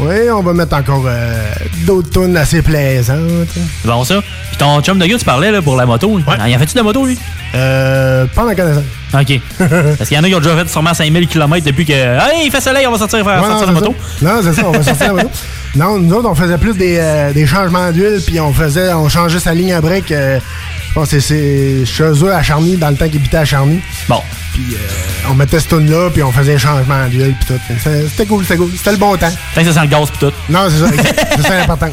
Oui, 0.00 0.30
on 0.32 0.42
va 0.42 0.52
mettre 0.52 0.76
encore 0.76 1.04
euh, 1.06 1.50
d'autres 1.86 2.10
tunes 2.10 2.36
assez 2.36 2.62
plaisantes. 2.62 3.18
C'est 3.54 3.88
bon, 3.88 4.04
ça. 4.04 4.20
Puis 4.48 4.56
ton 4.58 4.80
chum 4.80 4.98
de 4.98 5.06
gars, 5.06 5.18
tu 5.18 5.24
parlais 5.24 5.50
là, 5.50 5.60
pour 5.60 5.76
la 5.76 5.86
moto. 5.86 6.18
Il 6.18 6.22
en 6.56 6.58
fait-tu 6.58 6.72
de 6.74 6.78
la 6.78 6.82
moto, 6.84 7.04
lui? 7.04 7.18
Euh, 7.54 8.26
pas 8.26 8.54
connaissance. 8.54 8.84
OK. 9.14 9.40
Parce 9.58 10.08
qu'il 10.08 10.16
y 10.16 10.20
en 10.20 10.24
a 10.24 10.28
qui 10.28 10.34
ont 10.34 10.40
déjà 10.40 10.56
fait 10.56 10.68
sûrement 10.68 10.94
5000 10.94 11.26
km 11.26 11.64
depuis 11.64 11.84
que. 11.84 11.92
Hey, 11.92 12.44
il 12.46 12.50
fait 12.50 12.60
soleil, 12.60 12.86
on 12.86 12.92
va 12.92 12.98
sortir 12.98 13.24
faire 13.24 13.42
Ouais, 13.42 13.48
sortir 13.48 13.66
non, 13.66 13.72
la 13.74 13.80
moto. 13.80 13.94
ça. 14.20 14.26
Non, 14.26 14.40
c'est 14.42 14.52
ça, 14.52 14.68
on 14.68 14.72
va 14.72 14.82
sortir 14.82 15.14
la 15.14 15.22
moto. 15.24 15.30
Non, 15.76 15.98
nous 15.98 16.14
autres, 16.14 16.28
on 16.28 16.34
faisait 16.34 16.58
plus 16.58 16.74
des, 16.76 16.96
euh, 16.98 17.32
des 17.32 17.46
changements 17.46 17.90
d'huile, 17.92 18.20
puis 18.26 18.40
on 18.40 18.52
faisait, 18.52 18.92
on 18.94 19.08
changeait 19.08 19.38
sa 19.38 19.54
ligne 19.54 19.72
à 19.74 19.80
break. 19.80 20.10
euh, 20.12 20.38
que 21.08 21.20
c'est- 21.20 21.84
chez 21.84 22.02
eux 22.24 22.34
à 22.34 22.42
Charny, 22.42 22.76
dans 22.76 22.90
le 22.90 22.96
temps 22.96 23.06
qu'ils 23.08 23.18
habitaient 23.20 23.36
à 23.36 23.44
Charny. 23.44 23.78
Bon. 24.08 24.20
Puis 24.52 24.74
euh, 24.74 25.28
on 25.30 25.34
mettait 25.34 25.60
ce 25.60 25.68
tune-là, 25.68 26.10
puis 26.12 26.24
on 26.24 26.32
faisait 26.32 26.54
les 26.54 26.58
changements 26.58 27.06
d'huile, 27.06 27.34
puis 27.38 27.54
tout. 27.54 27.74
C'était 28.10 28.26
cool, 28.26 28.42
c'était 28.42 28.56
cool. 28.56 28.70
C'était 28.76 28.90
le 28.92 28.96
bon 28.96 29.16
temps. 29.16 29.30
Fait 29.54 29.62
que 29.62 29.68
ça 29.70 29.74
sent 29.80 29.86
le 29.86 29.90
gaz 29.92 30.10
pis 30.10 30.18
tout. 30.18 30.32
Non, 30.48 30.66
c'est 30.68 30.78
ça, 30.80 30.90
c'est 31.36 31.42
ça 31.42 31.56
l'important. 31.56 31.90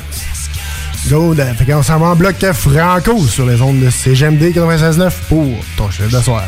Good. 1.08 1.40
euh, 1.40 1.54
Fait 1.54 1.66
qu'on 1.72 1.84
s'en 1.84 2.00
va 2.00 2.08
en 2.08 2.16
bloc 2.16 2.36
franco 2.54 3.28
sur 3.28 3.46
les 3.46 3.62
ondes 3.62 3.80
de 3.80 3.92
CGMD 3.92 4.52
96.9 4.52 5.12
pour 5.30 5.46
ton 5.78 5.92
chef 5.92 6.10
de 6.10 6.20
soir. 6.20 6.42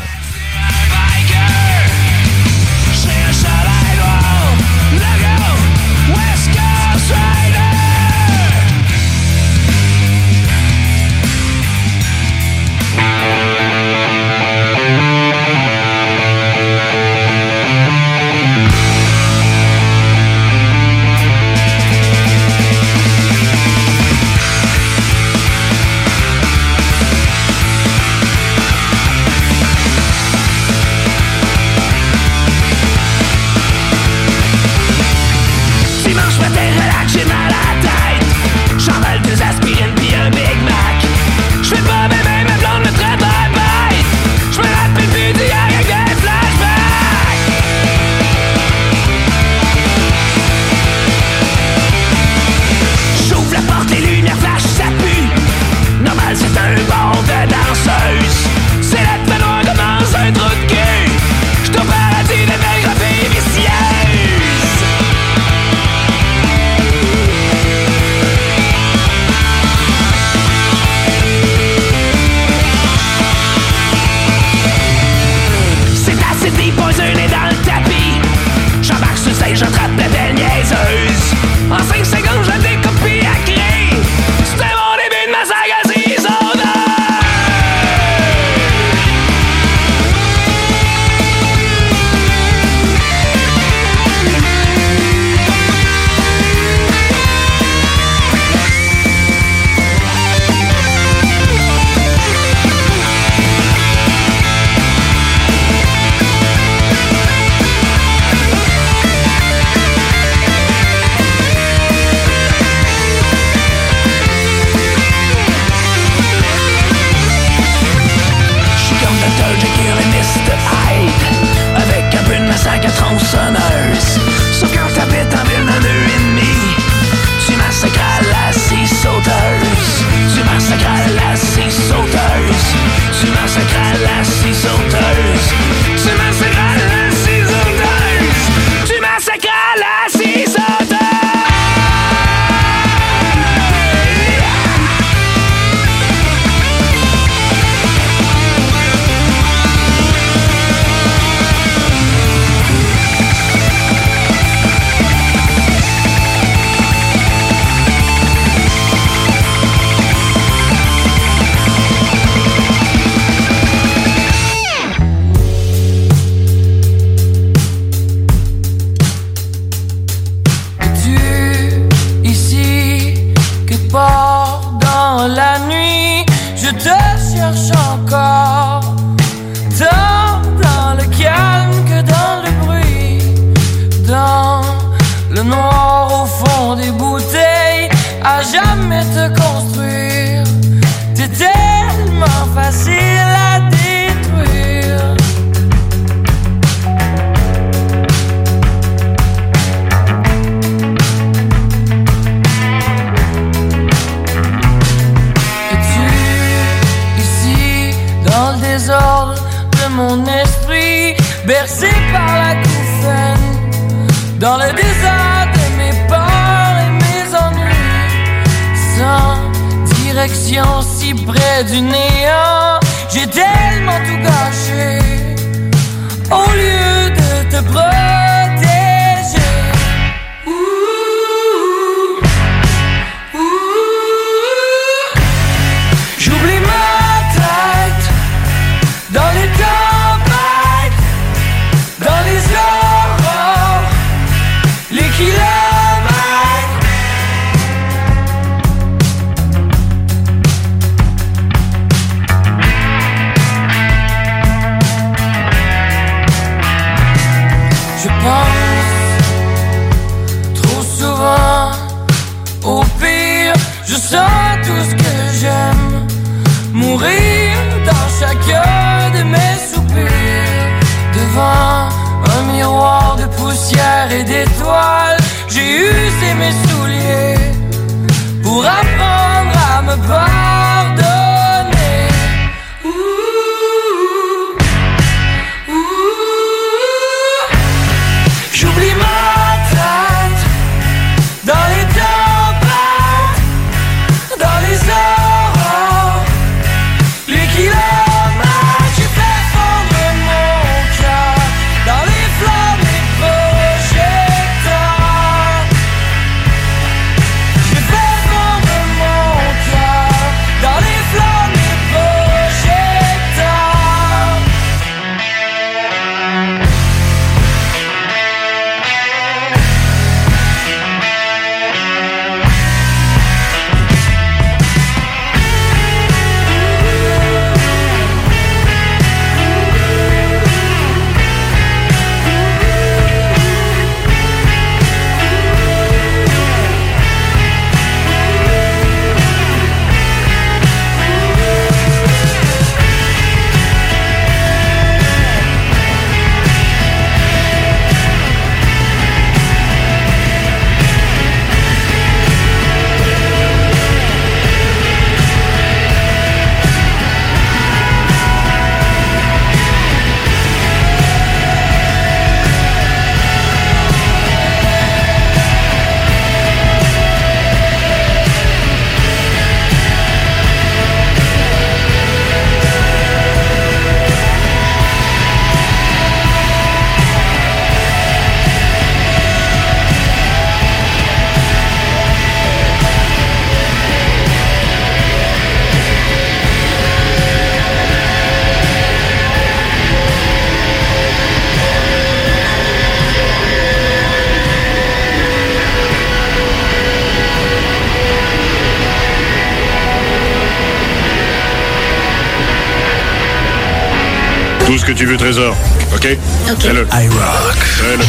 Tu 404.98 405.06
veux, 405.06 405.16
Trésor. 405.16 405.54
OK? 405.94 406.18
OK. 406.50 406.58
Fais-le. 406.58 406.84
I 406.92 407.08
rock. 407.08 407.54
Fais-le. 407.54 408.02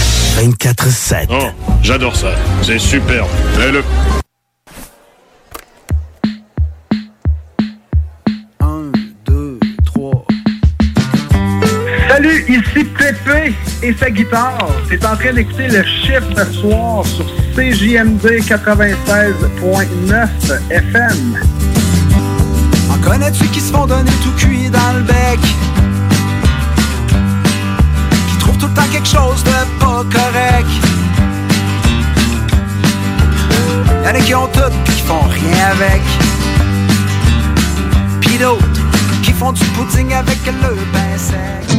24-7. 0.49 1.27
Oh, 1.29 1.49
j'adore 1.83 2.15
ça. 2.15 2.29
C'est 2.63 2.79
superbe. 2.79 3.27
Fais-le. 3.55 3.83
Salut, 12.07 12.43
ici 12.49 12.83
Pépé 12.97 13.53
et 13.83 13.93
sa 13.93 14.09
guitare. 14.09 14.69
C'est 14.89 15.05
en 15.05 15.15
train 15.15 15.33
d'écouter 15.33 15.67
le 15.67 15.83
chiffre 15.83 16.33
ce 16.35 16.53
soir 16.53 17.05
sur 17.05 17.25
CJMD 17.55 18.41
96.9 18.47 20.27
FM. 20.71 21.37
En 22.91 22.97
connais-tu 23.07 23.45
qui 23.49 23.59
se 23.59 23.71
font 23.71 23.85
donner 23.85 24.11
tout 24.23 24.31
cuit 24.37 24.71
dans 24.71 24.93
le 24.93 25.03
bec? 25.03 25.39
Tout 28.60 28.68
le 28.68 28.74
temps 28.74 28.89
quelque 28.91 29.07
chose 29.07 29.43
de 29.43 29.80
pas 29.80 30.03
correct? 30.12 30.68
Y'en 34.03 34.10
a 34.10 34.20
qui 34.20 34.36
ont 34.36 34.47
tout 34.47 34.72
qui 34.86 35.01
font 35.01 35.28
rien 35.30 35.68
avec. 35.72 36.01
Pis 38.22 38.38
d'autres 38.38 38.66
qui 39.24 39.32
font 39.32 39.51
du 39.51 39.64
pudding 39.66 40.14
avec 40.14 40.39
le 40.45 40.76
pain 40.91 41.18
sec. 41.18 41.78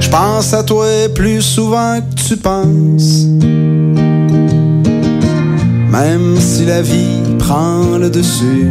Je 0.00 0.08
pense 0.08 0.54
à 0.54 0.62
toi 0.62 0.86
plus 1.14 1.42
souvent 1.42 2.00
que 2.00 2.14
tu 2.28 2.36
penses. 2.36 3.26
Même 5.90 6.40
si 6.40 6.64
la 6.64 6.80
vie 6.80 7.20
prend 7.38 7.98
le 7.98 8.08
dessus. 8.08 8.70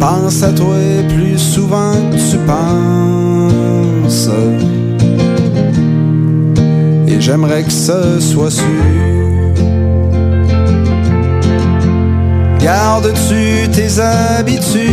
Pense 0.00 0.42
à 0.44 0.52
toi 0.52 0.76
plus 1.08 1.38
souvent 1.38 1.92
que 2.10 2.16
tu 2.30 2.38
penses. 2.46 4.30
Et 7.08 7.20
j'aimerais 7.20 7.64
que 7.64 7.72
ce 7.72 8.20
soit 8.20 8.50
sûr. 8.50 8.64
Gardes-tu 12.60 13.68
tes 13.70 13.98
habitudes? 14.00 14.88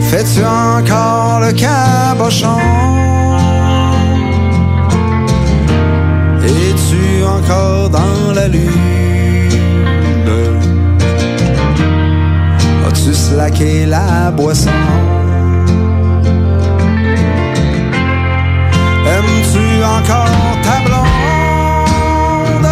Fais-tu 0.00 0.40
encore 0.44 1.40
le 1.40 1.52
cabochon? 1.52 2.58
Es-tu 6.44 7.24
encore 7.24 7.88
dans 7.90 8.32
la 8.34 8.48
lune? 8.48 9.01
Slacké 13.32 13.86
la 13.86 14.30
boisson? 14.30 14.70
Aimes-tu 19.06 19.66
encore 19.82 20.58
ta 20.62 20.76
blonde? 20.84 22.66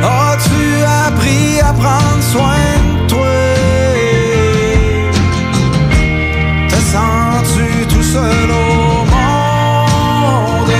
As-tu 0.00 0.62
appris 1.06 1.58
à 1.60 1.72
prendre 1.72 2.22
soin 2.22 2.66
de 2.86 3.06
toi? 3.08 3.38
Te 6.68 6.78
sens-tu 6.94 7.66
tout 7.92 8.04
seul 8.04 8.48
au 8.48 9.04
monde? 9.12 10.72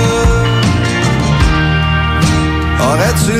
Aurais-tu 2.79 3.37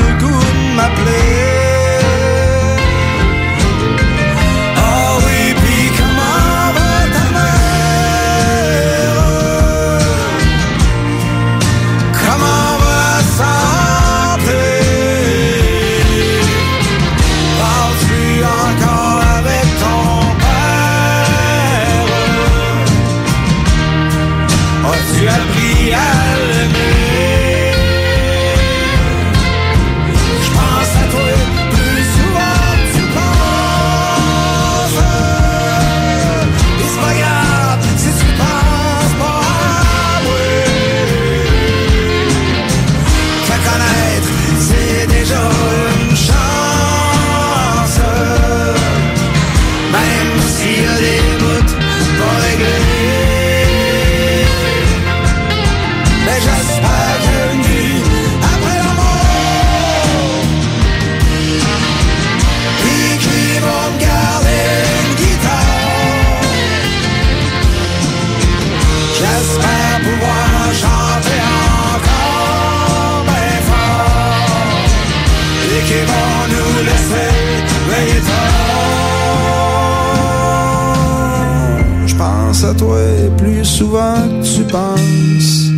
pense 82.62 82.78
toi 82.78 82.97
plus 83.38 83.66
souvent 83.66 84.16
que 84.16 84.43
tu 84.43 84.64
penses. 84.64 85.70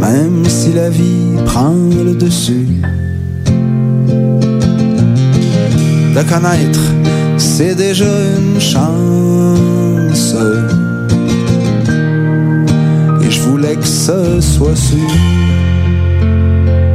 Même 0.00 0.44
si 0.46 0.72
la 0.72 0.88
vie 0.90 1.36
prend 1.46 1.74
le 1.74 2.14
dessus. 2.14 2.68
De 6.14 6.22
connaître, 6.22 6.84
c'est 7.36 7.74
déjà 7.74 8.04
une 8.38 8.60
chance. 8.60 10.34
Et 13.22 13.30
je 13.30 13.40
voulais 13.40 13.76
que 13.76 13.86
ce 13.86 14.40
soit 14.40 14.76
sûr. 14.76 15.10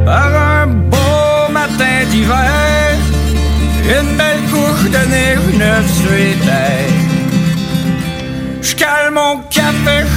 Par 0.04 0.32
un 0.62 0.66
beau 0.66 1.52
matin 1.52 1.96
d'hiver, 2.10 2.96
une 3.84 4.16
belle 4.16 4.44
couche 4.50 4.90
de 4.90 5.10
neige 5.10 5.58
neuf 5.58 5.86
sur 6.00 6.12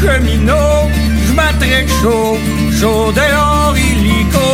cheminot, 0.03 0.89
je 1.25 1.33
m'attraque 1.33 1.91
chaud, 2.01 2.37
chaud 2.79 3.11
dehors 3.13 3.75
illico. 3.77 4.49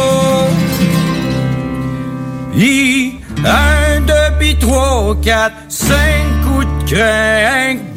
I, 2.56 3.16
un, 3.45 4.02
deux, 4.02 4.30
puis 4.39 4.56
trois, 4.60 5.16
quatre, 5.22 5.56
cinq 5.70 6.26
coups 6.43 6.68
de 6.68 6.95
crainte, 6.95 7.89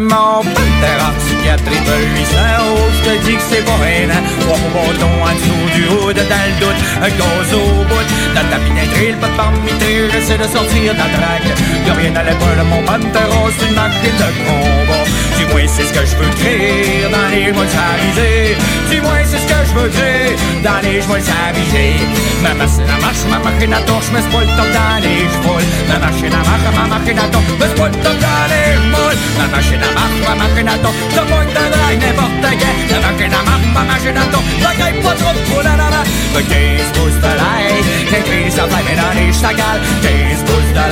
mon 0.00 0.42
pantera 0.42 1.10
psychiatrie 1.18 1.82
de 1.88 1.96
800 2.16 2.36
euros. 2.58 2.88
Je 2.96 3.10
te 3.10 3.24
dis 3.24 3.36
que 3.36 3.42
c'est 3.50 3.64
pas 3.64 3.78
hein. 4.10 4.22
Trois 4.40 4.58
en 5.28 5.34
dessous 5.34 5.68
du 5.74 5.84
haut, 5.88 6.12
de 6.12 6.24
dans 6.32 6.46
le 6.48 6.56
doute. 6.60 6.80
Un 7.02 7.10
gaz 7.18 7.50
au 7.54 7.84
bout. 7.88 8.06
Dans 8.34 8.48
ta 8.50 8.58
pas 9.20 9.28
de 9.28 9.36
parmité. 9.36 10.10
J'essaie 10.12 10.38
de 10.38 10.44
sortir 10.44 10.94
de 10.94 10.98
la 10.98 11.08
rien 12.00 12.14
à 12.16 12.22
de 12.22 12.64
mon 12.70 12.82
pantera, 12.82 13.40
c'est 13.58 13.68
une 13.68 13.74
machine 13.74 14.16
de 14.22 14.28
combat. 14.44 14.99
Moins, 15.50 15.66
c'est 15.66 15.84
ce 15.84 15.92
que 15.92 16.06
je 16.06 16.16
veux 16.16 16.30
créer 16.40 17.02
dans 17.10 17.28
les 17.34 17.52
mois 17.52 17.64
avisés. 17.64 18.56
Du 18.90 19.00
moins, 19.00 19.22
c'est 19.24 19.38
ce 19.38 19.46
que 19.46 19.60
je 19.68 19.74
veux 19.74 19.88
créer 19.88 20.36
dans 20.62 20.80
les 20.82 21.00
mois 21.06 21.18
avisés. 21.18 22.06
Ma 22.42 22.54
machine 22.54 22.86
à 22.86 23.00
marche, 23.00 23.24
ma 23.28 23.38
machine 23.38 23.74
à 23.74 23.80
torche, 23.82 24.06
mais 24.12 24.20
c'est 24.22 24.30
pas 24.30 24.40
le 24.40 24.46
temps 24.46 24.72
dans 24.78 24.98
les 25.02 25.26
chevaux. 25.32 25.60
Ma 25.88 25.98
machine 25.98 26.32
à 26.32 26.42
marche, 26.48 26.68
ma 26.74 26.86
machine 26.94 27.18
à 27.18 27.26
torche, 27.28 27.52
mais 27.58 27.66
c'est 27.66 27.80
pas 27.80 27.88
le 27.88 27.98
dans 27.98 28.46
les 28.52 28.70
moules. 28.92 29.18
Ma 29.38 29.46
machine 29.56 29.82
à 29.82 29.90
marche, 29.98 30.20
ma 30.28 30.34
machine 30.38 30.68
à 30.68 30.76
torche, 30.78 31.02
t'as 31.14 31.26
pas 31.26 31.44
de 31.44 31.52
drague 31.74 32.00
n'importe 32.00 32.46
quel. 32.60 32.76
Ma 32.90 32.98
machine 33.06 33.34
à 33.34 33.42
marche, 33.48 33.68
ma 33.74 33.82
machine 33.90 34.18
à 34.22 34.26
torche, 34.32 34.50
la 34.62 34.72
gagne 34.78 35.02
pas 35.02 35.16
trop 35.18 35.62
la 35.66 35.74
la 35.76 35.88
la. 35.94 36.02
Le 36.34 36.42
15 36.46 36.94
pouces 36.94 37.20
de 37.20 37.32
l'ail, 37.38 37.78
des 38.10 38.22
crises 38.22 38.58
à 38.58 38.66
flamme 38.70 38.94
dans 39.02 39.14
les 39.18 39.32
chagales. 39.32 39.82
15 40.02 40.44
pouces 40.46 40.72
de 40.78 40.84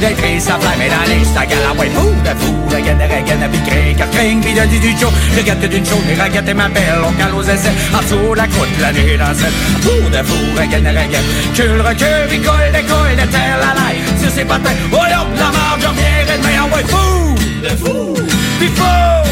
l'ail, 0.00 0.14
des 0.14 0.20
crises 0.20 0.48
à 0.48 0.58
flamme 0.58 0.80
et 0.80 0.88
dans 0.88 1.34
chagales. 1.34 1.58
Ah 1.68 1.78
ouais, 1.78 1.90
fou, 1.90 2.10
de 2.24 2.34
fou, 2.40 2.54
de 2.70 2.82
gaine, 2.82 2.98
de 2.98 3.26
gaine, 3.26 3.40
de 3.40 3.56
picré, 3.56 3.94
car 3.96 4.10
cring, 4.10 4.40
puis 4.40 4.54
de 4.54 4.66
du 4.66 4.98
chaud. 4.98 5.12
Je 5.36 5.42
gâte 5.42 5.68
d'une 5.68 5.84
chaude, 5.84 6.04
les 6.08 6.14
raquettes 6.14 6.48
et 6.48 6.54
ma 6.54 6.68
belle, 6.68 7.00
on 7.06 7.12
cale 7.12 7.34
aux 7.34 7.42
essais. 7.42 7.72
En 7.94 8.02
dessous, 8.02 8.34
la 8.34 8.46
croûte, 8.46 8.68
la 8.80 8.92
nuit 8.92 9.16
dans 9.16 9.34
cette. 9.34 9.52
Fou, 9.82 10.08
de 10.10 10.22
fou, 10.22 10.42
de 10.56 10.70
gaine, 10.70 10.84
de 10.84 11.12
gaine. 11.12 11.28
Cul, 11.54 11.80
recul, 11.80 12.28
picole, 12.28 12.72
décolle, 12.72 13.16
de 13.16 13.26
terre, 13.30 13.58
la 13.60 13.74
laille. 13.78 14.02
Sur 14.20 14.30
ses 14.30 14.44
patins, 14.44 14.76
oh 14.92 14.96
là, 14.96 15.26
la 15.36 15.50
marge, 15.50 15.80
je 15.80 15.86
reviendrai 15.88 16.24
demain. 16.26 16.48
Ah 16.60 16.78
fou, 16.86 17.34
de 17.62 17.68
fou, 17.68 18.14
de 18.14 18.66
fou. 18.76 19.27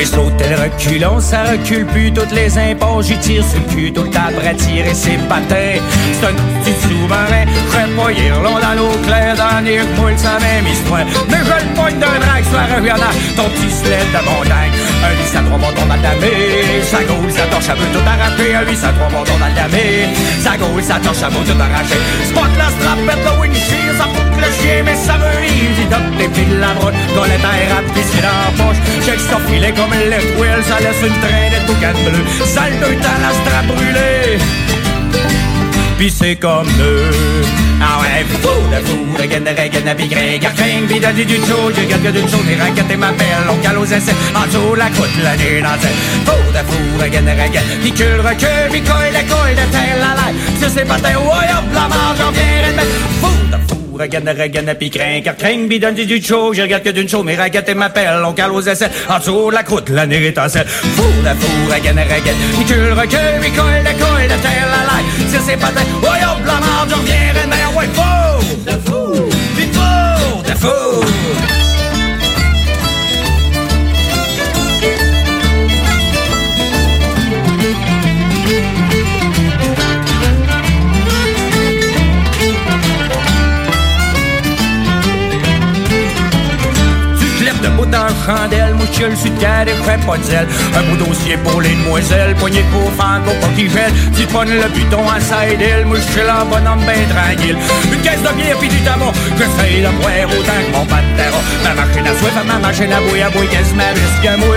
J'ai 0.00 0.06
sauté 0.06 0.44
le 0.48 0.56
reculon, 0.56 1.20
ça 1.20 1.42
recule 1.42 1.84
plus 1.84 2.10
toutes 2.10 2.32
les 2.32 2.56
impôts. 2.56 3.02
J'y 3.02 3.18
tire 3.18 3.44
sur 3.44 3.60
le 3.60 3.66
cul 3.74 3.92
tout 3.92 4.04
le 4.04 4.08
temps 4.08 4.32
ses 4.94 5.18
patins. 5.28 5.76
C'est 6.16 6.26
un 6.26 6.32
petit 6.32 6.72
sous-marin, 6.80 7.44
pas 7.70 8.40
long 8.40 8.58
dans 8.58 8.74
l'eau 8.80 8.96
claire, 9.04 9.36
dans 9.36 9.62
les 9.62 9.80
moule 10.00 10.16
sa 10.16 10.38
même 10.40 10.66
histoire. 10.66 11.04
Mais 11.28 11.44
je 11.44 11.52
le 11.52 11.74
pogne 11.76 11.98
d'un 11.98 12.18
drague 12.18 12.48
la 12.50 12.76
reviana, 12.76 13.10
ton 13.36 13.44
petit 13.50 13.70
sled 13.70 14.08
de 14.08 14.24
montagne. 14.24 14.72
Un 15.04 15.12
8 15.12 15.36
à 15.36 15.42
3 15.42 15.58
bâtons 15.58 15.86
dans 15.86 15.94
le 15.94 16.02
damé, 16.02 16.80
sa 16.88 17.44
torche 17.52 17.68
à 17.68 17.74
bout 17.74 17.92
tout 17.92 18.00
arraché. 18.00 18.54
Un 18.56 18.64
8 18.64 18.84
à 18.84 18.92
3 18.92 19.08
bâtons 19.08 19.38
dans 19.38 19.46
le 19.46 19.54
damé, 19.54 20.08
sa 20.42 20.98
torche 20.98 21.22
à 21.22 21.28
bout 21.28 21.44
tout 21.44 21.60
arraché. 21.60 22.00
Spot 22.24 22.52
la 22.56 22.68
strapette, 22.72 23.24
le 23.24 23.32
windshield, 23.40 23.96
ça 23.98 24.04
fout 24.08 24.32
le 24.32 24.48
chien, 24.56 24.82
mais 24.82 24.96
ça 24.96 25.14
rise. 25.14 25.76
Il 25.76 25.88
donne 25.88 26.16
des 26.16 26.28
piles 26.28 26.58
la 26.58 26.72
brotte, 26.74 26.94
dans 27.14 27.24
les 27.24 27.40
terres 27.40 27.76
à 27.76 27.82
pisser 27.92 28.24
dans 28.24 28.32
la 28.32 28.50
poche. 28.56 28.80
J'ai 29.04 29.12
que 29.12 29.20
ça 29.20 29.38
filet 29.46 29.72
comme 29.72 29.89
le 29.98 30.10
left 30.10 30.26
ça 30.68 30.78
laisse 30.80 31.02
une 31.02 31.20
traînée 31.20 31.50
de 31.56 31.66
boucan 31.66 31.98
bleu. 32.04 32.24
Sale 32.44 32.78
de 32.78 33.02
temps, 33.02 33.20
la 33.22 33.32
strap 33.40 33.66
brûlée. 33.66 34.38
Pis 35.98 36.10
c'est 36.10 36.36
comme 36.36 36.66
deux. 36.78 37.10
Ah 37.82 37.98
ouais, 38.00 38.24
fou 38.42 38.48
de 38.72 38.86
fou, 38.86 39.22
de 39.22 39.26
gaine 39.26 39.44
de 39.44 39.52
gaine 39.52 39.84
de 39.84 39.94
pigré, 39.94 40.38
garcring, 40.38 40.86
pis 40.86 41.00
de 41.00 41.24
du 41.24 41.36
chaud, 41.46 41.70
je 41.74 41.84
garde 41.88 42.14
d'une 42.14 42.28
chaude, 42.28 42.48
et 42.50 42.60
raquette 42.60 42.90
et 42.90 42.96
ma 42.96 43.10
belle, 43.12 43.48
on 43.50 43.56
cale 43.56 43.78
aux 43.78 43.86
essais, 43.86 44.14
en 44.34 44.46
dessous 44.46 44.74
la 44.74 44.90
croûte, 44.90 45.08
la 45.22 45.34
nuit 45.36 45.62
dans. 45.62 45.78
Fou 46.26 46.36
de 46.52 46.62
fou, 46.68 47.02
de 47.02 47.08
gaine 47.08 47.24
de 47.24 47.52
gaine, 47.52 47.62
pis 47.82 47.92
cul, 47.92 48.20
recul, 48.20 48.70
pis 48.70 48.82
coille, 48.82 49.10
de 49.10 49.32
coille, 49.32 49.54
de 49.54 49.72
terre, 49.72 49.96
la 49.98 50.14
laille, 50.20 50.36
sur 50.58 50.68
ses 50.68 50.84
patins, 50.84 51.16
ouais 51.16 51.50
hop, 51.56 51.64
la 51.72 51.88
marge, 51.88 52.18
j'en 52.18 52.30
viens 52.32 52.72
mettre. 52.76 52.96
Fou 53.22 53.32
de 53.50 53.56
fou, 53.66 53.79
regaine, 54.00 54.28
regaine, 54.28 54.74
pis 54.78 54.90
crin, 54.90 55.20
car 55.22 55.36
crin, 55.36 55.68
pis 55.68 55.78
donne 55.78 55.94
du 55.94 56.22
chaud, 56.22 56.52
je 56.54 56.62
regarde 56.62 56.82
que 56.82 56.90
d'une 56.90 57.08
chaude, 57.08 57.26
mes 57.26 57.36
raquettes 57.36 57.68
et 57.68 57.74
ma 57.74 57.90
pelle, 57.90 58.22
on 58.24 58.32
cale 58.32 58.52
aux 58.52 58.62
essais, 58.62 58.90
en 59.08 59.18
dessous 59.18 59.50
la 59.50 59.62
croûte, 59.62 59.88
la 59.90 60.06
nuit 60.06 60.32
dans 60.32 60.48
cette. 60.48 60.68
Fou 60.68 61.02
de 61.22 61.28
fou, 61.40 61.72
regaine, 61.72 61.98
regaine, 61.98 62.36
pis 62.58 62.64
cul, 62.64 62.92
recul, 62.92 63.18
pis 63.42 63.50
coille, 63.50 63.82
de 63.82 64.02
coille, 64.02 64.24
de 64.24 64.42
terre, 64.42 64.68
la 64.70 64.82
laille, 64.88 65.30
sur 65.30 65.40
ses 65.40 65.56
patins, 65.56 65.80
ouais 66.02 66.24
hop, 66.24 66.38
la 66.46 66.60
marge, 66.66 66.90
j'en 66.90 67.02
viens 67.02 67.32
de 67.34 67.48
mettre. 67.48 67.76
Ouais, 67.76 67.88
fou! 67.94 68.64
De 68.66 68.72
fou, 68.72 69.28
pis 69.56 69.68
fou 69.72 70.42
de 70.42 70.58
fou. 70.58 71.29
Bout 87.90 87.96
d'un 87.96 88.08
chandelle, 88.24 88.74
mouche 88.74 89.00
le 89.00 89.16
sud 89.16 89.36
terre 89.38 89.66
et 89.66 89.74
fais 89.84 89.98
pas 90.06 90.16
de 90.16 90.22
zèle. 90.22 90.48
Un 90.76 90.82
beau 90.82 91.04
dossier 91.04 91.36
pour 91.38 91.60
les 91.60 91.74
demoiselles, 91.74 92.34
poignée 92.36 92.64
pour 92.72 92.90
fan, 92.92 93.22
pour 93.24 93.34
pas 93.40 93.48
qu'il 93.56 93.70
gèle. 93.70 93.92
Tu 94.16 94.22
le 94.22 94.68
buton 94.68 95.02
à 95.08 95.20
side 95.20 95.60
hill, 95.60 95.86
mouche 95.86 96.16
là, 96.26 96.44
bonhomme 96.44 96.84
ben 96.86 97.02
tranquille. 97.08 97.56
Une 97.92 98.00
caisse 98.00 98.22
de 98.22 98.32
bière 98.36 98.58
pis 98.58 98.68
du 98.68 98.80
tabac, 98.82 99.12
j'essaye 99.36 99.82
de 99.82 99.90
boire 99.98 100.30
autant 100.30 100.60
que 100.64 100.72
mon 100.72 100.84
pantera. 100.86 101.40
Ma 101.64 101.74
machine 101.74 102.06
à 102.06 102.14
soif, 102.18 102.36
ma 102.46 102.58
machine 102.58 102.92
à 102.92 103.00
bouille, 103.00 103.22
à 103.22 103.30
bouille, 103.30 103.48
quasiment 103.48 103.92
plus 103.94 104.14
que 104.22 104.36
moi? 104.38 104.56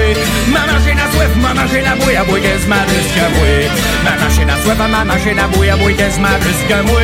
Ma 0.53 0.63
machine 0.71 0.99
à 0.99 1.07
soif, 1.11 1.33
ma 1.41 1.53
machine 1.53 1.87
à 1.87 1.95
bouille, 1.95 2.17
à 2.17 2.23
bouille, 2.23 2.41
quasiment 2.41 2.85
plus 2.87 3.09
que 3.15 3.25
moi? 3.33 3.49
Ma 4.03 4.13
machine 4.23 4.49
à 4.49 4.57
soif, 4.63 4.77
ma 4.77 5.03
machine 5.03 5.39
à 5.39 5.47
bouille, 5.47 5.69
à 5.69 5.77
bouille, 5.77 5.95
quasiment 5.95 6.37
plus 6.39 6.61
que 6.69 6.79
moi? 6.87 7.01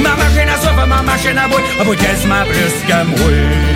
Ma 0.00 0.12
machine 0.16 0.48
à 0.48 0.56
soif, 0.60 0.76
ma 0.88 1.02
machine 1.02 1.38
à 1.38 1.48
bouille, 1.48 1.64
à 1.80 1.84
bouille, 1.84 1.96
quasiment 1.96 2.44
plus 2.48 2.76
que 2.86 2.98
moi? 3.04 3.26
Donne-y 3.26 3.75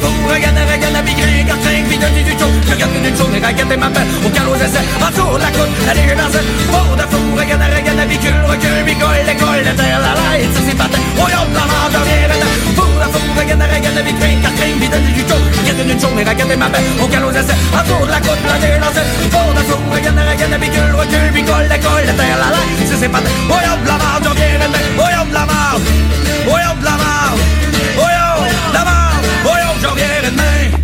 fou, 0.00 0.14
regarde, 0.28 0.62
regarde, 0.70 1.00
pis 1.06 1.14
grin, 1.14 1.44
cartin, 1.46 1.82
pis 1.88 1.98
donne 1.98 2.18
du 2.24 2.34
chaud 2.38 2.54
Je 2.66 2.72
regarde 2.72 2.92
d'une 2.92 3.16
chaud, 3.16 3.30
et 3.34 3.42
regarde 3.44 3.74
ma 3.78 3.88
paix 3.90 4.06
Au 4.24 4.30
calme 4.30 4.48
aux 4.48 4.62
en 4.98 5.38
la 5.38 5.50
côte, 5.50 5.74
la 5.86 5.94
nuit 5.94 6.16
dans 6.16 6.30
cette 6.32 6.48
Fou 6.72 6.96
de 6.96 7.06
fou, 7.10 7.22
regarde, 7.36 7.64
regarde, 7.68 8.02
bicule, 8.08 8.42
recule, 8.46 8.82
bicole, 8.84 9.22
l'école, 9.26 9.62
la 9.64 9.74
terre, 9.74 10.00
la 10.00 10.12
light, 10.18 10.50
ça 10.54 10.60
c'est 10.66 10.78
Royaume 11.18 11.50
de 11.50 11.58
la 11.58 11.66
mort, 11.66 11.90
je 11.90 12.00
viens 12.06 12.28
maintenant. 12.28 12.54
Pour 12.76 12.94
la 12.98 13.08
four, 13.10 13.28
regarde, 13.36 13.62
regarde, 13.62 14.00
vitrine, 14.06 14.40
quatrième, 14.40 14.78
vide 14.78 14.98
du. 15.02 15.22
Regarde 15.58 15.80
une 15.82 15.98
regarde 16.28 16.52
au 16.52 17.08
de 18.06 18.10
la 18.10 18.20
côte, 18.20 18.42
la 18.46 18.56
la. 18.58 18.90
Pour 19.30 19.50
la 19.54 19.62
four, 19.66 19.82
regarde, 19.90 20.20
regarde, 20.30 20.56
bicule, 20.60 20.94
recule, 20.94 21.30
bicole, 21.34 21.68
la 21.68 21.78
terre, 21.78 22.38
la 22.38 22.48
light, 22.54 22.78
de 23.82 23.88
la 23.88 23.98
de 25.26 25.32
la 25.34 25.44
de 26.78 26.84
la 26.84 26.90
mort, 26.90 27.17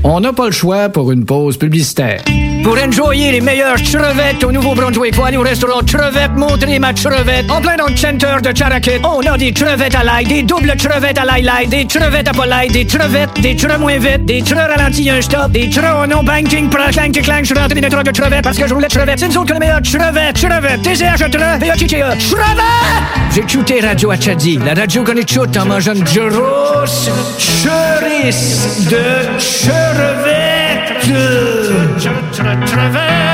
On 0.04 0.20
n'a 0.20 0.32
pas 0.32 0.46
le 0.46 0.52
choix 0.52 0.88
pour 0.88 1.10
une 1.12 1.24
pause 1.24 1.56
publicitaire. 1.56 2.22
Pour 2.64 2.78
enjoyer 2.82 3.30
les 3.30 3.42
meilleures 3.42 3.76
crevettes 3.76 4.42
au 4.42 4.50
Nouveau-Brunswick, 4.50 5.14
faut 5.14 5.24
aller 5.24 5.36
au 5.36 5.42
restaurant 5.42 5.80
Crevette 5.86 6.34
Montrer 6.34 6.78
ma 6.78 6.94
crevette. 6.94 7.50
En 7.50 7.60
plein 7.60 7.76
dans 7.76 7.88
le 7.88 7.96
center 7.96 8.36
de 8.42 8.52
Charakit, 8.52 9.04
on 9.04 9.20
a 9.20 9.36
des 9.36 9.52
crevettes 9.52 9.94
à 9.94 10.02
l'ail, 10.02 10.24
des 10.24 10.42
doubles 10.42 10.74
crevettes 10.78 11.18
à 11.18 11.26
l'ail 11.26 11.44
des 11.68 11.84
crevettes 11.84 12.26
à 12.26 12.32
pas 12.32 12.46
l'ail, 12.46 12.68
des 12.68 12.86
crevettes, 12.86 13.38
des 13.42 13.54
creux 13.54 13.76
moins 13.78 13.98
vite, 13.98 14.24
des 14.24 14.40
creux 14.40 14.56
ralentis 14.56 15.10
un 15.10 15.20
stop, 15.20 15.50
des 15.50 15.68
en 15.78 16.06
non 16.06 16.22
banking, 16.22 16.70
pra 16.70 16.90
clang 16.90 17.12
clang, 17.12 17.40
je 17.40 17.48
suis 17.48 17.54
rentré 17.54 17.80
dans 17.82 17.98
une 17.98 18.02
de 18.02 18.10
crevettes 18.10 18.44
parce 18.44 18.56
que 18.56 18.66
je 18.66 18.72
roulais 18.72 18.88
crevettes. 18.88 19.18
C'est 19.18 19.28
nous 19.28 19.36
autres 19.36 19.46
qui 19.48 19.52
les 19.52 19.58
meilleures 19.58 19.82
crevettes, 19.82 20.36
crevettes, 20.36 20.82
TCH, 20.82 21.22
e 21.22 21.58
P-A-T-T-E, 21.60 22.08
crevettes! 22.32 23.34
J'ai 23.34 23.46
shooté 23.46 23.80
Radio 23.80 24.10
Achadi, 24.10 24.58
la 24.64 24.72
radio 24.72 25.04
qu'on 25.04 25.14
shoot 25.26 25.54
en 25.58 25.66
mangeant 25.66 25.92
une 25.94 26.04
grosse 26.04 27.10
cherice 27.38 28.88
de 28.88 29.36
crevettes. 29.38 30.64
notre. 32.42 33.33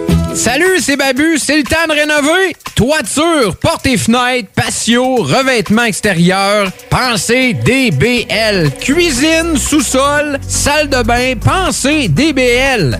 Salut, 0.33 0.79
c'est 0.79 0.95
Babu, 0.95 1.37
c'est 1.37 1.57
le 1.57 1.63
temps 1.63 1.87
de 1.87 1.93
rénover. 1.93 2.55
Toiture, 2.75 3.55
portes 3.57 3.85
et 3.85 3.97
fenêtres, 3.97 4.49
patio, 4.55 5.17
revêtement 5.17 5.83
extérieur, 5.83 6.71
pensez 6.89 7.53
DBL. 7.53 8.71
Cuisine, 8.79 9.57
sous-sol, 9.57 10.39
salle 10.47 10.89
de 10.89 11.03
bain, 11.03 11.33
pensez 11.35 12.07
DBL. 12.07 12.99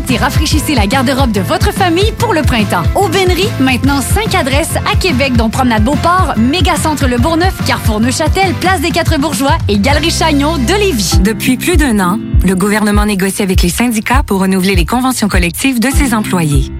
et 0.09 0.17
rafraîchissez 0.17 0.75
la 0.75 0.87
garde-robe 0.87 1.31
de 1.31 1.41
votre 1.41 1.71
famille 1.73 2.11
pour 2.17 2.33
le 2.33 2.41
printemps. 2.41 2.83
Aubainerie, 2.95 3.49
maintenant 3.59 4.01
5 4.01 4.33
adresses 4.35 4.75
à 4.91 4.95
Québec, 4.95 5.33
dont 5.37 5.49
Promenade 5.49 5.83
Beauport, 5.83 6.33
Mégacentre 6.37 7.07
Le 7.07 7.17
Bourgneuf, 7.17 7.53
Carrefour 7.65 7.99
Neuchâtel, 7.99 8.53
Place 8.55 8.81
des 8.81 8.91
Quatre 8.91 9.19
Bourgeois 9.19 9.57
et 9.67 9.79
Galerie 9.79 10.11
Chagnon 10.11 10.57
de 10.57 10.73
Lévis. 10.79 11.19
Depuis 11.21 11.57
plus 11.57 11.77
d'un 11.77 11.99
an, 11.99 12.19
le 12.45 12.55
gouvernement 12.55 13.05
négocie 13.05 13.41
avec 13.41 13.61
les 13.61 13.69
syndicats 13.69 14.23
pour 14.23 14.41
renouveler 14.41 14.75
les 14.75 14.85
conventions 14.85 15.27
collectives 15.27 15.79
de 15.79 15.89
ses 15.89 16.13
employés. 16.13 16.71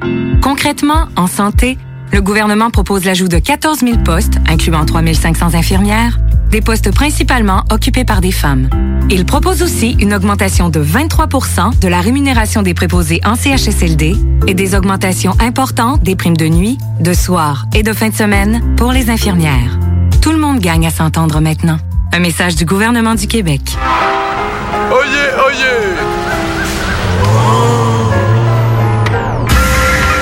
Concrètement, 0.41 1.07
en 1.15 1.27
santé, 1.27 1.77
le 2.11 2.21
gouvernement 2.21 2.69
propose 2.71 3.05
l'ajout 3.05 3.27
de 3.27 3.39
14 3.39 3.79
000 3.79 3.97
postes, 4.03 4.33
incluant 4.49 4.85
3 4.85 5.01
500 5.13 5.53
infirmières, 5.53 6.17
des 6.51 6.61
postes 6.61 6.93
principalement 6.93 7.63
occupés 7.71 8.03
par 8.03 8.21
des 8.21 8.31
femmes. 8.31 8.69
Il 9.09 9.25
propose 9.25 9.63
aussi 9.63 9.95
une 9.99 10.13
augmentation 10.13 10.69
de 10.69 10.83
23% 10.83 11.79
de 11.79 11.87
la 11.87 12.01
rémunération 12.01 12.61
des 12.61 12.73
préposés 12.73 13.21
en 13.25 13.35
CHSLD 13.35 14.15
et 14.47 14.53
des 14.53 14.75
augmentations 14.75 15.33
importantes 15.39 16.03
des 16.03 16.15
primes 16.15 16.37
de 16.37 16.47
nuit, 16.47 16.77
de 16.99 17.13
soir 17.13 17.65
et 17.73 17.83
de 17.83 17.93
fin 17.93 18.09
de 18.09 18.15
semaine 18.15 18.75
pour 18.75 18.91
les 18.91 19.09
infirmières. 19.09 19.79
Tout 20.21 20.31
le 20.31 20.37
monde 20.37 20.59
gagne 20.59 20.85
à 20.85 20.91
s'entendre 20.91 21.39
maintenant. 21.39 21.77
Un 22.13 22.19
message 22.19 22.55
du 22.55 22.65
gouvernement 22.65 23.15
du 23.15 23.27
Québec. 23.27 23.61
Oyez, 24.91 25.29
oyez! 25.47 25.81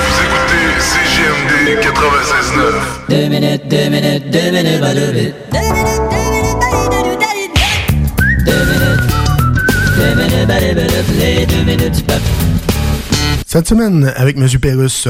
Vous 0.06 0.20
écoutez 0.24 0.80
CGMD 0.80 1.80
96.9. 1.80 3.10
Deux 3.10 3.28
minutes, 3.28 3.68
deux 3.68 3.88
minutes, 3.88 4.30
deux 4.30 4.50
minutes, 4.50 4.80
pas 4.80 4.94
deux 4.94 5.12
minutes. 5.12 5.34
Deux 5.52 5.99
les 11.18 11.46
deux 11.46 11.64
minutes 11.64 11.94
du 11.96 12.02
peuple. 12.02 12.20
Cette 13.46 13.68
semaine, 13.68 14.12
avec 14.16 14.36
M. 14.36 14.46
Pérus, 14.60 15.08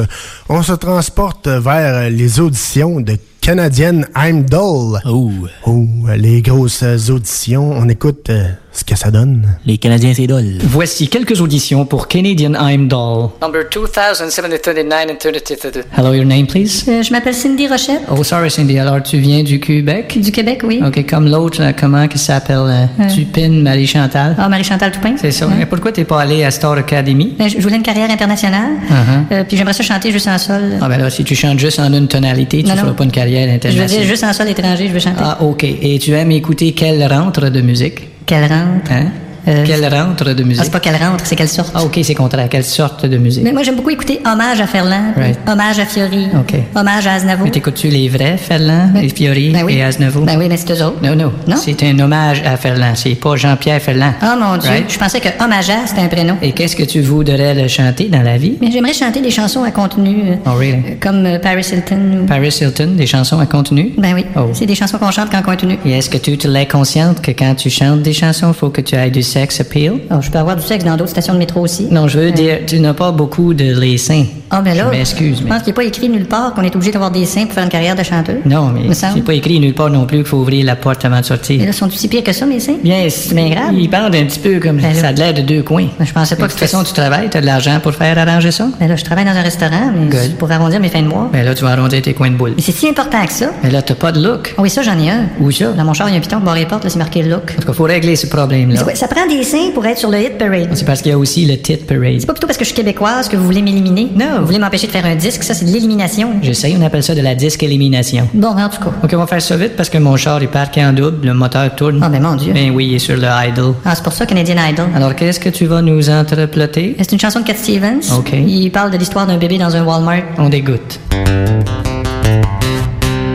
on 0.49 0.63
se 0.63 0.73
transporte 0.73 1.49
vers 1.49 2.09
les 2.09 2.41
auditions 2.41 3.01
de 3.01 3.17
Canadienne 3.41 4.07
Heimdall. 4.15 5.01
Oh. 5.05 5.31
Oh, 5.67 5.87
les 6.17 6.43
grosses 6.43 6.83
auditions. 7.11 7.73
On 7.73 7.89
écoute 7.89 8.31
euh, 8.31 8.49
ce 8.73 8.85
que 8.85 8.97
ça 8.97 9.11
donne. 9.11 9.49
Les 9.67 9.79
Canadiens, 9.79 10.13
c'est 10.15 10.29
dole. 10.29 10.59
Voici 10.63 11.09
quelques 11.09 11.41
auditions 11.41 11.85
pour 11.85 12.07
Canadian 12.07 12.55
Heimdall. 12.55 13.31
Number 13.43 13.63
2739 13.69 15.11
and 15.11 15.17
32. 15.19 15.81
Hello, 15.97 16.13
your 16.15 16.25
name, 16.25 16.47
please? 16.47 16.85
Euh, 16.89 17.03
je 17.03 17.11
m'appelle 17.11 17.35
Cindy 17.35 17.67
Rochette. 17.67 18.03
Oh, 18.11 18.23
sorry, 18.23 18.49
Cindy. 18.51 18.79
Alors, 18.79 19.03
tu 19.03 19.19
viens 19.19 19.43
du 19.43 19.59
Québec? 19.59 20.17
Du 20.21 20.31
Québec, 20.31 20.61
oui. 20.65 20.81
OK, 20.87 21.05
comme 21.09 21.29
l'autre, 21.29 21.61
là, 21.61 21.73
comment 21.73 22.07
qui 22.07 22.19
s'appelle? 22.19 22.57
euh, 22.59 22.87
Euh. 23.01 23.09
Tupin 23.15 23.49
Marie-Chantal? 23.49 24.37
Ah, 24.39 24.49
Marie-Chantal 24.49 24.93
Toupin. 24.93 25.15
C'est 25.17 25.33
ça. 25.33 25.47
Ouais. 25.49 25.55
Mais 25.59 25.67
pourquoi 25.67 25.91
t'es 25.91 26.05
pas 26.05 26.21
allé 26.21 26.45
à 26.45 26.51
Star 26.53 26.73
Academy? 26.75 27.35
Ben, 27.39 27.49
je 27.49 27.59
voulais 27.59 27.77
une 27.77 27.83
carrière 27.83 28.11
internationale. 28.11 28.71
Uh-huh. 28.89 29.35
Euh, 29.35 29.45
puis 29.45 29.57
j'aimerais 29.57 29.73
ça 29.75 29.83
chanter 29.83 30.13
juste 30.13 30.29
en 30.29 30.39
sol. 30.39 30.63
Ah 30.81 30.89
ben 30.89 30.99
là, 30.99 31.11
si 31.11 31.25
tu 31.25 31.35
chantes 31.35 31.59
juste 31.59 31.81
en 31.81 31.93
une 31.93 32.07
tonalité, 32.09 32.63
tu 32.63 32.69
Non, 32.69 32.77
feras 32.77 32.89
non. 32.89 32.95
pas 32.95 33.05
une 33.05 33.11
carrière 33.11 33.43
je 33.47 33.49
veux 33.49 33.55
internationale. 33.57 33.89
dire 33.89 34.03
juste 34.09 34.25
en 34.25 34.33
sol 34.33 34.49
étranger, 34.49 34.87
je 34.89 34.93
veux 34.93 35.01
chanter. 35.01 35.23
Ah, 35.25 35.39
OK. 35.43 35.65
Et 35.65 35.99
tu 35.99 36.13
aimes 36.13 36.31
écouter 36.33 36.73
quelle 36.73 37.03
rentre 37.13 37.49
de 37.49 37.61
musique? 37.61 38.10
Quelle 38.31 38.47
rentre? 38.47 38.93
Hein? 38.93 39.30
Euh, 39.51 39.65
quelle 39.67 39.87
rentre 39.93 40.33
de 40.33 40.43
musique? 40.43 40.61
Ah, 40.63 40.65
c'est 40.65 40.71
pas 40.73 40.81
quelle 40.81 40.97
rentre, 40.97 41.25
c'est 41.27 41.37
quelle 41.37 41.49
sorte. 41.49 41.73
Ah, 41.75 41.83
OK, 41.85 41.99
c'est 42.03 42.15
contraire. 42.15 42.49
Quelle 42.49 42.65
sorte 42.65 43.07
de 43.07 43.17
musique? 43.19 43.43
Mais 43.45 43.53
moi, 43.53 43.63
j'aime 43.63 43.77
beaucoup 43.77 43.91
écouter 43.91 44.21
Hommage 44.25 44.61
à 44.61 44.67
Ferland, 44.67 45.13
Right. 45.17 45.39
Hommage 45.49 45.79
à 45.79 45.85
Fiori. 45.87 46.29
Hommage 46.75 47.07
à 47.07 47.15
Aznavour. 47.15 47.45
Mais 47.45 47.51
t'écoutes-tu 47.51 47.89
les 47.89 48.09
vrais 48.09 48.37
Ferland, 48.37 48.91
et 49.03 49.09
Fiori 49.09 49.51
Ben 49.51 49.65
oui. 49.65 49.75
et 49.77 49.83
Aznavour? 49.83 50.25
Ben 50.25 50.39
oui, 50.39 50.47
mais 50.49 50.57
c'est 50.57 50.71
eux 50.73 50.85
autres. 50.85 50.99
Non, 51.03 51.15
non. 51.15 51.33
Non? 51.47 51.57
C'est 51.57 51.83
un 51.83 51.99
hommage 51.99 52.43
à 52.45 52.57
Ferland. 52.57 52.93
C'est 52.95 53.15
pas 53.15 53.37
Jean-Pierre 53.37 53.81
Ferland. 53.81 54.13
Oh 54.23 54.27
mon 54.39 54.57
Dieu, 54.57 54.71
Right? 54.71 54.91
je 54.93 54.99
pensais 54.99 55.21
que 55.21 55.29
Hommage 55.43 55.71
à, 55.71 55.87
c'était 55.87 56.03
un 56.03 56.09
prénom. 56.09 56.37
Et 56.43 56.53
qu'est-ce 56.53 56.77
que 56.77 56.85
tu 56.85 57.01
voudrais 57.01 57.69
chanter 57.69 58.05
dans 58.09 58.23
la 58.23 58.37
vie? 58.37 58.57
Mais 58.61 58.71
j'aimerais 58.71 58.93
chanter 58.95 59.21
des 59.21 59.31
chansons 59.31 59.63
à 59.65 59.71
contenu, 59.71 60.17
euh, 60.31 60.35
Oh, 60.47 60.51
really? 60.59 60.73
euh, 60.75 60.95
comme 61.01 61.25
euh, 61.27 61.39
Paris 61.39 61.67
Hilton. 61.73 62.21
ou- 62.23 62.27
Paris 62.27 62.57
Hilton, 62.61 62.93
des 62.97 63.07
chansons 63.07 63.39
à 63.41 63.47
contenu? 63.47 63.93
Ben 63.99 64.15
oui, 64.15 64.25
Oh. 64.37 64.51
c'est 64.53 64.67
des 64.67 64.75
chansons 64.75 64.99
qu'on 64.99 65.11
chante 65.11 65.29
quand 65.31 65.43
contenu. 65.43 65.79
Et 65.85 65.93
est-ce 65.93 66.11
que 66.11 66.19
tu 66.19 66.37
te 66.39 66.47
l'es 66.49 66.67
consciente 66.67 67.21
que 67.21 67.31
quand 67.33 67.55
tu 67.57 67.71
chantes 67.71 68.03
des 68.03 68.13
chansons, 68.13 68.53
faut 68.53 68.71
que 68.71 68.81
tu 68.81 68.95
aies 68.95 69.11
du 69.11 69.23
sexe 69.23 69.40
sex 69.41 69.61
appeal? 69.61 69.93
Oh, 70.11 70.17
je 70.21 70.31
peux 70.31 70.39
avoir 70.39 70.57
du 70.57 70.63
sexe 70.63 70.85
dans 70.85 70.97
d'autres 70.97 71.11
stations 71.11 71.33
de 71.35 71.39
métro 71.39 71.61
aussi. 71.61 71.87
Non, 71.91 72.09
je 72.09 72.19
veux 72.19 72.31
dire, 72.31 72.59
tu 72.67 72.79
n'as 72.81 72.93
pas 72.95 73.11
beaucoup 73.11 73.55
de 73.55 73.79
les 73.79 73.97
seins. 73.99 74.25
Ah, 74.51 74.61
ben 74.63 74.77
là. 74.77 74.87
Je 74.93 74.99
m'excuse, 74.99 75.39
Je 75.39 75.45
mais. 75.45 75.51
pense 75.51 75.59
qu'il 75.61 75.69
n'est 75.69 75.75
pas 75.75 75.85
écrit 75.85 76.09
nulle 76.09 76.27
part 76.27 76.53
qu'on 76.55 76.63
est 76.63 76.75
obligé 76.75 76.91
d'avoir 76.93 77.11
des 77.11 77.25
seins 77.25 77.45
pour 77.45 77.53
faire 77.55 77.63
une 77.65 77.71
carrière 77.71 77.95
de 77.97 78.03
chanteur. 78.03 78.37
Non, 78.45 78.69
mais 78.71 78.93
c'est 78.95 79.23
pas 79.25 79.35
écrit 79.35 79.61
nulle 79.61 79.75
part 79.75 79.91
non 79.91 80.07
plus 80.07 80.19
qu'il 80.19 80.27
faut 80.27 80.39
ouvrir 80.39 80.67
la 80.67 80.77
porte 80.77 81.05
avant 81.05 81.17
de 81.17 81.21
Mais 81.21 81.27
sortir. 81.27 81.65
là, 81.65 81.73
sont-tu 81.73 81.97
si 81.97 82.09
pires 82.09 82.25
que 82.25 82.33
ça, 82.33 82.47
mes 82.47 82.61
seins? 82.61 82.77
Bien, 82.83 83.07
C'est 83.09 83.35
bien 83.35 83.49
grave. 83.49 83.73
Il 83.75 83.89
parle 83.89 84.15
un 84.15 84.25
petit 84.25 84.39
peu 84.41 84.59
comme 84.61 84.77
Ben 84.79 84.93
ça 84.95 85.09
a 85.09 85.13
l'air 85.13 85.33
de 85.35 85.43
deux 85.43 85.63
coins. 85.63 85.87
Ben, 85.99 86.05
je 86.05 86.13
pensais 86.13 86.35
pas 86.37 86.43
de 86.43 86.47
que 86.49 86.53
toute 86.59 86.61
façon, 86.69 86.83
tu 86.83 86.93
travailles, 86.93 87.29
t'as 87.31 87.41
de 87.41 87.47
l'argent 87.47 87.79
pour 87.83 87.95
faire 87.95 88.19
arranger 88.19 88.51
ça? 88.51 88.69
Ben 88.81 88.89
là, 88.89 88.97
je 88.97 89.05
travaille 89.05 89.25
dans 89.25 89.31
un 89.37 89.43
restaurant, 89.43 89.93
mais 89.95 90.09
pour 90.39 90.51
arrondir 90.51 90.81
mes 90.81 90.89
fins 90.89 91.03
de 91.03 91.09
mois. 91.09 91.29
Ben 91.33 91.45
là, 91.45 91.55
tu 91.55 91.65
vas 91.65 91.71
arrondir 91.71 92.03
tes 92.03 92.13
coins 92.15 92.31
de 92.31 92.37
boule. 92.37 92.53
Mais 92.57 92.63
c'est 92.63 92.73
si 92.73 92.89
important 92.89 93.25
que 93.25 93.33
ça. 93.33 93.51
Mais 93.63 93.71
là, 93.71 93.83
t'as 93.83 93.95
pas 93.95 94.11
de 94.13 94.21
look. 94.23 94.55
Ah 94.59 94.63
oui, 94.63 94.69
ça, 94.71 94.83
j'en 94.83 94.99
ai 94.99 95.11
un. 95.11 95.27
Où 95.41 95.51
ça? 95.51 95.73
Dans 95.73 95.85
mon 95.85 95.95
char, 95.95 96.09
il 96.09 96.13
y 96.13 96.15
a 96.15 96.19
un 96.19 96.21
piton 96.21 96.39
qui 96.39 96.45
barre 96.45 96.57
les 96.57 96.67
portes, 96.67 96.85
là, 96.85 96.91
c'est 96.91 96.99
marqué 96.99 97.23
look. 97.23 97.55
En 97.57 97.61
tout 97.61 97.67
cas, 97.69 97.73
faut 97.73 97.85
régler 97.85 98.17
ce 98.17 98.27
Mais 98.27 98.31
problème-là. 98.31 98.85
ça 98.95 99.07
prend 99.07 99.20
des 99.29 99.43
seins 99.43 99.71
pour 99.73 99.85
être 99.87 99.99
sur 99.99 100.11
le 100.11 100.21
hit 100.21 100.39
parade. 100.39 100.69
C'est 100.75 100.85
parce 100.85 101.03
qu'il 101.03 101.11
y 101.11 101.15
a 101.15 101.19
aussi 101.19 101.47
le 101.47 101.57
tit 101.57 101.77
parade. 101.77 102.17
C'est 102.19 102.27
pas 102.27 102.33
plutôt 102.33 102.47
parce 102.47 102.59
que 102.59 102.65
je 102.65 102.71
suis 102.71 102.77
québécoise 102.77 103.29
que 103.29 103.37
vous 103.37 103.45
voulez 103.45 103.63
m'éliminer? 103.63 104.09
Non. 104.15 104.41
Vous 104.41 104.47
voulez 104.47 104.59
m'empêcher 104.59 104.87
de 104.87 104.93
faire 104.93 105.07
un 105.07 105.15
disque, 105.15 105.43
ça, 105.43 105.55
c'est 105.55 105.65
de 105.65 105.71
l'élimination. 105.71 106.31
Je 106.43 106.53
sais, 106.53 106.75
on 106.79 106.83
appelle 106.85 107.03
ça 107.03 107.15
de 107.15 107.21
la 107.21 107.35
disque 107.35 107.63
élimination. 107.63 108.29
Bon, 108.35 108.49
en 108.49 108.69
tout 108.69 108.83
cas. 108.83 108.93
Ok, 109.03 109.11
on 109.15 109.19
va 109.19 109.27
faire 109.27 109.43
ça 109.43 109.57
vite 109.57 109.77
parce 109.77 109.89
que 109.89 109.99
mon 109.99 110.17
char 110.17 110.43
est 110.43 110.47
parqué 110.47 110.85
en 110.85 110.93
double, 110.93 111.27
le 111.27 111.35
moteur 111.35 111.75
tourne. 111.75 112.01
Ah, 112.03 112.09
ben 112.09 112.23
mon 112.23 112.37
Dieu. 112.37 112.53
Ben 112.53 112.71
oui, 112.71 112.89
il 112.89 112.95
est 112.95 112.99
sur 112.99 113.17
le 113.17 113.29
idle. 113.49 113.75
Ah, 113.85 113.95
c'est 113.95 114.05
pour 114.05 114.13
ça, 114.13 114.27
Canadian 114.27 114.57
Idol. 114.69 114.87
Alors, 114.95 115.15
qu'est-ce 115.15 115.41
que 115.41 115.49
tu 115.49 115.67
vas 115.67 115.83
nous 115.83 116.11
entreploter? 116.11 116.97
C'est 116.99 117.13
une 117.13 117.21
chanson 117.21 117.41
de 117.41 117.45
Cat 117.45 117.55
Stevens. 117.57 118.01
Ok. 118.17 118.33
Il 118.33 118.71
parle 118.71 118.91
de 118.91 118.97
l'histoire 118.97 119.27
d'un 119.27 119.37
bébé 119.37 119.59
dans 119.59 119.75
un 119.77 119.85
Walmart. 119.85 120.23
On 120.39 120.49
dégoûte. 120.49 121.01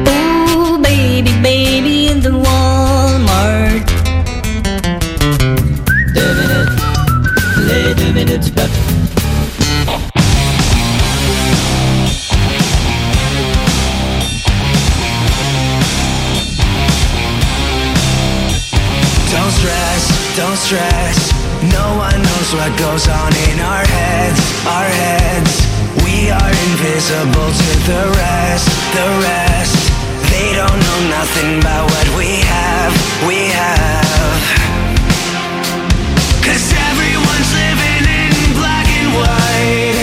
Oh, 0.07 0.77
baby, 0.81 1.31
baby 1.41 2.09
stress. 20.55 21.31
No 21.71 21.97
one 21.97 22.15
knows 22.15 22.49
what 22.55 22.71
goes 22.79 23.07
on 23.07 23.31
in 23.51 23.59
our 23.59 23.85
heads, 23.85 24.41
our 24.65 24.87
heads. 24.87 25.53
We 26.03 26.31
are 26.31 26.51
invisible 26.67 27.51
to 27.51 27.71
the 27.91 28.03
rest, 28.15 28.67
the 28.95 29.07
rest. 29.27 29.75
They 30.31 30.55
don't 30.55 30.79
know 30.87 30.99
nothing 31.11 31.59
about 31.59 31.89
what 31.91 32.07
we 32.17 32.39
have, 32.47 32.93
we 33.27 33.51
have. 33.51 34.41
Cause 36.45 36.65
everyone's 36.89 37.51
living 37.51 38.03
in 38.07 38.31
black 38.55 38.87
and 38.87 39.09
white. 39.19 39.94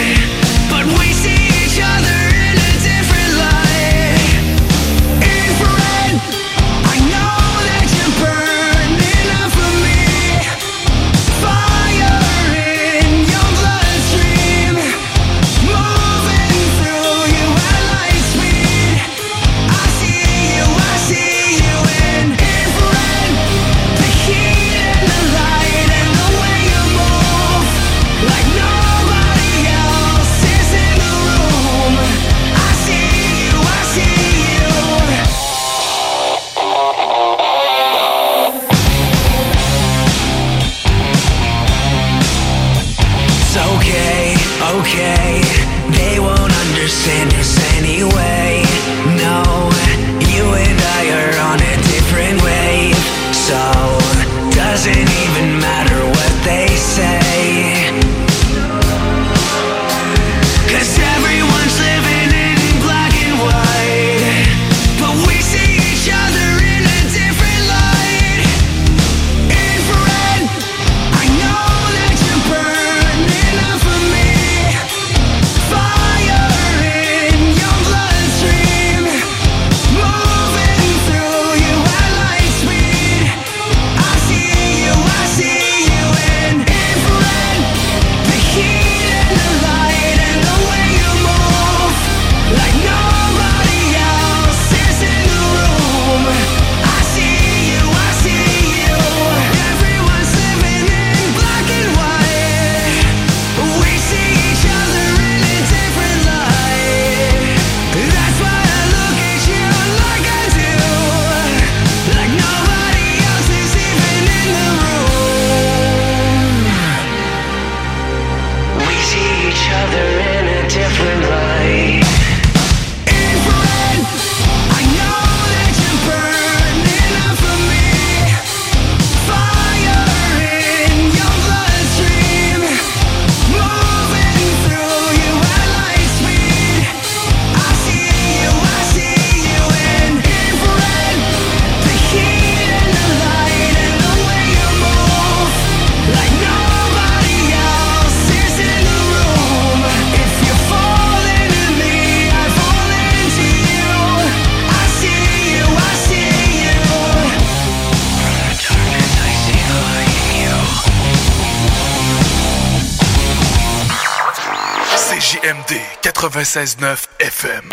96.9 166.43 167.07
FM. 167.21 167.71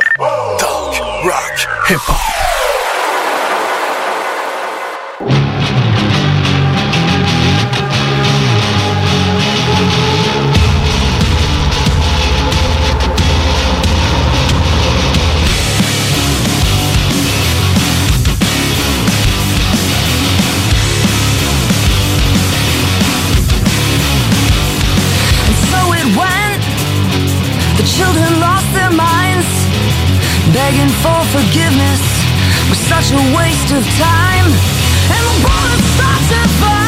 Talk, 0.60 1.26
rock, 1.26 1.88
hip-hop. 1.88 2.79
Forgiveness 31.50 32.02
was 32.70 32.78
such 32.78 33.12
a 33.12 33.22
waste 33.36 33.72
of 33.72 33.84
time. 33.98 34.46
And 35.10 35.24
the 35.30 35.38
bullets 35.42 35.88
start 35.98 36.22
to 36.30 36.42
fly, 36.60 36.79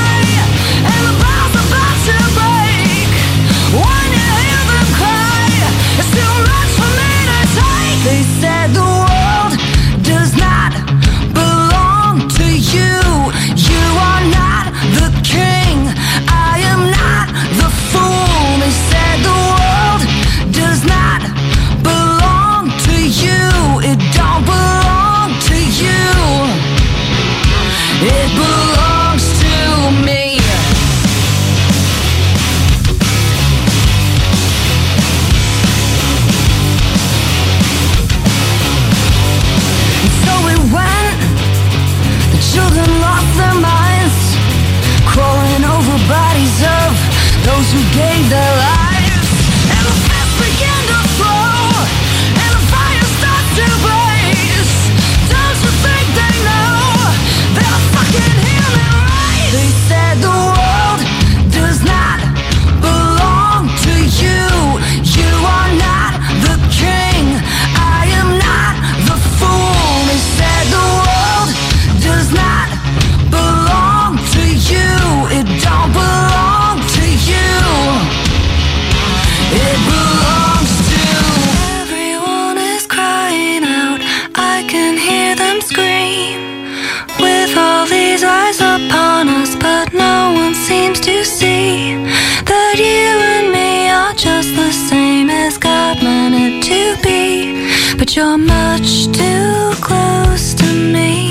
You're 98.13 98.37
much 98.37 99.05
too 99.13 99.71
close 99.79 100.53
to 100.55 100.65
me. 100.65 101.29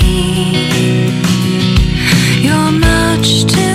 You're 2.41 2.71
much 2.71 3.45
too 3.45 3.70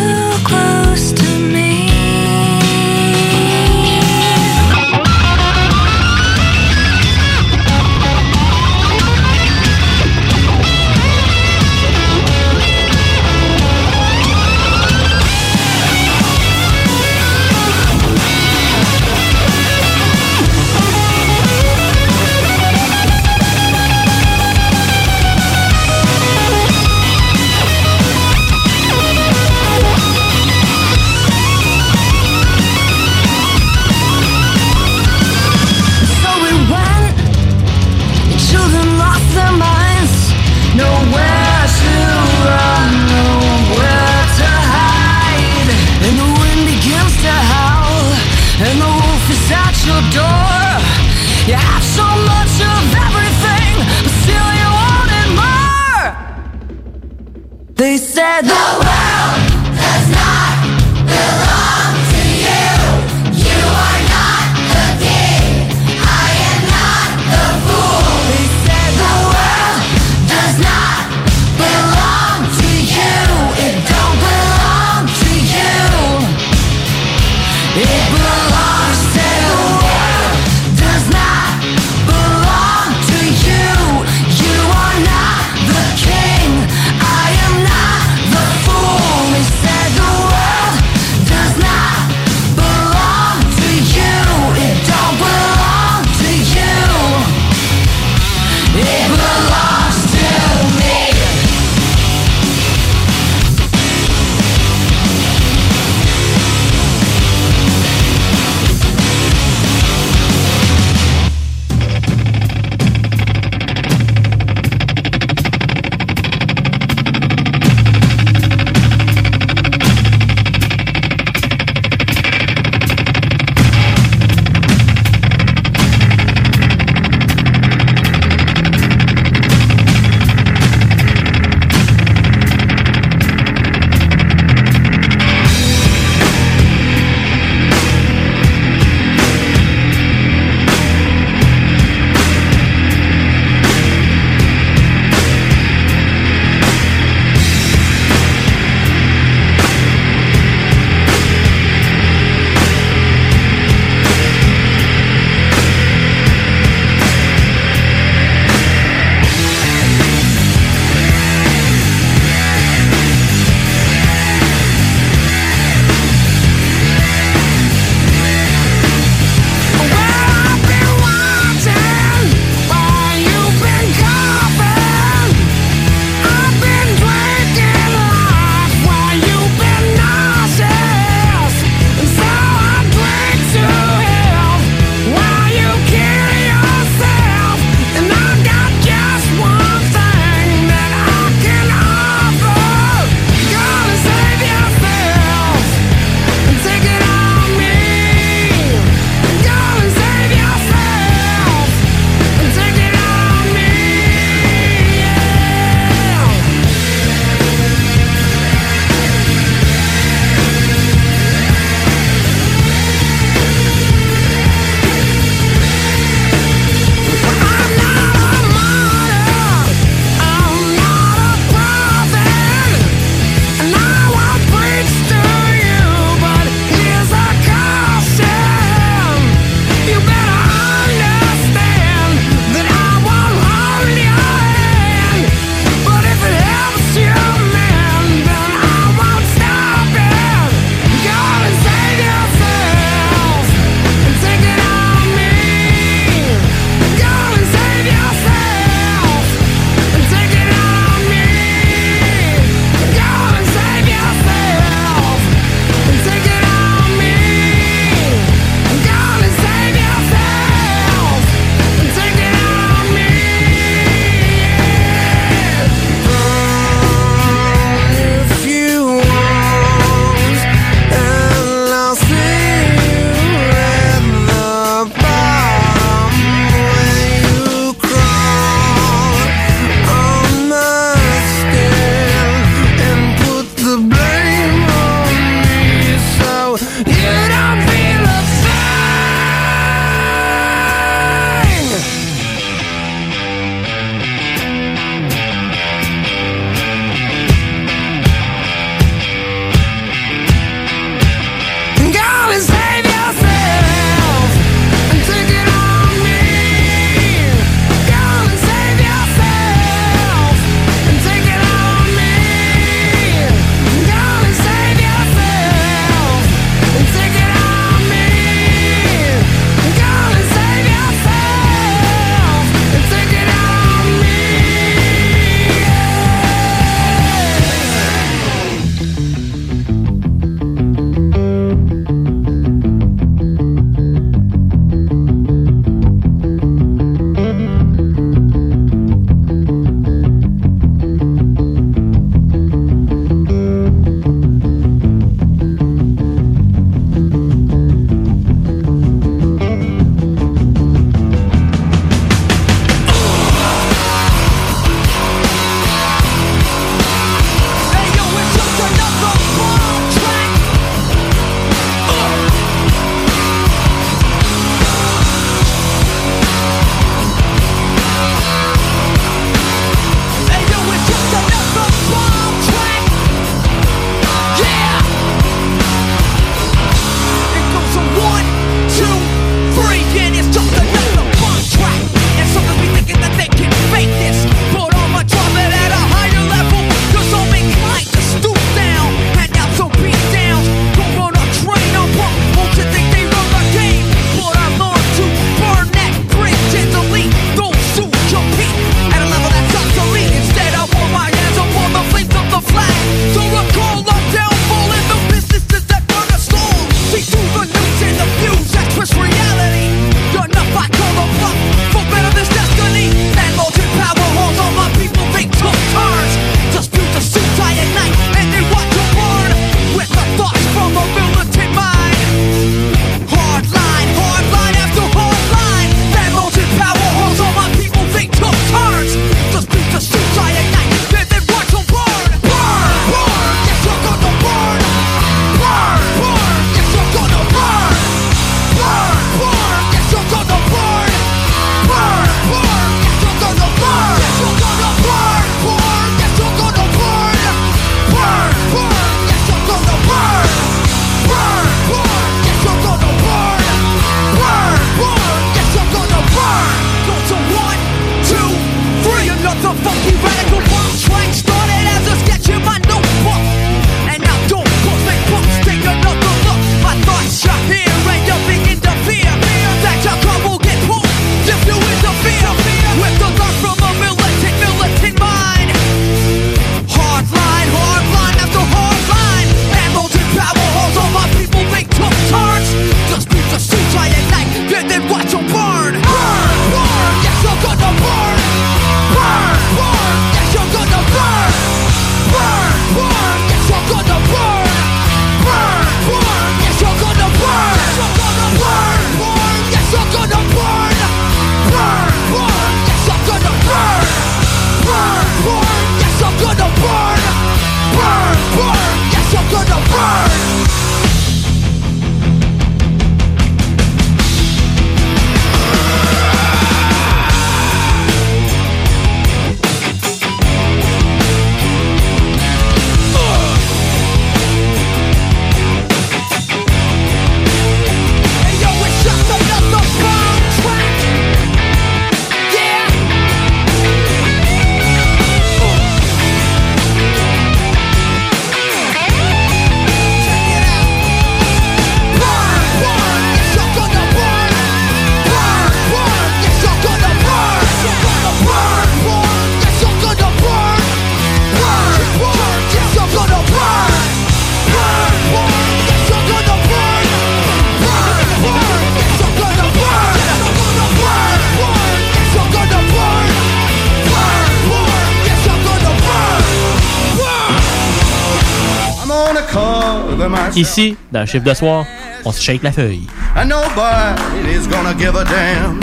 Ici, 570.46 570.76
dans 570.92 571.00
le 571.00 571.06
chiffre 571.06 571.24
de 571.24 571.34
soir, 571.34 571.66
on 572.04 572.12
se 572.12 572.22
shake 572.22 572.44
la 572.44 572.52
feuille. 572.52 572.86
And 573.16 573.28
nobody's 573.28 574.46
gonna 574.46 574.74
give 574.78 574.94
a 574.94 575.04
damn. 575.04 575.60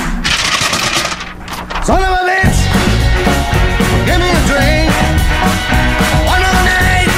Son 1.85 1.93
of 1.93 2.01
a 2.01 2.25
bitch, 2.27 2.59
give 4.05 4.19
me 4.19 4.29
a 4.29 4.41
drink. 4.45 4.91
One 6.27 6.43
of 6.43 6.53
night, 6.65 7.09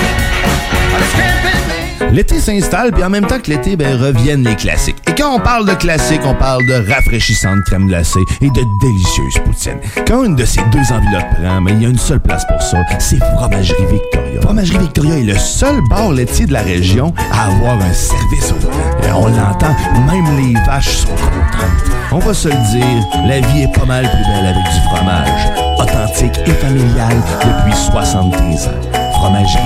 on 0.93 1.01
a 1.01 1.07
scrappy 1.07 2.13
L'été 2.13 2.39
s'installe, 2.39 2.91
puis 2.91 3.03
en 3.03 3.09
même 3.09 3.25
temps 3.25 3.39
que 3.39 3.49
l'été, 3.49 3.75
ben, 3.75 3.99
reviennent 3.99 4.43
les 4.43 4.55
classiques. 4.55 5.05
Quand 5.26 5.38
on 5.38 5.39
parle 5.39 5.65
de 5.65 5.73
classiques, 5.73 6.22
on 6.23 6.35
parle 6.35 6.64
de 6.68 6.88
rafraîchissante 6.88 7.64
crème 7.65 7.88
glacée 7.88 8.23
et 8.41 8.47
de 8.47 8.61
délicieuse 8.80 9.34
poutine. 9.43 9.80
Quand 10.06 10.23
une 10.23 10.35
de 10.35 10.45
ces 10.45 10.61
deux 10.72 10.93
enveloppes 10.93 11.41
prend, 11.41 11.61
mais 11.61 11.72
il 11.72 11.81
y 11.81 11.85
a 11.88 11.89
une 11.89 11.97
seule 11.97 12.19
place 12.19 12.45
pour 12.45 12.61
ça, 12.61 12.77
c'est 12.99 13.18
Fromagerie 13.18 13.88
Victoria. 13.91 14.41
Fromagerie 14.41 14.77
Victoria 14.77 15.18
est 15.18 15.23
le 15.23 15.35
seul 15.35 15.81
bar 15.89 16.11
laitier 16.11 16.45
de 16.45 16.53
la 16.53 16.61
région 16.61 17.11
à 17.31 17.45
avoir 17.45 17.73
un 17.73 17.91
service 17.91 18.52
au. 18.52 19.03
Et 19.03 19.11
on 19.14 19.26
l'entend, 19.26 19.76
même 20.06 20.38
les 20.38 20.53
vaches 20.61 20.97
sont 20.97 21.07
contentes. 21.07 21.91
On 22.11 22.19
va 22.19 22.34
se 22.35 22.49
le 22.49 22.53
dire, 22.53 23.26
la 23.27 23.39
vie 23.39 23.64
est 23.64 23.73
pas 23.76 23.85
mal 23.85 24.03
plus 24.03 24.31
belle 24.31 24.45
avec 24.45 24.64
du 24.64 24.80
fromage. 24.89 25.80
Authentique 25.80 26.38
et 26.45 26.53
familial 26.53 27.18
depuis 27.41 27.76
73 27.76 28.68
ans. 28.68 29.11
Fromagerie 29.14 29.64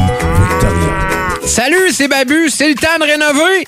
Victoria. 0.52 1.20
Salut, 1.46 1.92
c'est 1.92 2.08
Babu, 2.08 2.50
c'est 2.50 2.70
le 2.70 2.76
temps 2.76 2.98
de 2.98 3.04
rénover. 3.04 3.68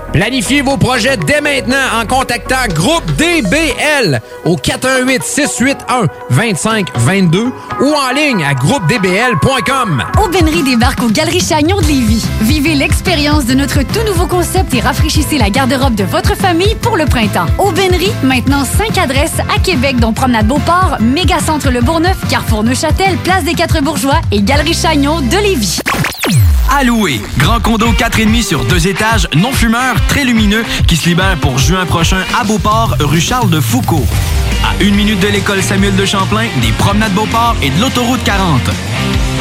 Planifiez 0.13 0.61
vos 0.61 0.75
projets 0.75 1.15
dès 1.15 1.39
maintenant 1.39 1.77
en 2.01 2.05
contactant 2.05 2.67
Groupe 2.73 3.05
DBL 3.15 4.19
au 4.43 4.57
418 4.57 5.23
681 5.23 6.07
2522 6.29 7.45
ou 7.79 7.93
en 7.93 8.13
ligne 8.13 8.43
à 8.43 8.53
groupedbl.com. 8.53 10.03
Aubainerie 10.21 10.63
débarque 10.63 11.01
aux 11.01 11.09
Galeries 11.09 11.39
Chagnon 11.39 11.77
de 11.77 11.87
Lévis. 11.87 12.25
Vivez 12.41 12.75
l'expérience 12.75 13.45
de 13.45 13.53
notre 13.53 13.83
tout 13.83 14.03
nouveau 14.05 14.27
concept 14.27 14.73
et 14.73 14.81
rafraîchissez 14.81 15.37
la 15.37 15.49
garde-robe 15.49 15.95
de 15.95 16.03
votre 16.03 16.35
famille 16.35 16.75
pour 16.81 16.97
le 16.97 17.05
printemps. 17.05 17.47
Aubainerie, 17.57 18.11
maintenant 18.21 18.65
5 18.65 18.97
adresses 18.97 19.39
à 19.55 19.59
Québec, 19.59 19.97
dont 19.97 20.11
Promenade 20.11 20.47
Beauport, 20.47 20.97
Mégacentre 20.99 21.71
Le 21.71 21.79
Bourgneuf, 21.81 22.17
Carrefour 22.29 22.63
Neuchâtel, 22.63 23.15
Place 23.23 23.45
des 23.45 23.53
Quatre 23.53 23.81
Bourgeois 23.81 24.19
et 24.31 24.41
Galerie 24.41 24.73
Chagnon 24.73 25.21
de 25.21 25.37
Lévis. 25.37 25.79
À. 26.73 26.83
Grand 27.37 27.59
condo 27.59 27.91
4,5 27.91 28.43
sur 28.43 28.63
deux 28.63 28.87
étages, 28.87 29.27
non 29.35 29.51
fumeur, 29.51 29.95
très 30.07 30.23
lumineux, 30.23 30.63
qui 30.87 30.95
se 30.95 31.09
libère 31.09 31.37
pour 31.37 31.59
juin 31.59 31.85
prochain 31.85 32.23
à 32.39 32.45
Beauport, 32.45 32.95
rue 33.01 33.19
Charles 33.19 33.49
de 33.49 33.59
Foucault. 33.59 34.05
À 34.63 34.81
une 34.81 34.95
minute 34.95 35.19
de 35.19 35.27
l'école 35.27 35.61
Samuel 35.61 35.95
de 35.97 36.05
Champlain, 36.05 36.47
des 36.61 36.71
promenades 36.71 37.13
Beauport 37.13 37.57
et 37.61 37.71
de 37.71 37.81
l'autoroute 37.81 38.23
40. 38.23 38.61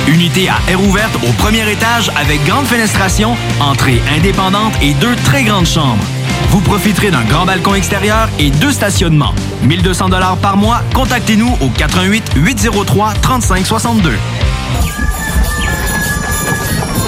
Unité 0.09 0.49
à 0.49 0.59
air 0.69 0.83
ouverte 0.83 1.15
au 1.23 1.33
premier 1.35 1.71
étage 1.71 2.11
avec 2.17 2.45
grande 2.45 2.67
fenestration, 2.67 3.37
entrée 3.61 4.03
indépendante 4.17 4.75
et 4.83 4.95
deux 4.95 5.15
très 5.25 5.45
grandes 5.45 5.69
chambres. 5.69 6.05
Vous 6.49 6.61
profiterez 6.61 7.13
d'un 7.13 7.25
grand 7.25 7.47
balcon 7.47 7.77
extérieur 7.77 8.29
et 8.41 8.51
deux 8.51 8.73
stationnements. 8.73 9.35
1200 9.63 10.09
dollars 10.09 10.37
par 10.39 10.57
mois. 10.57 10.83
Contactez-nous 10.95 11.57
au 11.61 11.69
88 11.69 12.33
803 12.35 13.15
3562. 13.23 14.11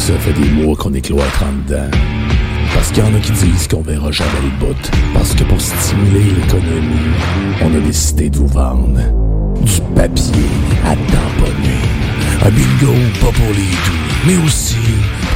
ça 0.00 0.14
fait 0.18 0.32
des 0.32 0.48
mois 0.48 0.74
qu'on 0.76 0.94
est 0.94 1.02
cloître 1.02 1.44
en 1.44 1.52
dedans. 1.52 1.90
Parce 2.74 2.90
qu'il 2.90 3.04
y 3.04 3.06
en 3.06 3.14
a 3.14 3.18
qui 3.18 3.32
disent 3.32 3.68
qu'on 3.68 3.82
verra 3.82 4.10
jamais 4.10 4.30
le 4.42 4.66
bout. 4.66 4.90
Parce 5.12 5.34
que 5.34 5.44
pour 5.44 5.60
stimuler 5.60 6.24
l'économie, 6.40 7.12
on 7.60 7.76
a 7.76 7.80
décidé 7.80 8.30
de 8.30 8.38
vous 8.38 8.46
vendre 8.46 8.98
du 9.62 9.80
papier 9.94 10.48
à 10.84 10.96
tamponner. 10.96 11.82
Un 12.42 12.50
bingo 12.50 12.94
pas 13.20 13.32
pour 13.32 13.48
les 13.48 13.70
doux, 13.84 14.26
mais 14.26 14.36
aussi 14.46 14.76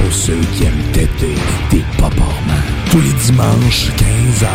pour 0.01 0.11
ceux 0.11 0.41
qui 0.55 0.65
aiment 0.65 0.93
têter 0.93 1.35
des 1.70 1.85
paparmans. 1.99 2.65
Tous 2.91 3.01
les 3.03 3.12
dimanches, 3.12 3.91
15h, 3.99 4.47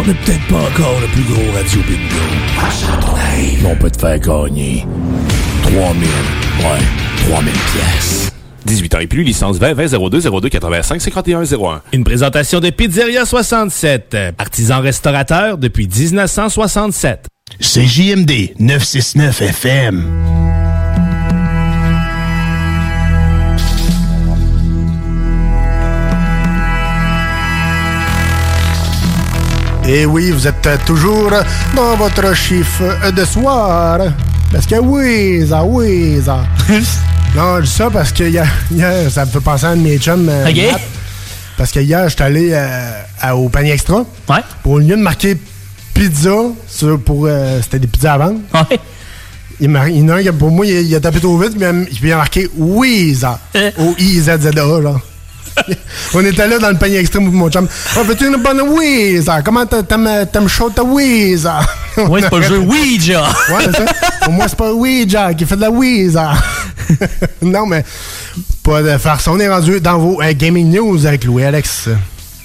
on 0.00 0.06
n'est 0.06 0.14
peut-être 0.14 0.46
pas 0.48 0.56
encore 0.56 1.00
le 1.00 1.06
plus 1.08 1.22
gros 1.22 1.52
radio 1.54 1.80
bingo. 1.86 2.26
À 2.60 2.70
Châteauneuf, 2.70 3.62
mais 3.62 3.70
on 3.70 3.76
peut 3.76 3.90
te 3.90 4.00
faire 4.00 4.18
gagner 4.18 4.84
3000, 5.62 5.78
ouais, 5.78 7.28
3000 7.28 7.52
pièces. 7.52 8.37
18 8.68 8.94
ans 8.94 8.98
et 8.98 9.06
plus, 9.06 9.22
licence 9.22 9.58
20 9.58 9.72
20 9.72 10.10
02 10.10 10.20
02 10.20 10.48
85 10.48 11.00
51 11.00 11.42
01. 11.44 11.82
Une 11.92 12.04
présentation 12.04 12.60
de 12.60 12.70
Pizzeria 12.70 13.24
67, 13.24 14.16
artisan 14.36 14.80
restaurateur 14.80 15.56
depuis 15.56 15.88
1967. 15.88 17.26
C'est 17.60 17.86
JMD 17.86 18.52
969 18.58 19.42
FM. 19.42 20.04
Et 29.88 30.04
oui, 30.04 30.30
vous 30.30 30.46
êtes 30.46 30.68
toujours 30.84 31.30
dans 31.74 31.96
votre 31.96 32.36
chiffre 32.36 33.10
de 33.10 33.24
soir. 33.24 34.00
Parce 34.52 34.66
que 34.66 34.76
oui, 34.76 35.46
ça, 35.48 35.64
oui, 35.64 36.20
ça. 36.22 36.44
non, 37.38 37.56
je 37.58 37.62
dis 37.62 37.70
ça 37.70 37.88
parce 37.90 38.12
que 38.12 38.24
hier, 38.24 38.46
hier, 38.70 39.10
ça 39.10 39.24
me 39.24 39.30
fait 39.30 39.40
penser 39.40 39.66
à 39.66 39.70
un 39.70 39.76
de 39.76 39.82
mes 39.82 39.98
chums. 39.98 40.28
euh. 40.28 40.44
Matt. 40.72 40.80
parce 41.56 41.70
que 41.72 41.80
hier, 41.80 42.08
j'étais 42.08 42.24
allé 42.24 42.50
euh, 42.52 42.90
à- 43.20 43.36
au 43.36 43.48
panier 43.48 43.72
extra. 43.72 43.98
Ouais. 44.28 44.36
Pour 44.62 44.72
au 44.72 44.78
lieu 44.78 44.96
de 44.96 45.02
marquer 45.02 45.36
pizza, 45.94 46.30
sur- 46.66 47.00
pour, 47.00 47.26
euh, 47.26 47.60
c'était 47.62 47.78
des 47.78 47.86
pizzas 47.86 48.14
à 48.14 48.18
vendre. 48.18 48.40
Ouais. 48.54 48.78
Il, 49.60 49.68
mar- 49.68 49.88
il 49.88 49.98
y 49.98 50.02
en 50.04 50.08
a 50.10 50.14
un 50.16 50.22
qui, 50.22 50.30
pour 50.32 50.50
moi, 50.50 50.66
il, 50.66 50.76
a- 50.76 50.80
il 50.80 50.94
a 50.94 51.00
tapé 51.00 51.20
trop 51.20 51.36
vite, 51.38 51.52
puis 51.52 51.60
il 51.60 51.64
a- 51.64 51.72
il 52.08 52.12
a 52.12 52.16
marqué 52.16 52.48
Weezer. 52.56 53.38
O-I-Z-Z-A, 53.78 54.80
là. 54.80 54.94
On 56.14 56.24
était 56.24 56.46
là 56.46 56.60
dans 56.60 56.70
le 56.70 56.76
panier 56.76 56.98
extrême 56.98 57.24
pour 57.24 57.32
mon 57.34 57.50
chum. 57.50 57.66
Oh, 57.98 58.04
veux-tu 58.04 58.28
une 58.28 58.36
bonne 58.40 58.60
Weezer? 58.60 59.42
Comment 59.44 59.66
t'a- 59.66 59.82
t'aimes 59.82 60.26
t'aimes 60.32 60.48
chaud 60.48 60.70
ta 60.70 60.84
Weezer? 60.84 61.66
Ouais, 61.96 62.20
c'est 62.22 62.30
pas 62.30 62.38
le 62.38 62.44
jeu 62.44 62.58
Ouija. 62.60 63.22
ouais, 63.52 63.64
c'est 63.64 63.72
ça. 63.76 63.84
Pour 64.22 64.32
moi, 64.32 64.46
c'est 64.46 64.56
pas 64.56 64.72
Ouija 64.72 65.34
qui 65.34 65.44
fait 65.44 65.56
de 65.56 65.62
la 65.62 65.70
Weezer. 65.70 66.32
non, 67.42 67.66
mais 67.66 67.84
pas 68.62 68.82
de 68.82 68.98
farce. 68.98 69.28
On 69.28 69.38
est 69.38 69.48
rendu 69.48 69.80
dans 69.80 69.98
vos 69.98 70.22
euh, 70.22 70.32
gaming 70.34 70.70
news 70.70 71.06
avec 71.06 71.24
Louis 71.24 71.44
Alex. 71.44 71.88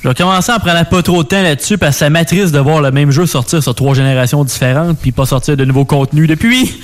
Je 0.03 0.09
vais 0.09 0.15
commencer 0.15 0.51
en 0.51 0.59
prenant 0.59 0.83
pas 0.83 1.01
trop 1.01 1.23
de 1.23 1.27
temps 1.29 1.41
là-dessus 1.41 1.77
parce 1.77 1.95
que 1.95 1.99
ça 1.99 2.09
m'attriste 2.09 2.53
de 2.53 2.59
voir 2.59 2.81
le 2.81 2.91
même 2.91 3.11
jeu 3.11 3.25
sortir 3.25 3.63
sur 3.63 3.73
trois 3.73 3.93
générations 3.93 4.43
différentes 4.43 4.97
puis 4.99 5.13
pas 5.13 5.25
sortir 5.25 5.55
de 5.55 5.63
nouveaux 5.63 5.85
contenus 5.85 6.27
depuis. 6.27 6.77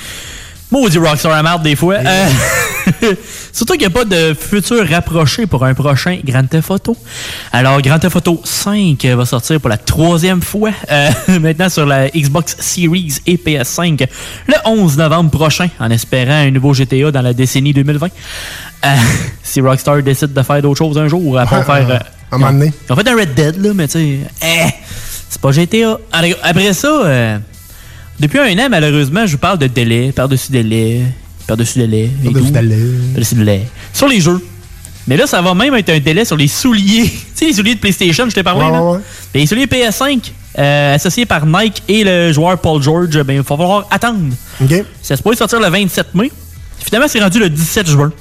Maudit 0.71 0.99
Rockstar 0.99 1.31
à 1.33 1.41
marde 1.41 1.63
des 1.63 1.75
fois. 1.75 1.95
Euh, 1.95 2.29
Surtout 3.51 3.73
qu'il 3.73 3.81
n'y 3.81 3.87
a 3.87 3.89
pas 3.89 4.05
de 4.05 4.33
futur 4.33 4.87
rapproché 4.87 5.47
pour 5.47 5.63
un 5.65 5.73
prochain 5.73 6.19
Grand 6.23 6.45
Theft 6.47 6.69
Auto. 6.69 6.95
Alors, 7.51 7.81
Grand 7.81 7.97
Theft 7.99 8.15
Auto 8.17 8.41
5 8.43 9.03
va 9.05 9.25
sortir 9.25 9.59
pour 9.59 9.69
la 9.69 9.77
troisième 9.77 10.41
fois 10.41 10.71
euh, 10.91 11.09
maintenant 11.39 11.69
sur 11.69 11.85
la 11.85 12.09
Xbox 12.09 12.55
Series 12.59 13.15
et 13.25 13.37
PS5 13.37 14.07
le 14.47 14.53
11 14.65 14.97
novembre 14.97 15.31
prochain 15.31 15.69
en 15.79 15.89
espérant 15.91 16.33
un 16.33 16.51
nouveau 16.51 16.73
GTA 16.73 17.11
dans 17.11 17.21
la 17.21 17.33
décennie 17.33 17.73
2020. 17.73 18.07
Euh, 18.85 18.95
si 19.43 19.61
Rockstar 19.61 20.01
décide 20.03 20.33
de 20.33 20.41
faire 20.43 20.61
d'autres 20.61 20.77
choses 20.77 20.97
un 20.97 21.07
jour, 21.07 21.37
après 21.39 21.57
Ouais, 21.57 21.63
faire... 21.63 21.89
euh, 21.89 21.93
euh, 21.95 21.99
un 22.31 22.37
moment 22.37 22.51
donné. 22.53 22.71
fait 22.87 23.07
un 23.09 23.15
Red 23.15 23.33
Dead, 23.33 23.57
là, 23.63 23.71
mais 23.73 23.87
tu 23.87 23.93
sais, 23.93 24.19
eh, 24.43 24.69
c'est 25.29 25.41
pas 25.41 25.51
GTA. 25.51 25.97
Alors, 26.11 26.37
Après 26.43 26.73
ça, 26.73 26.87
euh, 26.87 27.37
depuis 28.19 28.39
un 28.39 28.57
an, 28.59 28.67
malheureusement, 28.69 29.25
je 29.25 29.33
vous 29.33 29.37
parle 29.37 29.57
de 29.59 29.67
délai, 29.67 30.11
par-dessus 30.11 30.51
délai, 30.51 31.01
par-dessus 31.47 31.79
délai. 31.79 32.09
et 32.23 32.25
Par-dessus 32.31 32.51
délai. 32.51 32.77
Par-dessus 33.13 33.35
délai. 33.35 33.61
Sur 33.93 34.07
les 34.07 34.19
jeux. 34.19 34.43
Mais 35.07 35.17
là, 35.17 35.25
ça 35.25 35.41
va 35.41 35.53
même 35.55 35.73
être 35.75 35.89
un 35.89 35.99
délai 35.99 36.25
sur 36.25 36.37
les 36.37 36.47
souliers. 36.47 37.03
tu 37.09 37.17
sais, 37.33 37.45
les 37.45 37.53
souliers 37.53 37.75
de 37.75 37.79
PlayStation, 37.79 38.29
je 38.29 38.35
t'ai 38.35 38.43
parlé, 38.43 38.65
Ouais, 38.65 38.71
là? 38.71 38.83
ouais. 38.83 38.99
Les 39.33 39.45
souliers 39.47 39.65
PS5, 39.65 40.19
euh, 40.57 40.95
associés 40.95 41.25
par 41.25 41.45
Nike 41.45 41.81
et 41.87 42.03
le 42.03 42.31
joueur 42.33 42.59
Paul 42.59 42.81
George, 42.81 43.21
ben, 43.23 43.33
il 43.33 43.37
va 43.37 43.43
falloir 43.43 43.87
attendre. 43.89 44.33
Ça 45.01 45.15
se 45.15 45.21
pourrait 45.23 45.35
sortir 45.35 45.59
le 45.59 45.67
27 45.69 46.13
mai. 46.15 46.31
Finalement, 46.79 47.07
c'est 47.07 47.19
rendu 47.21 47.39
le 47.39 47.49
17 47.49 47.87
juin. 47.89 48.11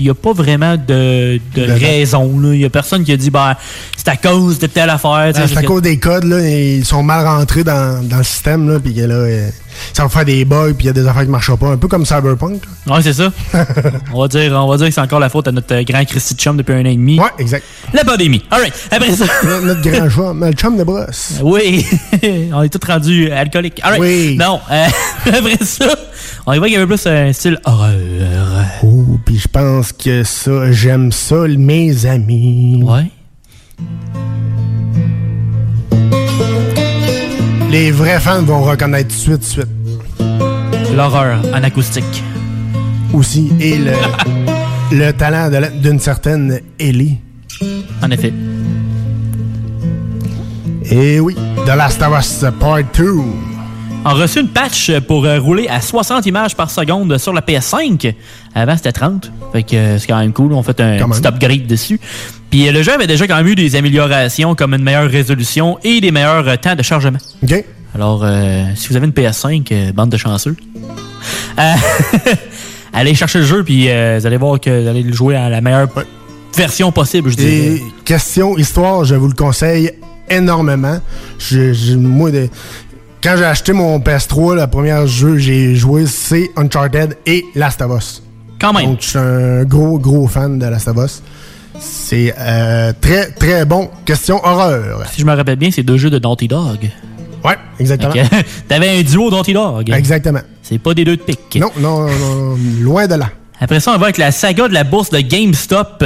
Puis 0.00 0.04
il 0.04 0.06
n'y 0.06 0.10
a 0.10 0.14
pas 0.14 0.32
vraiment 0.32 0.76
de, 0.78 1.38
de 1.54 1.62
raison. 1.62 2.40
Il 2.42 2.58
n'y 2.58 2.64
a 2.64 2.70
personne 2.70 3.04
qui 3.04 3.12
a 3.12 3.18
dit 3.18 3.28
ben, 3.28 3.54
c'est 3.94 4.08
à 4.08 4.16
cause 4.16 4.58
de 4.58 4.66
telle 4.66 4.88
affaire. 4.88 5.32
Ah, 5.34 5.46
c'est 5.46 5.58
à 5.58 5.62
cause 5.62 5.82
des 5.82 5.98
codes, 5.98 6.24
là, 6.24 6.40
ils 6.40 6.86
sont 6.86 7.02
mal 7.02 7.26
rentrés 7.26 7.64
dans, 7.64 8.02
dans 8.08 8.16
le 8.16 8.24
système, 8.24 8.66
là, 8.66 8.80
puis 8.80 8.94
là, 8.94 9.14
euh, 9.14 9.50
ça 9.92 10.04
va 10.04 10.08
faire 10.08 10.24
des 10.24 10.44
bugs, 10.44 10.72
puis 10.72 10.84
il 10.84 10.86
y 10.86 10.88
a 10.88 10.92
des 10.92 11.06
affaires 11.06 11.24
qui 11.24 11.28
marchent 11.28 11.54
pas. 11.54 11.68
Un 11.68 11.76
peu 11.76 11.88
comme 11.88 12.04
Cyberpunk. 12.04 12.62
Ouais, 12.86 13.02
c'est 13.02 13.12
ça. 13.12 13.30
on, 14.14 14.22
va 14.22 14.28
dire, 14.28 14.52
on 14.52 14.68
va 14.68 14.76
dire 14.76 14.86
que 14.86 14.94
c'est 14.94 15.00
encore 15.00 15.20
la 15.20 15.28
faute 15.28 15.48
à 15.48 15.52
notre 15.52 15.74
euh, 15.74 15.82
grand 15.82 16.04
Christy 16.04 16.34
Chum 16.34 16.56
depuis 16.56 16.72
un 16.72 16.80
an 16.80 16.86
et 16.86 16.96
demi. 16.96 17.18
Ouais, 17.18 17.30
exact. 17.38 17.64
La 17.92 18.04
pandémie. 18.04 18.42
All 18.50 18.60
right. 18.60 18.74
Après 18.90 19.12
ça. 19.12 19.24
Notre 19.62 19.80
grand 19.82 20.34
mais 20.34 20.50
le 20.50 20.56
chum 20.56 20.76
de 20.76 20.84
brosse. 20.84 21.34
Oui, 21.42 21.86
on 22.52 22.62
est 22.62 22.68
tous 22.68 22.86
rendus 22.86 23.30
alcooliques. 23.30 23.80
All 23.82 23.90
right. 23.92 24.00
Oui. 24.00 24.36
Non, 24.38 24.60
euh, 24.70 24.86
après 25.26 25.64
ça, 25.64 25.86
on 26.46 26.52
y 26.52 26.58
va 26.58 26.66
qu'il 26.66 26.74
y 26.74 26.76
avait 26.76 26.86
plus 26.86 27.06
un 27.06 27.32
style 27.32 27.58
horreur. 27.64 27.94
Oh, 28.82 29.18
je 29.40 29.48
pense 29.48 29.92
que 29.92 30.22
ça, 30.22 30.70
j'aime 30.70 31.10
ça, 31.12 31.48
mes 31.48 32.04
amis. 32.04 32.82
Ouais. 32.84 33.10
Les 37.70 37.90
vrais 37.90 38.20
fans 38.20 38.42
vont 38.42 38.62
reconnaître 38.62 39.08
tout 39.08 39.36
de 39.38 39.42
suite, 39.42 39.54
tout 39.54 39.60
de 39.62 40.84
suite. 40.84 40.94
L'horreur 40.94 41.40
en 41.54 41.62
acoustique. 41.62 42.22
Aussi. 43.14 43.50
Et 43.60 43.78
le, 43.78 43.92
le 44.92 45.10
talent 45.12 45.50
d'une 45.80 46.00
certaine 46.00 46.60
Ellie. 46.78 47.16
En 48.02 48.10
effet. 48.10 48.34
Et 50.84 51.18
oui, 51.18 51.34
The 51.64 51.76
Last 51.76 52.02
of 52.02 52.18
Us 52.18 52.44
Part 52.58 52.82
2. 52.94 53.49
On 54.02 54.08
a 54.08 54.14
reçu 54.14 54.40
une 54.40 54.48
patch 54.48 54.90
pour 55.00 55.26
euh, 55.26 55.38
rouler 55.38 55.68
à 55.68 55.80
60 55.82 56.24
images 56.24 56.56
par 56.56 56.70
seconde 56.70 57.18
sur 57.18 57.34
la 57.34 57.42
PS5. 57.42 58.14
Avant, 58.54 58.74
c'était 58.76 58.92
30. 58.92 59.30
Fait 59.52 59.62
que 59.62 59.76
euh, 59.76 59.98
c'est 59.98 60.06
quand 60.06 60.18
même 60.18 60.32
cool. 60.32 60.54
On 60.54 60.62
fait 60.62 60.80
un 60.80 60.96
Quand 60.98 61.08
même. 61.08 61.18
petit 61.20 61.28
upgrade 61.28 61.66
dessus. 61.66 62.00
Puis 62.50 62.66
euh, 62.66 62.72
le 62.72 62.82
jeu 62.82 62.92
avait 62.94 63.06
déjà 63.06 63.26
quand 63.26 63.36
même 63.36 63.46
eu 63.46 63.54
des 63.54 63.76
améliorations 63.76 64.54
comme 64.54 64.72
une 64.72 64.82
meilleure 64.82 65.10
résolution 65.10 65.78
et 65.84 66.00
des 66.00 66.10
meilleurs 66.12 66.58
temps 66.60 66.74
de 66.74 66.82
chargement. 66.82 67.18
OK. 67.42 67.64
Alors, 67.94 68.24
si 68.76 68.88
vous 68.88 68.96
avez 68.96 69.06
une 69.06 69.12
PS5, 69.12 69.66
euh, 69.72 69.92
bande 69.92 70.10
de 70.10 70.16
chanceux, 70.16 70.56
euh, 71.58 71.72
allez 72.94 73.14
chercher 73.14 73.40
le 73.40 73.44
jeu 73.44 73.64
puis 73.64 73.84
vous 73.86 74.26
allez 74.26 74.36
voir 74.38 74.58
que 74.60 74.82
vous 74.82 74.88
allez 74.88 75.02
le 75.02 75.12
jouer 75.12 75.36
à 75.36 75.50
la 75.50 75.60
meilleure 75.60 75.88
version 76.56 76.90
possible, 76.92 77.30
je 77.30 77.36
dirais. 77.36 77.50
Et 77.76 77.82
question 78.04 78.56
histoire, 78.56 79.04
je 79.04 79.14
vous 79.16 79.28
le 79.28 79.34
conseille 79.34 79.90
énormément. 80.30 81.00
Je, 81.38 81.72
je- 81.74 81.96
moi, 81.96 82.30
quand 83.22 83.36
j'ai 83.36 83.44
acheté 83.44 83.72
mon 83.72 83.98
PS3, 83.98 84.54
le 84.56 84.66
premier 84.66 85.06
jeu 85.06 85.32
que 85.32 85.38
j'ai 85.38 85.74
joué, 85.74 86.06
c'est 86.06 86.50
Uncharted 86.56 87.18
et 87.26 87.44
Last 87.54 87.82
of 87.82 87.98
Us. 87.98 88.22
Quand 88.58 88.72
même. 88.72 88.86
Donc, 88.86 89.00
je 89.00 89.08
suis 89.08 89.18
un 89.18 89.64
gros, 89.64 89.98
gros 89.98 90.26
fan 90.26 90.58
de 90.58 90.66
Last 90.66 90.88
of 90.88 90.96
Us. 90.96 91.22
C'est 91.78 92.34
euh, 92.38 92.92
très, 93.00 93.30
très 93.30 93.64
bon. 93.64 93.90
Question 94.04 94.40
horreur. 94.44 95.06
Si 95.12 95.20
je 95.20 95.26
me 95.26 95.34
rappelle 95.34 95.56
bien, 95.56 95.70
c'est 95.70 95.82
deux 95.82 95.96
jeux 95.96 96.10
de 96.10 96.18
Naughty 96.18 96.48
Dog. 96.48 96.90
Ouais, 97.44 97.56
exactement. 97.78 98.12
T'avais 98.68 98.98
un 98.98 99.02
duo 99.02 99.30
Naughty 99.30 99.52
Dog. 99.52 99.90
Exactement. 99.90 100.40
C'est 100.62 100.78
pas 100.78 100.94
des 100.94 101.04
deux 101.04 101.16
de 101.16 101.22
pique. 101.22 101.58
Non, 101.60 101.70
non, 101.78 102.06
non, 102.06 102.58
loin 102.80 103.06
de 103.06 103.14
là. 103.14 103.30
Après 103.60 103.80
ça, 103.80 103.92
on 103.94 103.98
va 103.98 104.06
avec 104.06 104.18
la 104.18 104.32
saga 104.32 104.68
de 104.68 104.74
la 104.74 104.84
bourse 104.84 105.10
de 105.10 105.20
GameStop. 105.20 106.04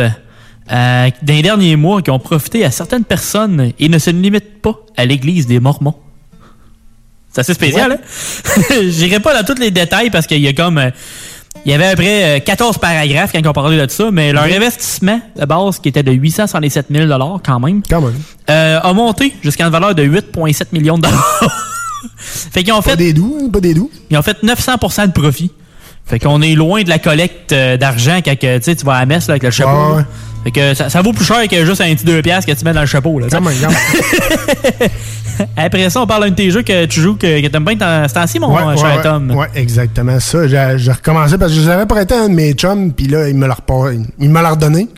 Euh, 0.73 1.11
dans 1.23 1.35
les 1.35 1.43
derniers 1.43 1.77
mois, 1.77 2.03
qui 2.03 2.11
ont 2.11 2.19
profité 2.19 2.65
à 2.65 2.71
certaines 2.71 3.05
personnes 3.05 3.73
et 3.79 3.89
ne 3.89 3.99
se 3.99 4.11
limitent 4.11 4.63
pas 4.63 4.81
à 4.97 5.05
l'église 5.05 5.47
des 5.47 5.61
Mormons. 5.61 5.95
C'est 7.35 7.41
assez 7.41 7.55
spécial, 7.55 7.93
hein? 7.93 8.63
J'irai 8.89 9.19
pas 9.19 9.35
dans 9.43 9.45
tous 9.45 9.61
les 9.61 9.71
détails 9.73 10.09
parce 10.11 10.27
qu'il 10.27 10.39
y 10.41 10.49
a 10.49 10.53
comme. 10.53 10.79
euh, 10.79 10.91
il 11.67 11.71
y 11.73 11.75
avait 11.75 11.87
après 11.87 12.37
euh, 12.37 12.41
14 12.41 12.79
paragraphes 12.79 13.33
quand 13.33 13.47
ont 13.47 13.53
parlé 13.53 13.79
de 13.79 13.91
ça, 13.91 14.11
mais 14.13 14.33
leur 14.33 14.45
investissement 14.45 15.21
de 15.39 15.45
base, 15.47 15.79
qui 15.79 15.89
était 15.89 16.03
de 16.03 16.13
867 16.13 16.87
000 16.91 17.41
quand 17.45 17.61
même, 17.61 17.83
Quand 17.89 18.01
même. 18.03 18.15
euh, 18.51 18.81
a 18.81 18.93
monté 18.93 19.35
jusqu'à 19.43 19.65
une 19.65 19.71
valeur 19.73 19.95
de 19.95 20.05
8,7 20.05 20.67
millions 20.73 20.97
de 20.99 21.03
dollars. 21.03 21.43
fait 22.19 22.63
qu'ils 22.63 22.73
ont 22.73 22.83
fait. 22.83 22.91
Pas 22.91 22.97
des 22.97 23.13
doux, 23.15 23.51
pas 23.53 23.61
des 23.61 23.73
doux. 23.75 23.91
Ils 24.11 24.19
ont 24.19 24.23
fait 24.23 24.37
900% 24.43 25.07
de 25.07 25.13
profit. 25.13 25.51
Fait 26.07 26.19
qu'on 26.19 26.43
est 26.43 26.55
loin 26.55 26.83
de 26.83 26.89
la 26.91 26.99
collecte 26.99 27.53
euh, 27.53 27.79
d'argent 27.79 28.21
quand 28.23 28.39
que, 28.39 28.59
tu 28.59 28.85
vas 28.85 28.97
à 28.97 29.01
la 29.01 29.07
messe 29.07 29.27
là, 29.29 29.33
avec 29.33 29.45
le 29.45 29.51
chapeau. 29.51 29.71
Ouais, 29.71 29.97
ouais. 29.97 30.05
Fait 30.45 30.51
que 30.51 30.75
ça, 30.75 30.91
ça 30.91 31.01
vaut 31.01 31.15
plus 31.15 31.25
cher 31.25 31.49
que 31.49 31.65
juste 31.65 31.81
un 31.81 31.95
petit 31.95 32.05
2 32.05 32.21
piastres 32.21 32.53
que 32.53 32.59
tu 32.59 32.63
mets 32.67 32.75
dans 32.75 32.83
le 32.83 32.87
chapeau. 32.87 33.19
Là, 33.19 33.29
tu 33.29 33.31
sais. 33.31 33.37
Quand 33.39 33.49
même, 33.49 33.57
quand 33.59 33.69
même. 34.81 34.91
Après 35.57 35.91
ça, 35.91 36.01
on 36.01 36.07
parle 36.07 36.25
d'un 36.25 36.31
de 36.31 36.35
tes 36.35 36.51
jeux 36.51 36.63
que 36.63 36.87
tu 36.87 37.01
joues, 37.01 37.17
que, 37.17 37.41
que 37.41 37.47
t'aimes 37.49 37.65
bien 37.65 38.09
ce 38.09 38.15
temps-ci, 38.15 38.39
mon 38.39 38.55
Ouais, 38.55 38.77
cher 38.77 38.97
ouais, 38.97 39.03
Tom. 39.03 39.31
Ouais, 39.31 39.49
exactement 39.55 40.21
ça. 40.21 40.47
J'ai 40.47 40.93
recommencé 40.93 41.39
parce 41.39 41.53
que 41.53 41.59
je 41.59 41.63
les 41.63 41.71
avais 41.71 41.87
prêté 41.87 42.15
à 42.15 42.23
un 42.23 42.29
de 42.29 42.35
mes 42.35 42.53
chums, 42.53 42.93
puis 42.93 43.07
là, 43.07 43.29
il 43.29 43.37
me 43.37 43.47
l'a 43.47 43.57
il 44.19 44.31
me 44.31 44.41
redonné. 44.41 44.89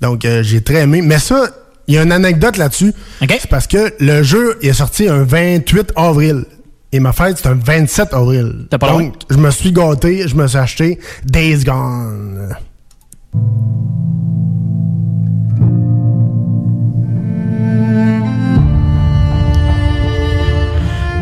Donc, 0.00 0.24
euh, 0.24 0.42
j'ai 0.42 0.60
très 0.60 0.82
aimé. 0.82 1.02
Mais 1.02 1.18
ça, 1.18 1.48
il 1.86 1.94
y 1.94 1.98
a 1.98 2.02
une 2.02 2.12
anecdote 2.12 2.56
là-dessus. 2.56 2.92
C'est 3.20 3.48
parce 3.48 3.66
que 3.66 3.94
le 4.00 4.22
jeu 4.22 4.58
est 4.62 4.72
sorti 4.72 5.08
un 5.08 5.22
28 5.22 5.92
avril. 5.96 6.44
Et 6.92 7.00
ma 7.00 7.12
fête, 7.12 7.38
c'est 7.38 7.48
un 7.48 7.54
27 7.54 8.14
avril. 8.14 8.66
Pas 8.70 8.78
Donc, 8.78 9.14
je 9.28 9.36
me 9.36 9.50
suis 9.50 9.72
gâté, 9.72 10.28
je 10.28 10.34
me 10.34 10.46
suis 10.46 10.58
acheté 10.58 10.98
Days 11.24 11.64
Gone. 11.64 12.56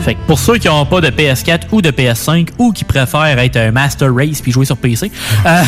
Fait 0.05 0.15
que 0.15 0.21
pour 0.27 0.39
ceux 0.39 0.59
qui 0.59 0.69
n'ont 0.69 0.85
pas 0.85 1.01
de 1.01 1.09
PS4 1.09 1.61
ou 1.73 1.81
de 1.81 1.91
PS5 1.91 2.49
ou 2.59 2.73
qui 2.73 2.85
préfèrent 2.85 3.39
être 3.39 3.57
un 3.57 3.71
Master 3.71 4.15
Race 4.15 4.43
puis 4.43 4.53
jouer 4.53 4.67
sur 4.67 4.77
PC, 4.77 5.11
euh, 5.47 5.63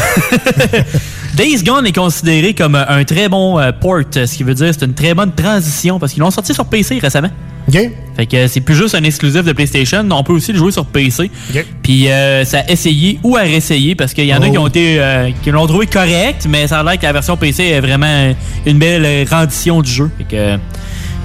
Days 1.34 1.62
Gone 1.62 1.86
est 1.86 1.92
considéré 1.96 2.52
comme 2.52 2.74
un 2.74 3.04
très 3.04 3.28
bon 3.30 3.58
euh, 3.58 3.72
port, 3.72 4.02
ce 4.12 4.24
qui 4.36 4.42
veut 4.42 4.54
dire 4.54 4.72
c'est 4.78 4.84
une 4.84 4.94
très 4.94 5.14
bonne 5.14 5.32
transition 5.32 5.98
parce 5.98 6.12
qu'ils 6.12 6.20
l'ont 6.20 6.30
sorti 6.30 6.52
sur 6.52 6.66
PC 6.66 6.98
récemment. 6.98 7.30
OK. 7.68 7.78
Fait 8.16 8.26
que 8.26 8.46
c'est 8.46 8.60
plus 8.60 8.74
juste 8.76 8.94
un 8.94 9.02
exclusif 9.04 9.42
de 9.42 9.52
PlayStation, 9.52 10.06
on 10.10 10.22
peut 10.22 10.32
aussi 10.34 10.52
le 10.52 10.58
jouer 10.58 10.70
sur 10.70 10.84
PC. 10.86 11.30
OK. 11.54 11.64
Puis 11.82 12.08
euh, 12.08 12.44
ça 12.44 12.58
a 12.60 12.70
essayé 12.70 13.18
ou 13.24 13.36
à 13.36 13.40
réessayer 13.40 13.94
parce 13.94 14.12
qu'il 14.14 14.26
y 14.26 14.34
en 14.34 14.40
a 14.42 14.46
Oh. 14.46 14.50
qui 14.52 14.58
ont 14.58 14.66
été 14.68 14.96
euh, 15.00 15.30
qui 15.42 15.50
l'ont 15.50 15.66
trouvé 15.66 15.86
correct, 15.86 16.46
mais 16.48 16.68
ça 16.68 16.80
a 16.80 16.82
l'air 16.84 16.98
que 16.98 17.04
la 17.06 17.12
version 17.12 17.36
PC 17.36 17.64
est 17.64 17.80
vraiment 17.80 18.32
une 18.66 18.78
belle 18.78 19.26
rendition 19.28 19.80
du 19.82 19.90
jeu. 19.90 20.10
Fait 20.18 20.24
que 20.24 20.36
euh, 20.36 20.56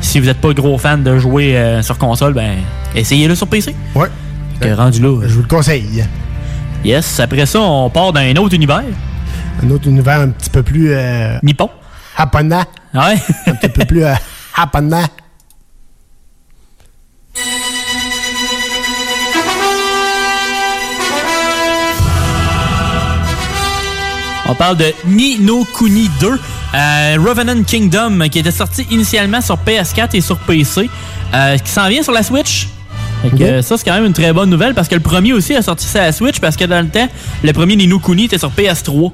si 0.01 0.19
vous 0.19 0.25
n'êtes 0.25 0.41
pas 0.41 0.53
gros 0.53 0.77
fan 0.77 1.03
de 1.03 1.17
jouer 1.17 1.57
euh, 1.57 1.81
sur 1.81 1.97
console, 1.97 2.33
ben 2.33 2.57
essayez-le 2.95 3.35
sur 3.35 3.47
PC. 3.47 3.75
Ouais. 3.95 4.09
Que 4.59 4.73
rendu 4.73 5.01
là. 5.01 5.21
Je 5.25 5.33
vous 5.33 5.41
le 5.41 5.47
conseille. 5.47 6.05
Yes, 6.83 7.19
après 7.19 7.45
ça, 7.45 7.61
on 7.61 7.89
part 7.89 8.11
d'un 8.11 8.35
autre 8.35 8.55
univers. 8.55 8.83
Un 9.63 9.69
autre 9.69 9.87
univers 9.87 10.21
un 10.21 10.29
petit 10.29 10.49
peu 10.49 10.63
plus... 10.63 10.91
Euh, 10.91 11.37
Nippon. 11.43 11.69
Japonais. 12.17 12.63
Ouais. 12.93 13.15
un 13.47 13.55
petit 13.55 13.69
peu 13.69 13.85
plus 13.85 14.03
euh, 14.03 14.13
japonais. 14.57 15.05
On 24.47 24.55
parle 24.55 24.75
de 24.75 24.93
Ni 25.05 25.39
no 25.39 25.63
Kuni 25.63 26.09
2, 26.19 26.37
euh, 26.73 27.18
Revenant 27.19 27.64
Kingdom, 27.64 28.19
qui 28.30 28.39
était 28.39 28.52
sorti 28.52 28.85
initialement 28.91 29.41
sur 29.41 29.57
PS4 29.57 30.10
et 30.14 30.22
sur 30.22 30.38
PC, 30.39 30.89
euh, 31.34 31.57
qui 31.57 31.69
s'en 31.72 31.88
vient 31.89 32.03
sur 32.03 32.14
la 32.14 32.23
Switch. 32.23 32.68
Fait 33.22 33.30
que, 33.30 33.35
Ok. 33.35 33.41
euh, 33.41 33.61
ça, 33.61 33.77
c'est 33.77 33.84
quand 33.85 33.93
même 33.93 34.06
une 34.06 34.14
très 34.14 34.34
bonne 34.34 34.49
nouvelle 34.49 34.73
parce 34.73 34.88
que 34.88 34.95
le 34.95 35.02
premier 35.02 35.34
aussi 35.34 35.53
a 35.56 35.61
sorti 35.61 35.85
sur 35.88 35.99
la 35.99 36.11
Switch 36.11 36.39
parce 36.39 36.56
que 36.56 36.65
dans 36.65 36.81
le 36.81 36.89
temps, 36.89 37.07
le 37.43 37.53
premier 37.53 37.76
Ni 37.76 37.88
no 37.88 37.99
Kuni 37.99 38.26
était 38.26 38.38
sur 38.38 38.52
PS3. 38.52 39.11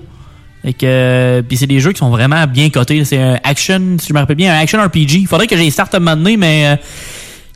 Fait 0.63 0.73
que, 0.73 0.85
euh, 0.85 1.41
puis 1.43 1.57
c'est 1.57 1.67
des 1.67 1.79
jeux 1.79 1.91
qui 1.91 1.99
sont 1.99 2.09
vraiment 2.09 2.45
bien 2.47 2.69
cotés. 2.69 3.03
C'est 3.05 3.21
un 3.21 3.37
action, 3.43 3.97
si 3.99 4.07
je 4.09 4.13
me 4.13 4.19
rappelle 4.19 4.35
bien, 4.37 4.53
un 4.53 4.59
action 4.59 4.81
RPG. 4.81 5.15
Il 5.19 5.27
faudrait 5.27 5.47
que 5.47 5.55
j'y 5.57 5.69
start 5.71 5.93
un 5.95 5.99
moment 5.99 6.15
donné, 6.17 6.35
mais 6.37 6.65
euh, 6.67 6.75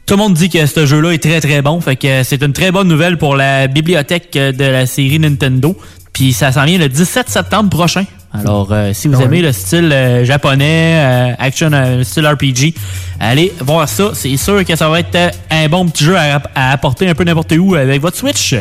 tout 0.06 0.16
le 0.16 0.20
monde 0.20 0.34
dit 0.34 0.50
que 0.50 0.66
ce 0.66 0.86
jeu-là 0.86 1.12
est 1.12 1.22
très 1.24 1.40
très 1.42 1.62
bon. 1.62 1.80
Fait 1.82 1.96
que 1.96 2.08
euh, 2.08 2.24
c'est 2.24 2.42
une 2.44 2.54
très 2.54 2.72
bonne 2.72 2.88
nouvelle 2.88 3.18
pour 3.18 3.36
la 3.36 3.68
bibliothèque 3.68 4.34
de 4.34 4.64
la 4.66 4.86
série 4.86 5.20
Nintendo. 5.20 5.76
Puis 6.14 6.34
ça 6.34 6.52
s'en 6.52 6.66
vient 6.66 6.78
le 6.78 6.90
17 6.90 7.30
septembre 7.30 7.70
prochain. 7.70 8.04
Alors, 8.34 8.70
euh, 8.72 8.92
si 8.94 9.08
vous 9.10 9.18
Ouais. 9.18 9.26
aimez 9.26 9.42
le 9.42 9.52
style 9.52 9.92
euh, 9.92 10.24
japonais, 10.24 10.96
euh, 11.04 11.34
action, 11.38 11.70
euh, 11.74 12.04
style 12.04 12.26
RPG, 12.28 12.74
allez 13.20 13.52
voir 13.60 13.88
ça. 13.90 14.12
C'est 14.14 14.38
sûr 14.38 14.64
que 14.66 14.76
ça 14.76 14.88
va 14.90 15.00
être 15.02 15.16
euh, 15.16 15.30
un 15.50 15.68
bon 15.68 15.86
petit 15.88 16.06
jeu 16.06 16.16
à, 16.18 16.42
à 16.56 16.72
apporter 16.72 17.10
un 17.10 17.14
peu 17.14 17.24
n'importe 17.26 17.52
où 17.58 17.76
avec 17.76 18.02
votre 18.02 18.16
Switch. 18.18 18.56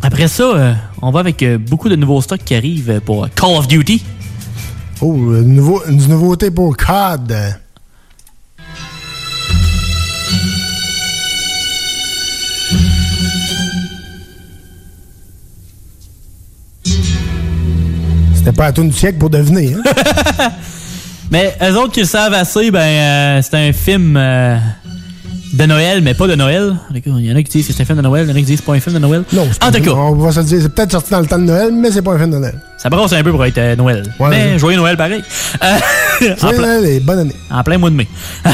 Après 0.00 0.28
ça, 0.28 0.42
euh, 0.44 0.72
on 1.00 1.10
va 1.10 1.20
avec 1.20 1.42
euh, 1.42 1.58
beaucoup 1.58 1.88
de 1.88 1.96
nouveaux 1.96 2.20
stocks 2.22 2.44
qui 2.44 2.54
arrivent 2.54 2.90
euh, 2.90 3.00
pour 3.00 3.28
Call 3.34 3.56
of 3.56 3.66
Duty. 3.68 4.02
Oh, 5.00 5.12
euh, 5.12 5.42
nouveau, 5.42 5.82
une 5.88 6.06
nouveauté 6.08 6.50
pour 6.52 6.76
COD. 6.76 7.34
C'était 18.44 18.56
pas 18.56 18.66
à 18.66 18.72
tout 18.72 18.82
du 18.82 18.92
siècle 18.92 19.18
pour 19.18 19.30
devenir. 19.30 19.78
Hein? 19.78 20.50
Mais 21.30 21.56
eux 21.62 21.76
autres 21.78 21.92
qui 21.92 22.00
le 22.00 22.06
savent 22.06 22.34
assez, 22.34 22.70
ben, 22.70 22.80
euh, 22.80 23.40
c'est 23.42 23.54
un 23.56 23.72
film 23.72 24.16
euh, 24.18 24.56
de 25.54 25.64
Noël, 25.64 26.02
mais 26.02 26.12
pas 26.12 26.26
de 26.26 26.34
Noël. 26.34 26.76
Il 26.94 27.24
y 27.26 27.32
en 27.32 27.36
a 27.36 27.42
qui 27.42 27.50
disent 27.52 27.68
que 27.68 27.72
c'est 27.72 27.82
un 27.82 27.86
film 27.86 27.96
de 27.98 28.02
Noël, 28.02 28.26
il 28.26 28.30
y 28.30 28.32
en 28.32 28.36
a 28.36 28.38
qui 28.38 28.44
disent 28.44 28.56
que 28.60 28.64
c'est 28.64 28.70
pas 28.70 28.76
un 28.76 28.80
film 28.80 28.96
de 28.96 29.00
Noël. 29.00 29.22
Non, 29.32 29.46
c'est 29.50 29.58
pas 29.58 29.68
En 29.68 29.72
tout 29.72 29.80
cas, 29.80 29.90
On 29.92 30.14
va 30.16 30.30
se 30.32 30.40
dire, 30.40 30.58
c'est 30.60 30.68
peut-être 30.74 30.92
sorti 30.92 31.10
dans 31.10 31.20
le 31.20 31.26
temps 31.26 31.38
de 31.38 31.44
Noël, 31.44 31.70
mais 31.72 31.90
c'est 31.90 32.02
pas 32.02 32.12
un 32.12 32.18
film 32.18 32.32
de 32.32 32.38
Noël. 32.38 32.60
ça 32.76 32.90
brosse 32.90 33.12
un 33.14 33.22
peu 33.22 33.30
pour 33.30 33.44
être 33.46 33.56
euh, 33.56 33.76
Noël. 33.76 34.02
Ouais, 34.20 34.28
mais 34.28 34.58
joyeux 34.58 34.76
Noël 34.76 34.96
pareil. 34.98 35.22
En 35.62 35.66
Joyeux 36.20 36.36
plein- 36.36 36.58
Noël 36.58 36.84
et 36.86 37.00
bonne 37.00 37.18
année. 37.20 37.36
En 37.50 37.62
plein 37.62 37.78
mois 37.78 37.88
de 37.90 37.94
mai. 37.94 38.08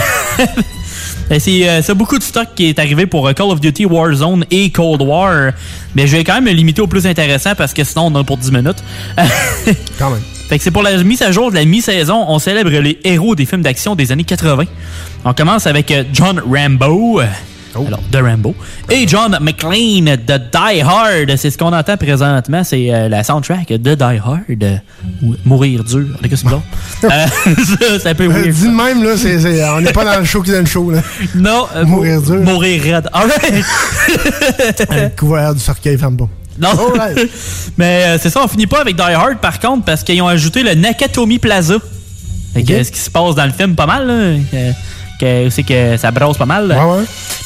Ben, 1.29 1.39
C'est 1.39 1.69
euh, 1.69 1.95
beaucoup 1.95 2.19
de 2.19 2.23
stock 2.23 2.49
qui 2.55 2.67
est 2.67 2.79
arrivé 2.79 3.07
pour 3.07 3.29
euh, 3.29 3.33
Call 3.33 3.49
of 3.49 3.61
Duty 3.61 3.85
Warzone 3.85 4.47
et 4.51 4.71
Cold 4.71 5.03
War. 5.03 5.53
Mais 5.95 6.07
je 6.07 6.17
vais 6.17 6.25
quand 6.25 6.35
même 6.35 6.45
me 6.45 6.53
limiter 6.53 6.81
au 6.81 6.87
plus 6.87 7.07
intéressant 7.07 7.55
parce 7.55 7.75
que 7.75 7.85
sinon 7.85 8.07
on 8.07 8.15
en 8.15 8.21
a 8.21 8.25
pour 8.25 8.39
10 8.39 8.51
minutes. 8.53 8.83
Quand 9.99 10.11
même. 10.11 10.23
Fait 10.49 10.57
que 10.57 10.65
c'est 10.65 10.71
pour 10.71 10.83
la 10.83 10.97
mise 11.05 11.21
à 11.21 11.31
jour 11.31 11.51
de 11.51 11.57
la 11.57 11.67
mi-saison. 11.67 12.25
On 12.27 12.39
célèbre 12.39 12.71
les 12.71 12.99
héros 13.05 13.35
des 13.35 13.45
films 13.45 13.61
d'action 13.61 13.95
des 13.95 14.13
années 14.13 14.25
80. 14.25 14.65
On 15.27 15.35
commence 15.35 15.67
avec 15.67 15.91
euh, 15.91 16.05
John 16.15 16.41
Rambo. 16.51 17.21
Euh, 17.85 17.87
Alors, 17.89 18.01
de 18.11 18.19
Rambo. 18.19 18.55
Et 18.91 19.07
John 19.09 19.37
McClane 19.41 20.17
de 20.17 20.37
Die 20.39 20.81
Hard. 20.83 21.37
C'est 21.37 21.51
ce 21.51 21.59
qu'on 21.59 21.73
entend 21.73 21.97
présentement. 21.97 22.63
C'est 22.65 22.93
euh, 22.93 23.09
la 23.09 23.25
soundtrack 23.25 23.69
de 23.69 23.95
Die 23.95 24.03
Hard. 24.03 24.81
ou 25.23 25.35
Mourir 25.45 25.85
dur. 25.85 26.07
En 26.15 26.23
tout 26.23 26.29
cas, 26.29 26.37
c'est. 26.37 26.47
Euh, 27.05 27.09
ça, 27.47 27.99
c'est 28.03 28.09
un 28.09 28.15
peu 28.15 28.25
Euh, 28.25 28.29
weird. 28.29 28.49
Dis 28.51 28.65
de 28.65 28.69
même, 28.71 29.05
là, 29.05 29.75
on 29.77 29.81
n'est 29.81 29.93
pas 29.93 30.05
dans 30.05 30.19
le 30.19 30.25
show 30.25 30.43
qui 30.43 30.51
donne 30.51 30.61
le 30.65 30.67
show. 30.67 30.91
Là. 30.91 31.01
Non, 31.35 31.67
Mourir 31.87 32.21
dur. 32.23 32.37
Mourir 32.43 32.83
raide. 32.83 33.09
Alright. 33.13 33.65
Le 34.91 35.09
couvert 35.17 35.55
du 35.55 35.61
cercueil 35.61 35.97
femme 35.99 36.17
bon. 36.17 36.29
Non. 36.59 36.71
Alright. 36.71 37.31
Mais 37.77 38.03
euh, 38.05 38.19
c'est 38.21 38.31
ça, 38.31 38.41
on 38.45 38.49
finit 38.49 38.67
pas 38.67 38.81
avec 38.81 38.97
Die 38.97 39.03
Hard 39.03 39.39
par 39.39 39.61
contre 39.61 39.85
parce 39.85 40.03
qu'ils 40.03 40.21
ont 40.23 40.27
ajouté 40.29 40.63
le 40.63 40.75
Nakatomi 40.75 41.39
Plaza. 41.39 41.77
Que, 42.55 42.83
ce 42.83 42.91
qui 42.91 42.99
se 42.99 43.11
passe 43.11 43.37
dans 43.37 43.45
le 43.47 43.53
film 43.53 43.77
pas 43.77 43.87
mal, 43.87 44.07
là, 44.07 44.73
que- 45.19 45.51
c'est 45.51 45.62
que 45.62 45.97
ça 45.97 46.11
brosse 46.11 46.36
pas 46.39 46.47
mal. 46.47 46.69
là. 46.69 46.77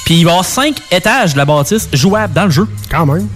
Puis 0.04 0.14
il 0.16 0.24
va 0.24 0.30
y 0.30 0.32
avoir 0.32 0.44
cinq 0.44 0.76
étages 0.90 1.32
de 1.32 1.38
la 1.38 1.44
bâtisse 1.44 1.88
jouables 1.92 2.34
dans 2.34 2.44
le 2.44 2.50
jeu. 2.50 2.68
Quand 2.90 3.06
même. 3.06 3.28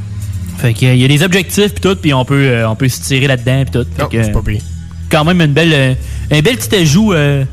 Fait 0.59 0.73
que, 0.73 0.87
il 0.87 0.97
y 1.01 1.05
a 1.05 1.09
des 1.09 1.23
objectifs 1.23 1.73
puis 1.75 1.81
tout, 1.81 1.97
puis 1.97 2.15
on 2.15 2.25
peut, 2.25 2.35
euh, 2.49 2.69
on 2.69 2.75
peut 2.77 2.89
se 2.89 3.01
tirer 3.03 3.27
là-dedans 3.27 3.63
puis 3.65 3.73
tout. 3.81 3.87
Fait 3.97 4.09
que, 4.09 4.23
c'est 4.25 4.33
pas 4.33 4.43
pire. 4.43 4.63
Quand 5.11 5.25
même 5.25 5.41
une 5.41 5.53
belle, 5.53 5.73
euh, 5.75 5.95
un 6.33 6.41
bel 6.41 6.57
petit 6.57 6.75
ajout 6.77 7.13
euh, 7.13 7.45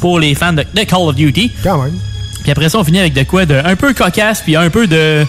pour 0.00 0.18
les 0.18 0.34
fans 0.34 0.52
de, 0.52 0.64
de 0.74 0.82
Call 0.82 0.98
of 1.00 1.14
Duty. 1.14 1.50
Quand 1.62 1.82
même. 1.82 1.94
Puis 2.42 2.50
après 2.52 2.68
ça, 2.68 2.78
on 2.78 2.84
finit 2.84 2.98
avec 3.00 3.14
de 3.14 3.22
quoi 3.22 3.46
de 3.46 3.54
un 3.64 3.74
peu 3.76 3.94
cocasse, 3.94 4.40
puis 4.42 4.54
un 4.56 4.68
peu 4.68 4.86
de. 4.86 5.24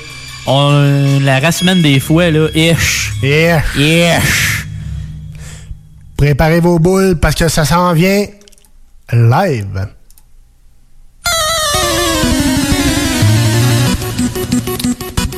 On, 0.47 1.19
la 1.23 1.39
race 1.39 1.61
humaine 1.61 1.81
des 1.81 1.99
fois, 1.99 2.29
là. 2.29 2.47
Ish. 2.53 3.13
Ish. 3.23 4.67
Préparez 6.17 6.59
vos 6.59 6.79
boules 6.79 7.17
parce 7.19 7.35
que 7.35 7.47
ça 7.47 7.65
s'en 7.65 7.93
vient 7.93 8.25
live. 9.13 9.87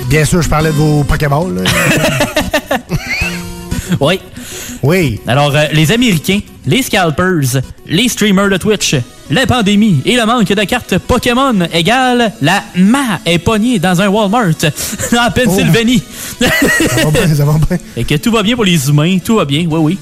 Bien 0.09 0.23
sûr, 0.25 0.41
je 0.41 0.49
parlais 0.49 0.69
de 0.69 0.75
vos 0.75 1.03
Pokéballs. 1.03 1.63
Oui. 3.99 4.19
Oui. 4.83 5.19
Alors, 5.27 5.55
euh, 5.55 5.65
les 5.71 5.91
Américains, 5.91 6.39
les 6.65 6.83
scalpers, 6.83 7.61
les 7.87 8.07
streamers 8.09 8.49
de 8.49 8.57
Twitch, 8.57 8.95
la 9.29 9.45
pandémie 9.45 10.01
et 10.05 10.15
le 10.15 10.25
manque 10.25 10.47
de 10.47 10.63
cartes 10.63 10.97
Pokémon 10.99 11.67
égale 11.73 12.31
la 12.41 12.63
ma 12.75 13.19
est 13.25 13.39
pognée 13.39 13.79
dans 13.79 13.99
un 14.01 14.07
Walmart 14.07 14.53
en 15.13 15.31
Pennsylvanie. 15.31 16.03
Ça 16.39 17.05
va 17.05 17.11
bien, 17.11 17.35
ça 17.35 17.45
va 17.45 17.53
bien. 17.53 17.77
Et 17.97 18.03
que 18.03 18.15
tout 18.15 18.31
va 18.31 18.43
bien 18.43 18.55
pour 18.55 18.65
les 18.65 18.89
humains, 18.89 19.17
tout 19.23 19.37
va 19.37 19.45
bien, 19.45 19.65
oui, 19.69 19.79
oui. 19.79 19.97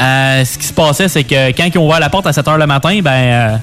Euh, 0.00 0.44
ce 0.44 0.58
qui 0.58 0.66
se 0.66 0.72
passait, 0.72 1.08
c'est 1.08 1.24
que 1.24 1.50
quand 1.52 1.64
ils 1.64 1.78
ont 1.78 1.86
ouvert 1.86 2.00
la 2.00 2.08
porte 2.08 2.26
à 2.26 2.32
7 2.32 2.46
h 2.46 2.58
le 2.58 2.66
matin, 2.66 3.00
ben, 3.02 3.10
euh, 3.10 3.56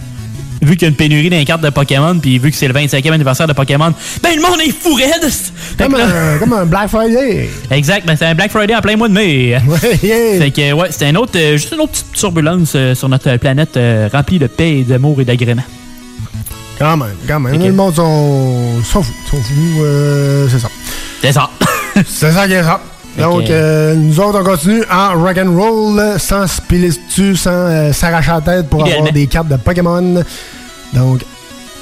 vu 0.62 0.74
qu'il 0.76 0.84
y 0.84 0.86
a 0.86 0.90
une 0.90 0.96
pénurie 0.96 1.30
dans 1.30 1.38
les 1.38 1.46
cartes 1.46 1.62
de 1.62 1.70
Pokémon, 1.70 2.18
puis 2.20 2.40
vu 2.40 2.52
que 2.52 2.58
c'est 2.58 2.68
le 2.68 2.74
25e 2.74 3.12
anniversaire 3.12 3.48
de 3.48 3.54
Pokémon, 3.54 3.94
ben 4.22 4.36
le 4.36 4.42
monde 4.42 4.60
est 4.66 4.72
fou 4.72 4.94
raide! 4.94 5.30
Fait 5.30 5.84
Comme 5.84 5.96
un, 5.96 6.38
comme 6.40 6.54
un 6.54 6.66
Black 6.66 6.90
Friday. 6.90 7.50
Exact, 7.72 8.06
ben 8.06 8.16
c'est 8.16 8.26
un 8.26 8.36
Black 8.36 8.52
Friday 8.52 8.76
en 8.76 8.82
plein 8.82 8.96
mois 8.98 9.08
de 9.08 9.14
mai. 9.14 9.58
Ouais, 9.68 10.00
yeah. 10.04 10.40
Fait 10.40 10.52
que, 10.52 10.74
ouais, 10.74 10.88
c'était 10.92 11.06
un 11.08 11.16
autre, 11.16 11.34
euh, 11.36 11.58
juste 11.58 11.72
une 11.74 11.82
autre 11.82 11.92
petite 11.92 12.12
turbulence 12.14 12.74
euh, 12.76 12.96
sur 12.96 13.10
notre 13.10 13.38
planète 13.38 13.78
euh, 13.78 14.10
remplie 14.12 14.40
de 14.40 14.48
paix, 14.48 14.84
d'amour 14.88 15.22
et 15.22 15.26
d'agrément. 15.26 15.64
Quand 16.80 16.96
même, 16.98 17.16
quand 17.28 17.40
même. 17.40 17.60
Le 17.62 17.72
monde 17.74 17.94
fous. 17.96 18.84
Sont 18.84 19.04
fous. 19.04 19.84
euh, 19.84 20.48
c'est 20.50 20.60
ça. 20.60 20.70
C'est 21.22 21.32
ça. 21.32 21.50
c'est 22.06 22.32
ça 22.32 22.48
qui 22.48 22.54
est 22.54 22.64
ça. 22.64 22.80
Donc, 23.18 23.50
euh, 23.50 23.96
nous 23.96 24.20
autres, 24.20 24.40
on 24.42 24.44
continue 24.44 24.84
en 24.92 25.20
rock'n'roll, 25.20 26.20
sans 26.20 26.44
dessus, 26.70 27.36
sans 27.36 27.50
euh, 27.52 27.92
s'arracher 27.92 28.32
la 28.32 28.42
tête 28.42 28.70
pour 28.70 28.86
avoir 28.86 29.12
des 29.12 29.28
cartes 29.28 29.48
de 29.48 29.56
Pokémon. 29.56 30.24
Donc, 30.94 31.24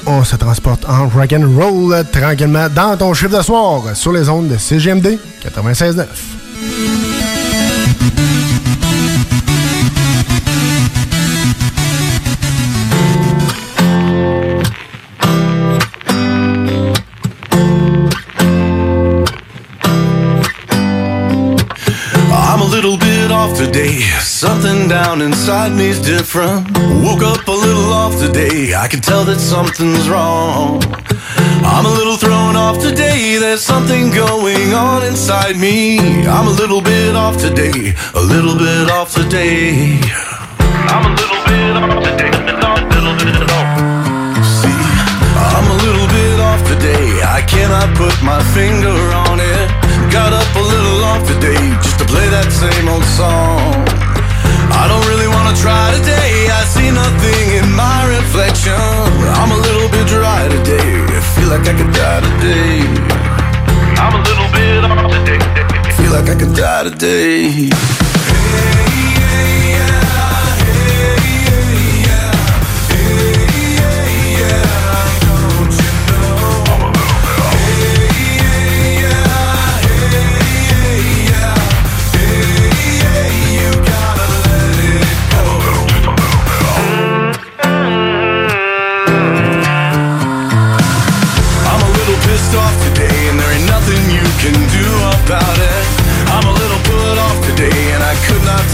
on 0.05 0.23
se 0.23 0.35
transporte 0.35 0.85
en 0.87 1.09
rock'n'roll 1.09 2.05
tranquillement 2.11 2.67
dans 2.73 2.95
ton 2.95 3.13
chiffre 3.13 3.37
de 3.37 3.43
soir 3.43 3.81
sur 3.95 4.13
les 4.13 4.29
ondes 4.29 4.47
de 4.47 4.57
CGMD 4.57 5.17
96.9. 5.43 6.05
Something 24.45 24.87
down 24.87 25.23
inside 25.23 25.71
me's 25.71 25.99
different. 25.99 26.69
Woke 27.01 27.23
up 27.23 27.47
a 27.47 27.51
little 27.65 27.91
off 27.91 28.13
today. 28.21 28.75
I 28.75 28.87
can 28.87 29.01
tell 29.01 29.25
that 29.25 29.39
something's 29.39 30.07
wrong. 30.07 30.83
I'm 31.65 31.85
a 31.85 31.89
little 31.89 32.15
thrown 32.15 32.55
off 32.55 32.77
today. 32.77 33.39
There's 33.39 33.63
something 33.63 34.11
going 34.11 34.71
on 34.71 35.03
inside 35.03 35.57
me. 35.57 35.97
I'm 36.29 36.45
a 36.45 36.55
little 36.61 36.79
bit 36.79 37.15
off 37.15 37.37
today. 37.41 37.97
A 38.13 38.21
little 38.21 38.53
bit 38.53 38.85
off 38.91 39.15
today. 39.15 39.97
I'm 40.93 41.03
a 41.09 41.13
little 41.17 41.41
bit 41.49 41.73
off 41.81 42.05
today. 42.05 42.29
See, 44.45 44.81
I'm 45.57 45.65
a 45.73 45.77
little 45.89 46.09
bit 46.13 46.37
off 46.37 46.61
today. 46.69 47.05
I 47.25 47.41
cannot 47.49 47.97
put 47.97 48.13
my 48.21 48.37
finger 48.53 48.93
on 49.25 49.41
it. 49.41 49.67
Got 50.13 50.37
up 50.37 50.49
a 50.53 50.61
little 50.61 51.01
off 51.03 51.25
today 51.33 51.57
just 51.81 51.97
to 51.97 52.05
play 52.05 52.29
that 52.29 52.53
same 52.53 52.87
old 52.87 53.09
song. 53.17 54.14
I 54.85 54.87
don't 54.87 55.07
really 55.07 55.27
wanna 55.27 55.55
try 55.57 55.89
today. 55.97 56.47
I 56.59 56.63
see 56.65 56.91
nothing 56.91 57.45
in 57.57 57.73
my 57.73 58.05
reflection. 58.05 58.77
I'm 59.33 59.49
a 59.49 59.57
little 59.57 59.89
bit 59.89 60.05
dry 60.05 60.47
today. 60.47 61.01
I 61.09 61.21
feel 61.33 61.49
like 61.49 61.65
I 61.67 61.73
could 61.73 61.91
die 61.91 62.21
today. 62.21 62.85
I'm 63.97 64.13
a 64.13 64.21
little 64.29 64.49
bit 64.53 64.85
off 64.85 65.09
today. 65.11 65.41
Feel 65.97 66.11
like 66.11 66.29
I 66.29 66.35
could 66.37 66.53
die 66.53 66.83
today. 66.83 68.04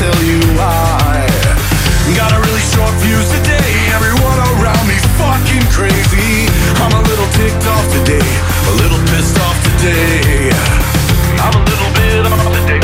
tell 0.01 0.23
you 0.25 0.41
I 0.57 1.29
got 2.17 2.33
a 2.33 2.39
really 2.41 2.65
short 2.73 2.89
fuse 3.05 3.29
today. 3.37 3.69
Everyone 3.93 4.39
around 4.49 4.81
me's 4.89 5.05
fucking 5.21 5.65
crazy. 5.69 6.49
I'm 6.81 6.89
a 6.97 7.03
little 7.05 7.29
ticked 7.37 7.65
off 7.69 7.85
today, 7.93 8.25
a 8.65 8.73
little 8.81 8.97
pissed 9.13 9.37
off 9.45 9.57
today. 9.61 10.49
I'm 11.37 11.53
a 11.53 11.63
little 11.69 11.91
bit 11.93 12.25
off 12.25 12.49
today. 12.65 12.81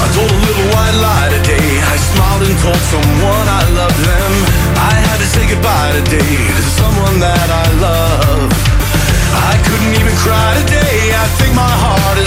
I 0.00 0.06
told 0.16 0.32
a 0.32 0.40
little 0.48 0.68
white 0.72 0.96
lie 0.96 1.28
today. 1.36 1.68
I 1.84 1.96
smiled 2.00 2.42
and 2.48 2.56
told 2.64 2.82
someone 2.88 3.46
I 3.60 3.62
loved 3.76 4.00
them. 4.00 4.32
I 4.80 4.96
had 4.96 5.18
to 5.20 5.28
say 5.28 5.44
goodbye 5.44 5.92
today 5.92 6.36
to 6.56 6.64
someone 6.80 7.20
that 7.20 7.48
I 7.52 7.65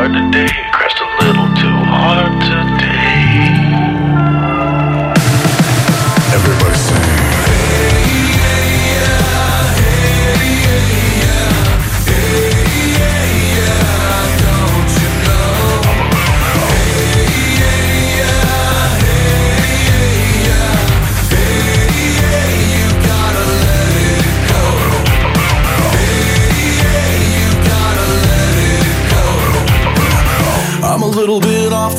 hard 0.00 0.14
to 0.14 0.30
date. 0.30 0.79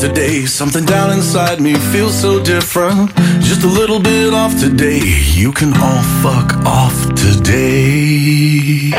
today. 0.02 0.46
Something 0.46 0.84
down 0.84 1.12
inside 1.12 1.62
me 1.62 1.76
feels 1.76 2.20
so 2.20 2.44
different. 2.44 3.16
Just 3.42 3.64
a 3.64 3.68
little 3.68 4.00
bit 4.00 4.34
off 4.34 4.60
today. 4.60 5.00
You 5.34 5.52
can 5.52 5.72
all 5.74 6.02
fuck 6.24 6.54
off 6.66 6.96
today. 7.14 8.92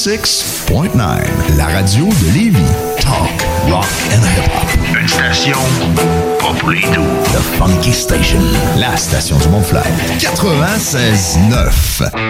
96.9, 0.00 0.96
la 1.58 1.66
radio 1.66 2.06
de 2.06 2.32
Lévis. 2.32 2.56
Talk, 3.02 3.28
rock 3.68 3.84
and 4.10 4.24
hip-hop. 4.24 4.66
Une 4.98 5.06
station 5.06 5.58
pas 6.38 6.54
pour 6.58 6.70
les. 6.70 6.80
The 6.80 7.42
Funky 7.58 7.92
Station, 7.92 8.40
la 8.78 8.96
station 8.96 9.36
du 9.36 9.48
Mont-Flair. 9.48 9.84
96.9. 10.18 12.29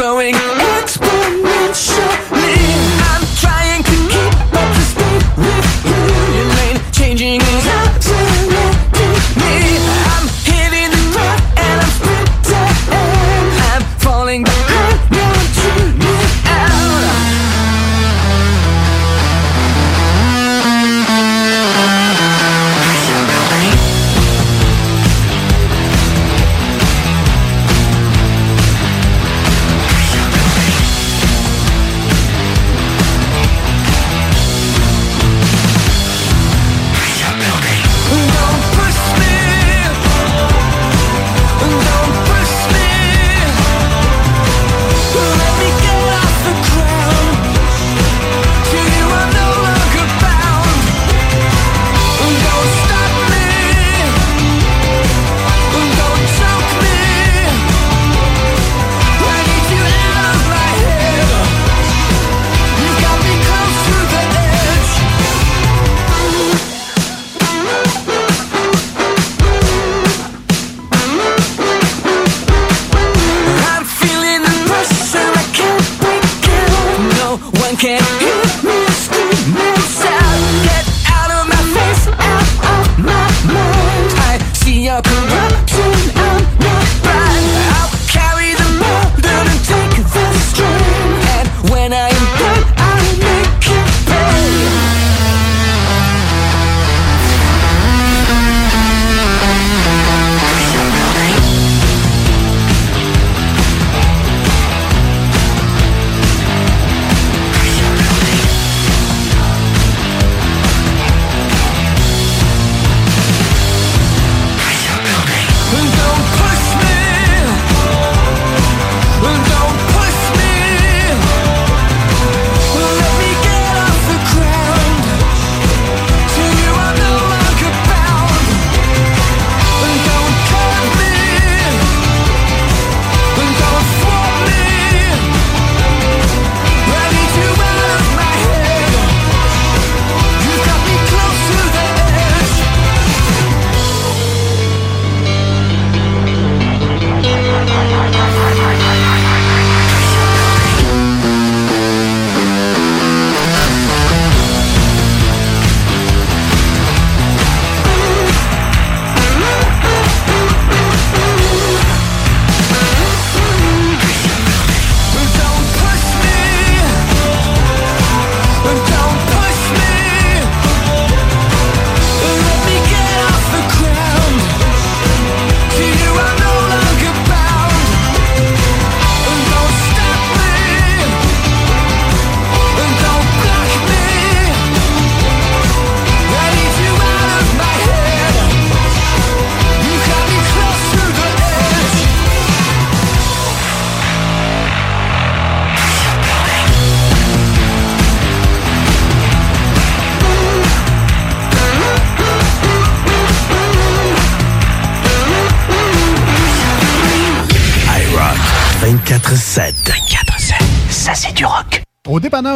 growing 0.00 0.32
exponentially. 0.32 2.56
I'm 3.12 3.20
trying 3.36 3.82
to 3.82 3.96
keep 4.08 4.32
up 4.56 4.68
the 4.74 4.80
speed 4.80 5.22
with 5.36 5.84
you. 5.84 6.00
Your 6.36 6.48
lane 6.56 6.80
changing 6.90 7.42
is 7.42 7.66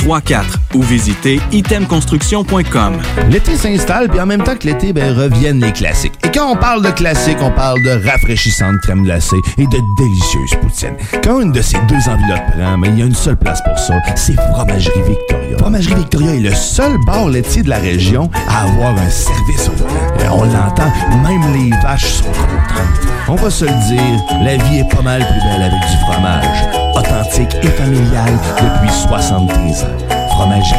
418-454-8834 0.00 0.44
ou 0.74 0.82
visitez 0.82 1.40
itemconstruction.com. 1.52 2.98
L'été 3.30 3.56
s'installe, 3.56 4.08
puis 4.08 4.20
en 4.20 4.26
même 4.26 4.42
temps 4.42 4.56
que 4.56 4.66
l'été, 4.66 4.92
ben, 4.92 5.14
reviennent 5.16 5.60
les 5.60 5.72
classiques. 5.72 6.14
Et 6.24 6.30
quand 6.30 6.50
on 6.52 6.56
parle 6.56 6.84
de 6.84 6.90
classiques, 6.90 7.38
on 7.40 7.50
parle 7.50 7.82
de 7.82 8.08
rafraîchissantes 8.08 8.80
crème 8.82 9.04
glacée 9.04 9.40
et 9.58 9.66
de 9.66 9.78
délicieuses 9.98 10.54
poutines. 10.60 10.96
Quand 11.22 11.40
une 11.40 11.52
de 11.52 11.62
ces 11.62 11.78
deux 11.88 12.08
enveloppes 12.08 12.50
prend, 12.56 12.78
mais 12.78 12.88
il 12.88 12.98
y 12.98 13.02
a 13.02 13.06
une 13.06 13.14
seule 13.14 13.36
place 13.36 13.60
pour 13.62 13.78
ça, 13.78 13.94
c'est 14.16 14.34
Fromagerie 14.52 15.02
Victoria. 15.02 15.58
Fromagerie 15.58 15.94
Victoria 15.96 16.34
est 16.34 16.40
le 16.40 16.54
seul 16.54 16.96
bar 17.06 17.28
laitier 17.28 17.62
de 17.62 17.68
la 17.68 17.78
région 17.78 18.30
à 18.48 18.64
avoir 18.64 18.96
un 18.96 19.10
service 19.10 19.68
au 19.68 19.72
volant. 19.72 20.24
Et 20.24 20.28
on 20.28 20.44
l'entend, 20.44 20.92
même 21.22 21.52
les 21.52 21.70
vaches 21.82 22.14
sont 22.14 22.24
contentes. 22.24 23.10
On 23.28 23.34
va 23.34 23.50
se 23.50 23.64
le 23.64 23.88
dire, 23.88 24.24
la 24.42 24.56
vie 24.56 24.78
est 24.78 24.94
pas 24.94 25.02
mal 25.02 25.20
plus 25.20 25.40
belle 25.40 25.62
avec 25.62 25.80
du 25.80 25.96
fromage. 26.04 26.89
Authentique 27.00 27.54
et 27.62 27.68
familiale 27.68 28.38
depuis 28.56 28.92
73 29.08 29.84
ans. 29.84 29.86
Fromagerie 30.28 30.78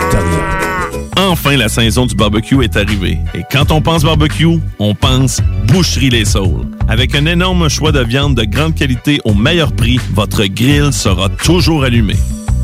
Victoria. 0.00 0.58
Enfin, 1.16 1.56
la 1.56 1.68
saison 1.68 2.06
du 2.06 2.14
barbecue 2.14 2.62
est 2.62 2.76
arrivée. 2.76 3.18
Et 3.34 3.42
quand 3.50 3.70
on 3.70 3.80
pense 3.80 4.04
barbecue, 4.04 4.60
on 4.78 4.94
pense 4.94 5.40
Boucherie 5.66 6.10
Les 6.10 6.24
Saules. 6.24 6.66
Avec 6.88 7.14
un 7.14 7.26
énorme 7.26 7.68
choix 7.68 7.92
de 7.92 8.00
viande 8.00 8.34
de 8.34 8.44
grande 8.44 8.74
qualité 8.74 9.20
au 9.24 9.34
meilleur 9.34 9.72
prix, 9.72 10.00
votre 10.14 10.44
grill 10.44 10.92
sera 10.92 11.28
toujours 11.28 11.84
allumé. 11.84 12.14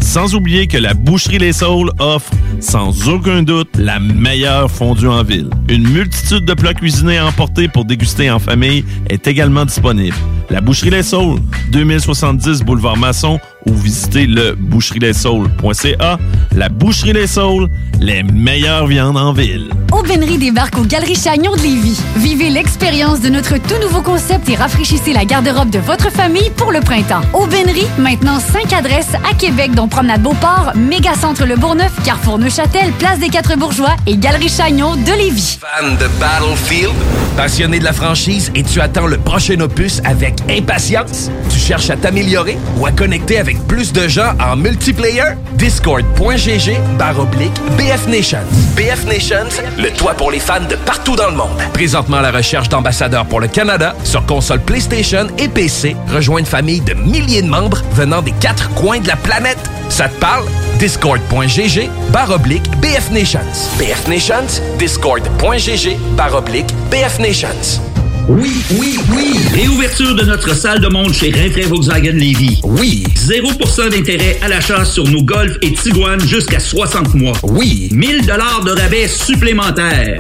Sans 0.05 0.35
oublier 0.35 0.67
que 0.69 0.77
la 0.77 0.93
Boucherie 0.95 1.39
Les 1.39 1.55
Saules 1.55 1.91
offre, 1.99 2.31
sans 2.61 3.09
aucun 3.09 3.43
doute, 3.43 3.71
la 3.77 3.99
meilleure 3.99 4.71
fondue 4.71 5.09
en 5.09 5.25
ville. 5.25 5.49
Une 5.69 5.89
multitude 5.89 6.45
de 6.45 6.53
plats 6.55 6.75
cuisinés 6.75 7.17
à 7.19 7.27
emporter 7.27 7.69
pour 7.69 7.85
déguster 7.85 8.31
en 8.31 8.39
famille 8.39 8.85
est 9.09 9.27
également 9.27 9.65
disponible. 9.65 10.15
La 10.51 10.61
Boucherie 10.61 10.91
Les 10.91 11.03
Saules, 11.03 11.41
2070 11.73 12.61
Boulevard 12.63 12.99
Masson 12.99 13.41
ou 13.67 13.75
visitez 13.75 14.27
le 14.27 14.55
boucherie-les-saules.ca. 14.59 16.19
La 16.55 16.69
Boucherie 16.69 17.13
Les 17.13 17.27
Saules, 17.27 17.69
les 18.01 18.23
meilleures 18.23 18.87
viandes 18.87 19.17
en 19.17 19.33
ville. 19.33 19.71
Aubainerie 19.93 20.39
débarque 20.39 20.77
aux 20.79 20.85
Galeries 20.85 21.15
Chagnon 21.15 21.53
de 21.53 21.63
Lévis. 21.63 22.01
Vivez 22.17 22.51
l'expérience 22.51 23.21
de 23.21 23.29
notre 23.29 23.59
tout 23.59 23.79
nouveau 23.81 24.03
concept 24.03 24.49
et 24.49 24.57
rafraîchissez 24.57 25.13
la 25.13 25.25
garde-robe 25.25 25.71
de 25.71 25.79
votre 25.79 26.11
famille 26.11 26.51
pour 26.57 26.73
le 26.73 26.81
printemps. 26.81 27.23
Aubainerie, 27.33 27.87
maintenant 27.99 28.41
5 28.41 28.73
adresses 28.73 29.15
à 29.31 29.35
Québec, 29.35 29.75
dont 29.75 29.89
Promenade 29.89 30.23
Beauport, 30.23 30.73
Mégacentre 30.75 31.47
Le 31.47 31.57
Bourgneuf, 31.57 31.93
Carrefour 32.05 32.39
Neuchâtel, 32.39 32.91
Place 32.99 33.19
des 33.19 33.29
Quatre 33.29 33.57
Bourgeois 33.57 33.95
et 34.07 34.17
Galerie 34.17 34.49
Chagnon 34.49 34.97
de 34.97 35.17
Lévis. 35.17 35.59
Fan 35.61 35.97
de 35.97 36.09
Battlefield? 36.19 36.95
Passionné 37.37 37.79
de 37.79 37.85
la 37.85 37.93
franchise 37.93 38.51
et 38.55 38.63
tu 38.63 38.81
attends 38.81 39.07
le 39.07 39.19
prochain 39.19 39.61
opus 39.61 40.01
avec 40.05 40.35
impatience? 40.51 41.31
Tu 41.51 41.59
cherches 41.59 41.91
à 41.91 41.97
t'améliorer 41.97 42.59
ou 42.79 42.87
à 42.87 42.93
connecter 42.93 43.39
avec 43.39 43.54
plus 43.69 43.93
de 43.93 44.09
gens 44.09 44.33
en 44.41 44.57
multiplayer? 44.57 45.35
Discord.gg 45.55 46.77
barre 46.99 47.21
oblique 47.21 47.55
BF 47.77 48.07
Nations. 48.09 48.39
BF 48.77 49.05
Nations, 49.07 49.49
le 49.79 49.91
toit 49.91 50.15
pour 50.15 50.31
les 50.31 50.39
fans 50.41 50.61
de 50.69 50.77
partout 50.77 51.17
dans 51.17 51.31
le 51.31 51.37
monde. 51.37 51.57
Présentement 51.73 52.19
à 52.19 52.23
la 52.23 52.31
recherche 52.31 52.69
d'ambassadeurs 52.69 53.27
pour 53.27 53.41
le 53.41 53.49
Canada 53.49 53.95
sur 54.05 54.25
console 54.27 54.61
PlayStation 54.61 55.27
et 55.39 55.49
PC. 55.49 55.97
Rejoins 56.13 56.41
une 56.41 56.47
famille 56.47 56.81
de 56.81 56.95
milliers 56.95 57.43
de 57.43 57.49
membres 57.49 57.83
venant 57.93 58.23
des 58.23 58.33
quatre 58.33 58.71
coins 58.75 59.01
de 59.01 59.09
la 59.09 59.17
planète. 59.17 59.59
Ça 59.89 60.09
te 60.09 60.19
parle? 60.21 60.45
Discord.gg 60.79 61.89
barre 62.13 62.31
oblique 62.33 62.69
BF 62.81 63.11
Nations. 63.11 63.41
BF 63.79 64.09
Nations, 64.09 64.61
Discord.gg 64.79 65.97
barre 66.17 66.35
oblique 66.35 66.75
BF 66.91 67.19
Nations. 67.21 67.94
Oui, 68.27 68.65
oui, 68.79 68.99
oui. 69.15 69.35
Réouverture 69.53 70.15
de 70.15 70.23
notre 70.25 70.55
salle 70.55 70.81
de 70.81 70.89
monde 70.89 71.13
chez 71.13 71.31
Rinfrae 71.31 71.69
Volkswagen 71.69 72.13
Lévy. 72.13 72.59
Oui. 72.65 73.05
0% 73.17 73.91
d'intérêt 73.91 74.39
à 74.41 74.49
l'achat 74.49 74.85
sur 74.87 75.05
nos 75.05 75.23
Golf 75.23 75.59
et 75.61 75.75
Tiguan 75.75 76.19
jusqu'à 76.21 76.59
60 76.59 77.15
mois. 77.15 77.35
Oui. 77.43 77.91
1000 77.93 78.25
dollars 78.25 78.63
de 78.65 78.71
rabais 78.71 79.09
supplémentaires. 79.09 80.17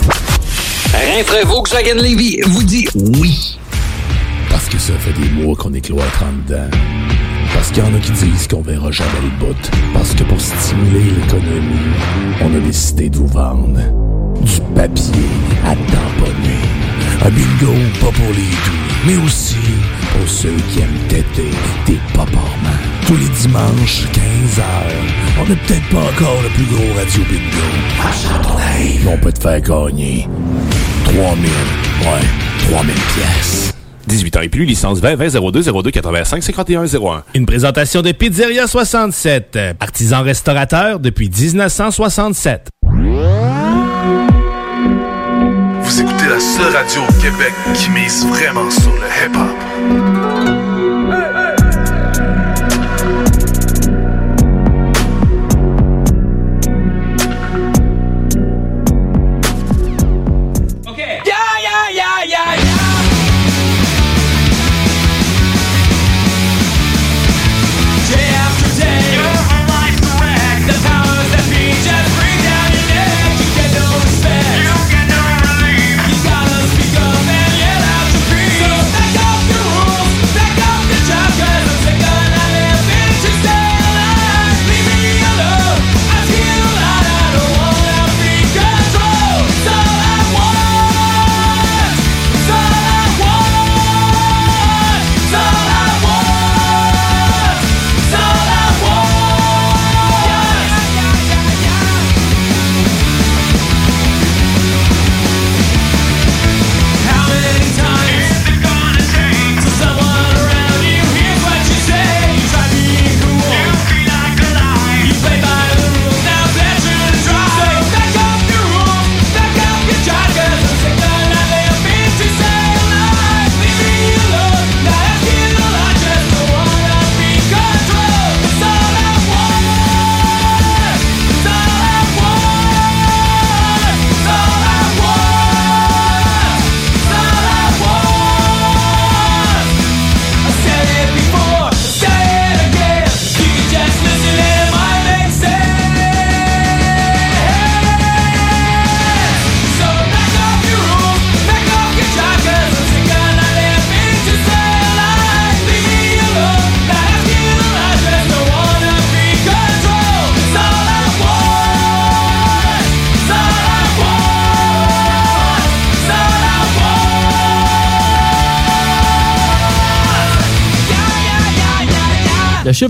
Rinfrae 0.93 1.47
Volkswagen 1.47 1.95
Lévy 1.95 2.41
vous 2.45 2.63
dit 2.63 2.87
oui. 2.95 3.59
Parce 4.51 4.67
que 4.69 4.79
ça 4.79 4.93
fait 4.99 5.19
des 5.19 5.31
mois 5.31 5.57
qu'on 5.57 5.73
est 5.73 5.81
cloître 5.81 6.23
en 6.23 6.33
dedans. 6.47 6.69
Parce 7.55 7.69
qu'il 7.71 7.83
y 7.83 7.87
en 7.87 7.95
a 7.95 7.99
qui 7.99 8.13
disent 8.13 8.47
qu'on 8.49 8.61
verra 8.61 8.91
jamais 8.91 9.11
le 9.23 9.47
bout. 9.47 9.71
Parce 9.95 10.13
que 10.13 10.25
pour 10.25 10.41
stimuler 10.41 11.05
l'économie, 11.05 11.95
on 12.43 12.55
a 12.55 12.61
décidé 12.61 13.09
de 13.09 13.17
vous 13.17 13.29
vendre 13.29 13.81
du 14.43 14.61
papier 14.75 15.25
à 15.65 15.71
tamponner. 15.71 16.44
Un 17.27 17.31
bingo 17.31 17.73
pas 18.01 18.13
pour 18.13 18.33
les 18.35 18.43
doux, 18.43 19.07
mais 19.07 19.17
aussi 19.25 19.57
pour 20.13 20.29
ceux 20.29 20.55
qui 20.69 20.81
aiment 20.81 21.09
têter 21.09 21.51
des 21.87 21.99
paparmans. 22.13 22.39
Tous 23.07 23.17
les 23.17 23.29
dimanches, 23.41 24.05
15h, 24.13 24.63
on 25.41 25.49
n'est 25.49 25.57
peut-être 25.57 25.89
pas 25.89 26.01
encore 26.01 26.43
le 26.43 26.51
plus 26.51 26.65
gros 26.67 26.95
radio 26.95 27.23
bingo. 27.23 27.67
À 28.03 28.13
Châteauneuf, 28.13 29.07
on 29.09 29.17
peut 29.17 29.33
te 29.33 29.41
faire 29.41 29.61
gagner 29.63 30.29
3000, 31.05 31.23
ouais, 31.23 32.71
3000 32.71 32.95
pièces. 32.95 33.73
18 34.07 34.37
ans 34.37 34.41
et 34.43 34.49
plus, 34.51 34.67
licence 34.67 35.01
20 35.01 35.17
20 35.17 35.51
02 35.51 35.63
02 35.83 35.91
85 35.91 36.43
51 36.43 36.85
01. 36.85 37.25
Une 37.33 37.47
présentation 37.47 38.03
de 38.03 38.13
Pizzeria 38.13 38.67
67, 38.67 39.59
artisan 39.81 40.23
restaurateur 40.23 41.01
depuis 41.01 41.31
1967. 41.31 42.69
Écoutez 46.25 46.35
la 46.35 46.41
seule 46.41 46.75
radio 46.75 47.03
au 47.03 47.13
Québec 47.21 47.53
qui 47.75 47.91
mise 47.91 48.27
vraiment 48.27 48.71
sur 48.71 48.93
le 48.93 49.07
hip-hop. 49.07 50.24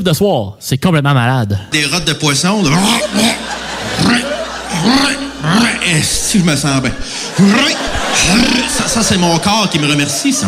De 0.04 0.12
soir, 0.12 0.54
c'est 0.60 0.78
complètement 0.78 1.14
malade. 1.14 1.58
Des 1.72 1.84
rottes 1.86 2.04
de 2.04 2.12
poisson. 2.12 2.62
de- 2.62 2.70
Si 6.02 6.38
je 6.40 6.44
me 6.44 6.56
sens 6.56 6.80
bien? 6.80 6.90
Ça, 8.68 8.88
ça, 8.88 9.02
c'est 9.02 9.16
mon 9.18 9.38
corps 9.38 9.68
qui 9.70 9.78
me 9.78 9.86
remercie. 9.88 10.32
ça. 10.32 10.46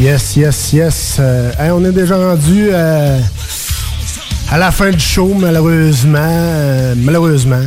Yes, 0.00 0.36
yes, 0.36 0.72
yes. 0.72 1.16
Euh, 1.20 1.52
on 1.72 1.84
est 1.84 1.92
déjà 1.92 2.16
rendu 2.16 2.68
euh, 2.72 3.20
à 4.50 4.58
la 4.58 4.70
fin 4.70 4.90
du 4.90 4.98
show, 4.98 5.32
malheureusement. 5.38 6.18
euh, 6.20 6.94
malheureusement. 6.96 7.62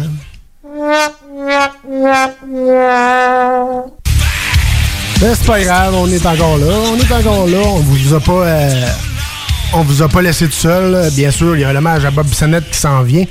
Mais 5.21 5.33
c'est 5.33 5.45
pas 5.45 5.61
grave, 5.63 5.95
on 5.95 6.07
est 6.07 6.25
encore 6.25 6.57
là. 6.57 6.65
On 6.91 6.97
est 6.97 7.11
encore 7.11 7.47
là. 7.47 7.57
On 7.65 7.79
vous 7.79 8.13
a 8.13 8.19
pas. 8.19 8.45
on 9.73 9.81
vous 9.83 10.01
a 10.03 10.09
pas 10.09 10.21
laissé 10.21 10.45
tout 10.45 10.51
seul. 10.51 11.09
Bien 11.13 11.31
sûr, 11.31 11.55
il 11.55 11.61
y 11.61 11.63
a 11.63 11.71
l'hommage 11.73 12.05
à 12.05 12.11
Bob 12.11 12.27
Sennett 12.33 12.69
qui 12.69 12.77
s'en 12.77 13.01
vient. 13.03 13.25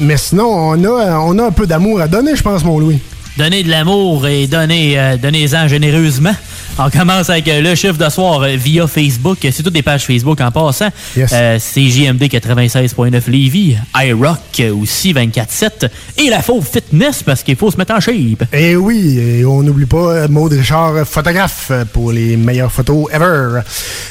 Mais 0.00 0.16
sinon, 0.16 0.46
on 0.48 0.84
a, 0.84 1.18
on 1.18 1.38
a 1.38 1.44
un 1.44 1.50
peu 1.52 1.66
d'amour 1.66 2.00
à 2.00 2.08
donner, 2.08 2.34
je 2.34 2.42
pense, 2.42 2.64
mon 2.64 2.78
Louis. 2.78 2.98
Donnez 3.36 3.62
de 3.62 3.70
l'amour 3.70 4.26
et 4.26 4.46
donnez, 4.46 4.98
euh, 4.98 5.16
donnez-en 5.16 5.68
généreusement. 5.68 6.34
On 6.82 6.88
commence 6.88 7.28
avec 7.28 7.46
euh, 7.46 7.60
le 7.60 7.74
chiffre 7.74 7.98
de 7.98 8.08
soir 8.08 8.40
euh, 8.40 8.56
via 8.56 8.86
Facebook. 8.86 9.36
C'est 9.42 9.62
toutes 9.62 9.74
des 9.74 9.82
pages 9.82 10.06
Facebook 10.06 10.40
en 10.40 10.50
passant. 10.50 10.88
Euh, 11.18 11.58
c'est 11.60 11.82
JMD 11.82 12.22
96.9 12.22 13.30
Lévis, 13.30 13.76
iRock 13.94 14.38
euh, 14.60 14.74
aussi 14.74 15.12
24.7 15.12 15.90
et 16.16 16.30
la 16.30 16.40
fauve 16.40 16.66
fitness 16.66 17.22
parce 17.22 17.42
qu'il 17.42 17.56
faut 17.56 17.70
se 17.70 17.76
mettre 17.76 17.92
en 17.92 18.00
shape. 18.00 18.44
Et 18.54 18.76
oui, 18.76 19.18
et 19.18 19.44
on 19.44 19.62
n'oublie 19.62 19.84
pas 19.84 20.10
euh, 20.14 20.28
Maud 20.28 20.54
Richard, 20.54 20.96
euh, 20.96 21.04
photographe, 21.04 21.68
euh, 21.70 21.84
pour 21.84 22.12
les 22.12 22.38
meilleures 22.38 22.72
photos 22.72 23.12
ever. 23.12 23.60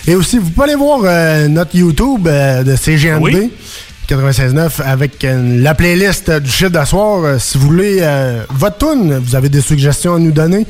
Et 0.06 0.14
aussi, 0.14 0.38
vous 0.38 0.52
pouvez 0.52 0.66
aller 0.66 0.76
voir 0.76 1.00
euh, 1.06 1.48
notre 1.48 1.76
YouTube 1.76 2.28
euh, 2.28 2.62
de 2.62 2.76
CGND. 2.76 3.50
96.9 4.10 4.82
avec 4.84 5.24
euh, 5.24 5.62
la 5.62 5.76
playlist 5.76 6.30
euh, 6.30 6.40
du 6.40 6.50
chiffre 6.50 6.72
d'asseoir. 6.72 7.24
Euh, 7.24 7.38
si 7.40 7.60
vous 7.60 7.68
voulez 7.68 8.00
euh, 8.02 8.44
votre 8.50 8.78
tune, 8.80 9.18
vous 9.18 9.36
avez 9.36 9.50
des 9.50 9.62
suggestions 9.62 10.16
à 10.16 10.20
nous 10.20 10.32
donner, 10.32 10.66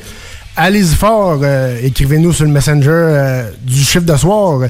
allez-y 0.60 0.94
fort. 0.94 1.40
euh, 1.42 1.78
Écrivez-nous 1.82 2.32
sur 2.32 2.44
le 2.44 2.50
messenger 2.50 2.88
euh, 2.90 3.50
du 3.62 3.82
chiffre 3.82 4.04
d'asseoir 4.04 4.64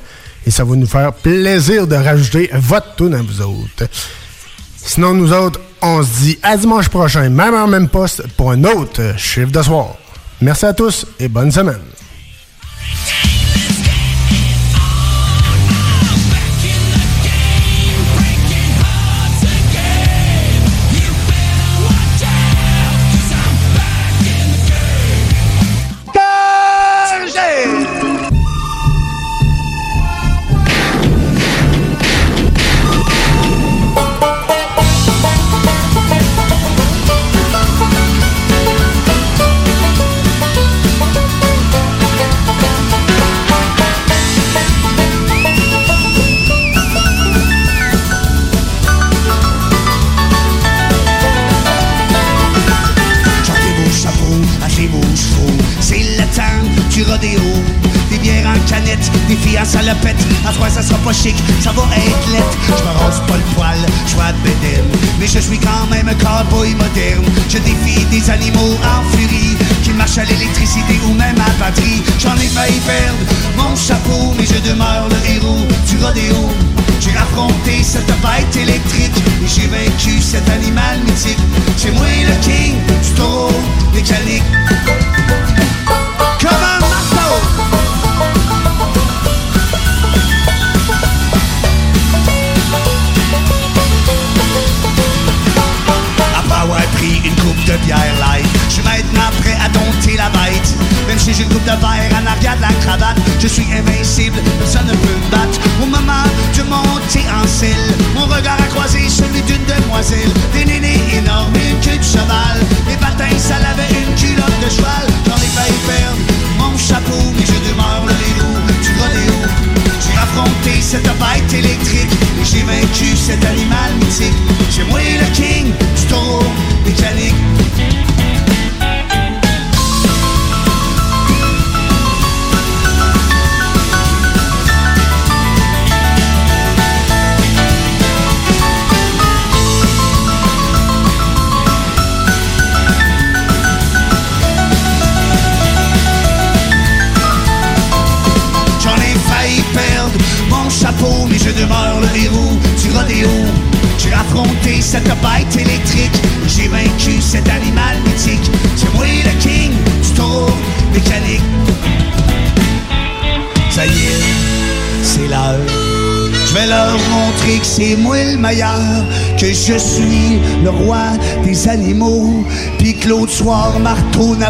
et 0.46 0.50
ça 0.50 0.64
va 0.64 0.74
nous 0.76 0.86
faire 0.86 1.12
plaisir 1.12 1.86
de 1.86 1.94
rajouter 1.96 2.50
votre 2.54 2.94
tune 2.96 3.14
à 3.14 3.22
vous 3.22 3.40
autres. 3.42 3.84
Sinon, 4.76 5.12
nous 5.14 5.32
autres, 5.32 5.60
on 5.82 6.02
se 6.02 6.20
dit 6.22 6.38
à 6.42 6.56
dimanche 6.56 6.88
prochain, 6.88 7.28
même 7.28 7.54
en 7.54 7.66
même 7.66 7.88
poste, 7.88 8.22
pour 8.36 8.50
un 8.52 8.64
autre 8.64 9.14
chiffre 9.18 9.50
de 9.52 9.62
soir. 9.62 9.88
Merci 10.40 10.64
à 10.66 10.72
tous 10.72 11.06
et 11.18 11.28
bonne 11.28 11.52
semaine. 11.52 11.78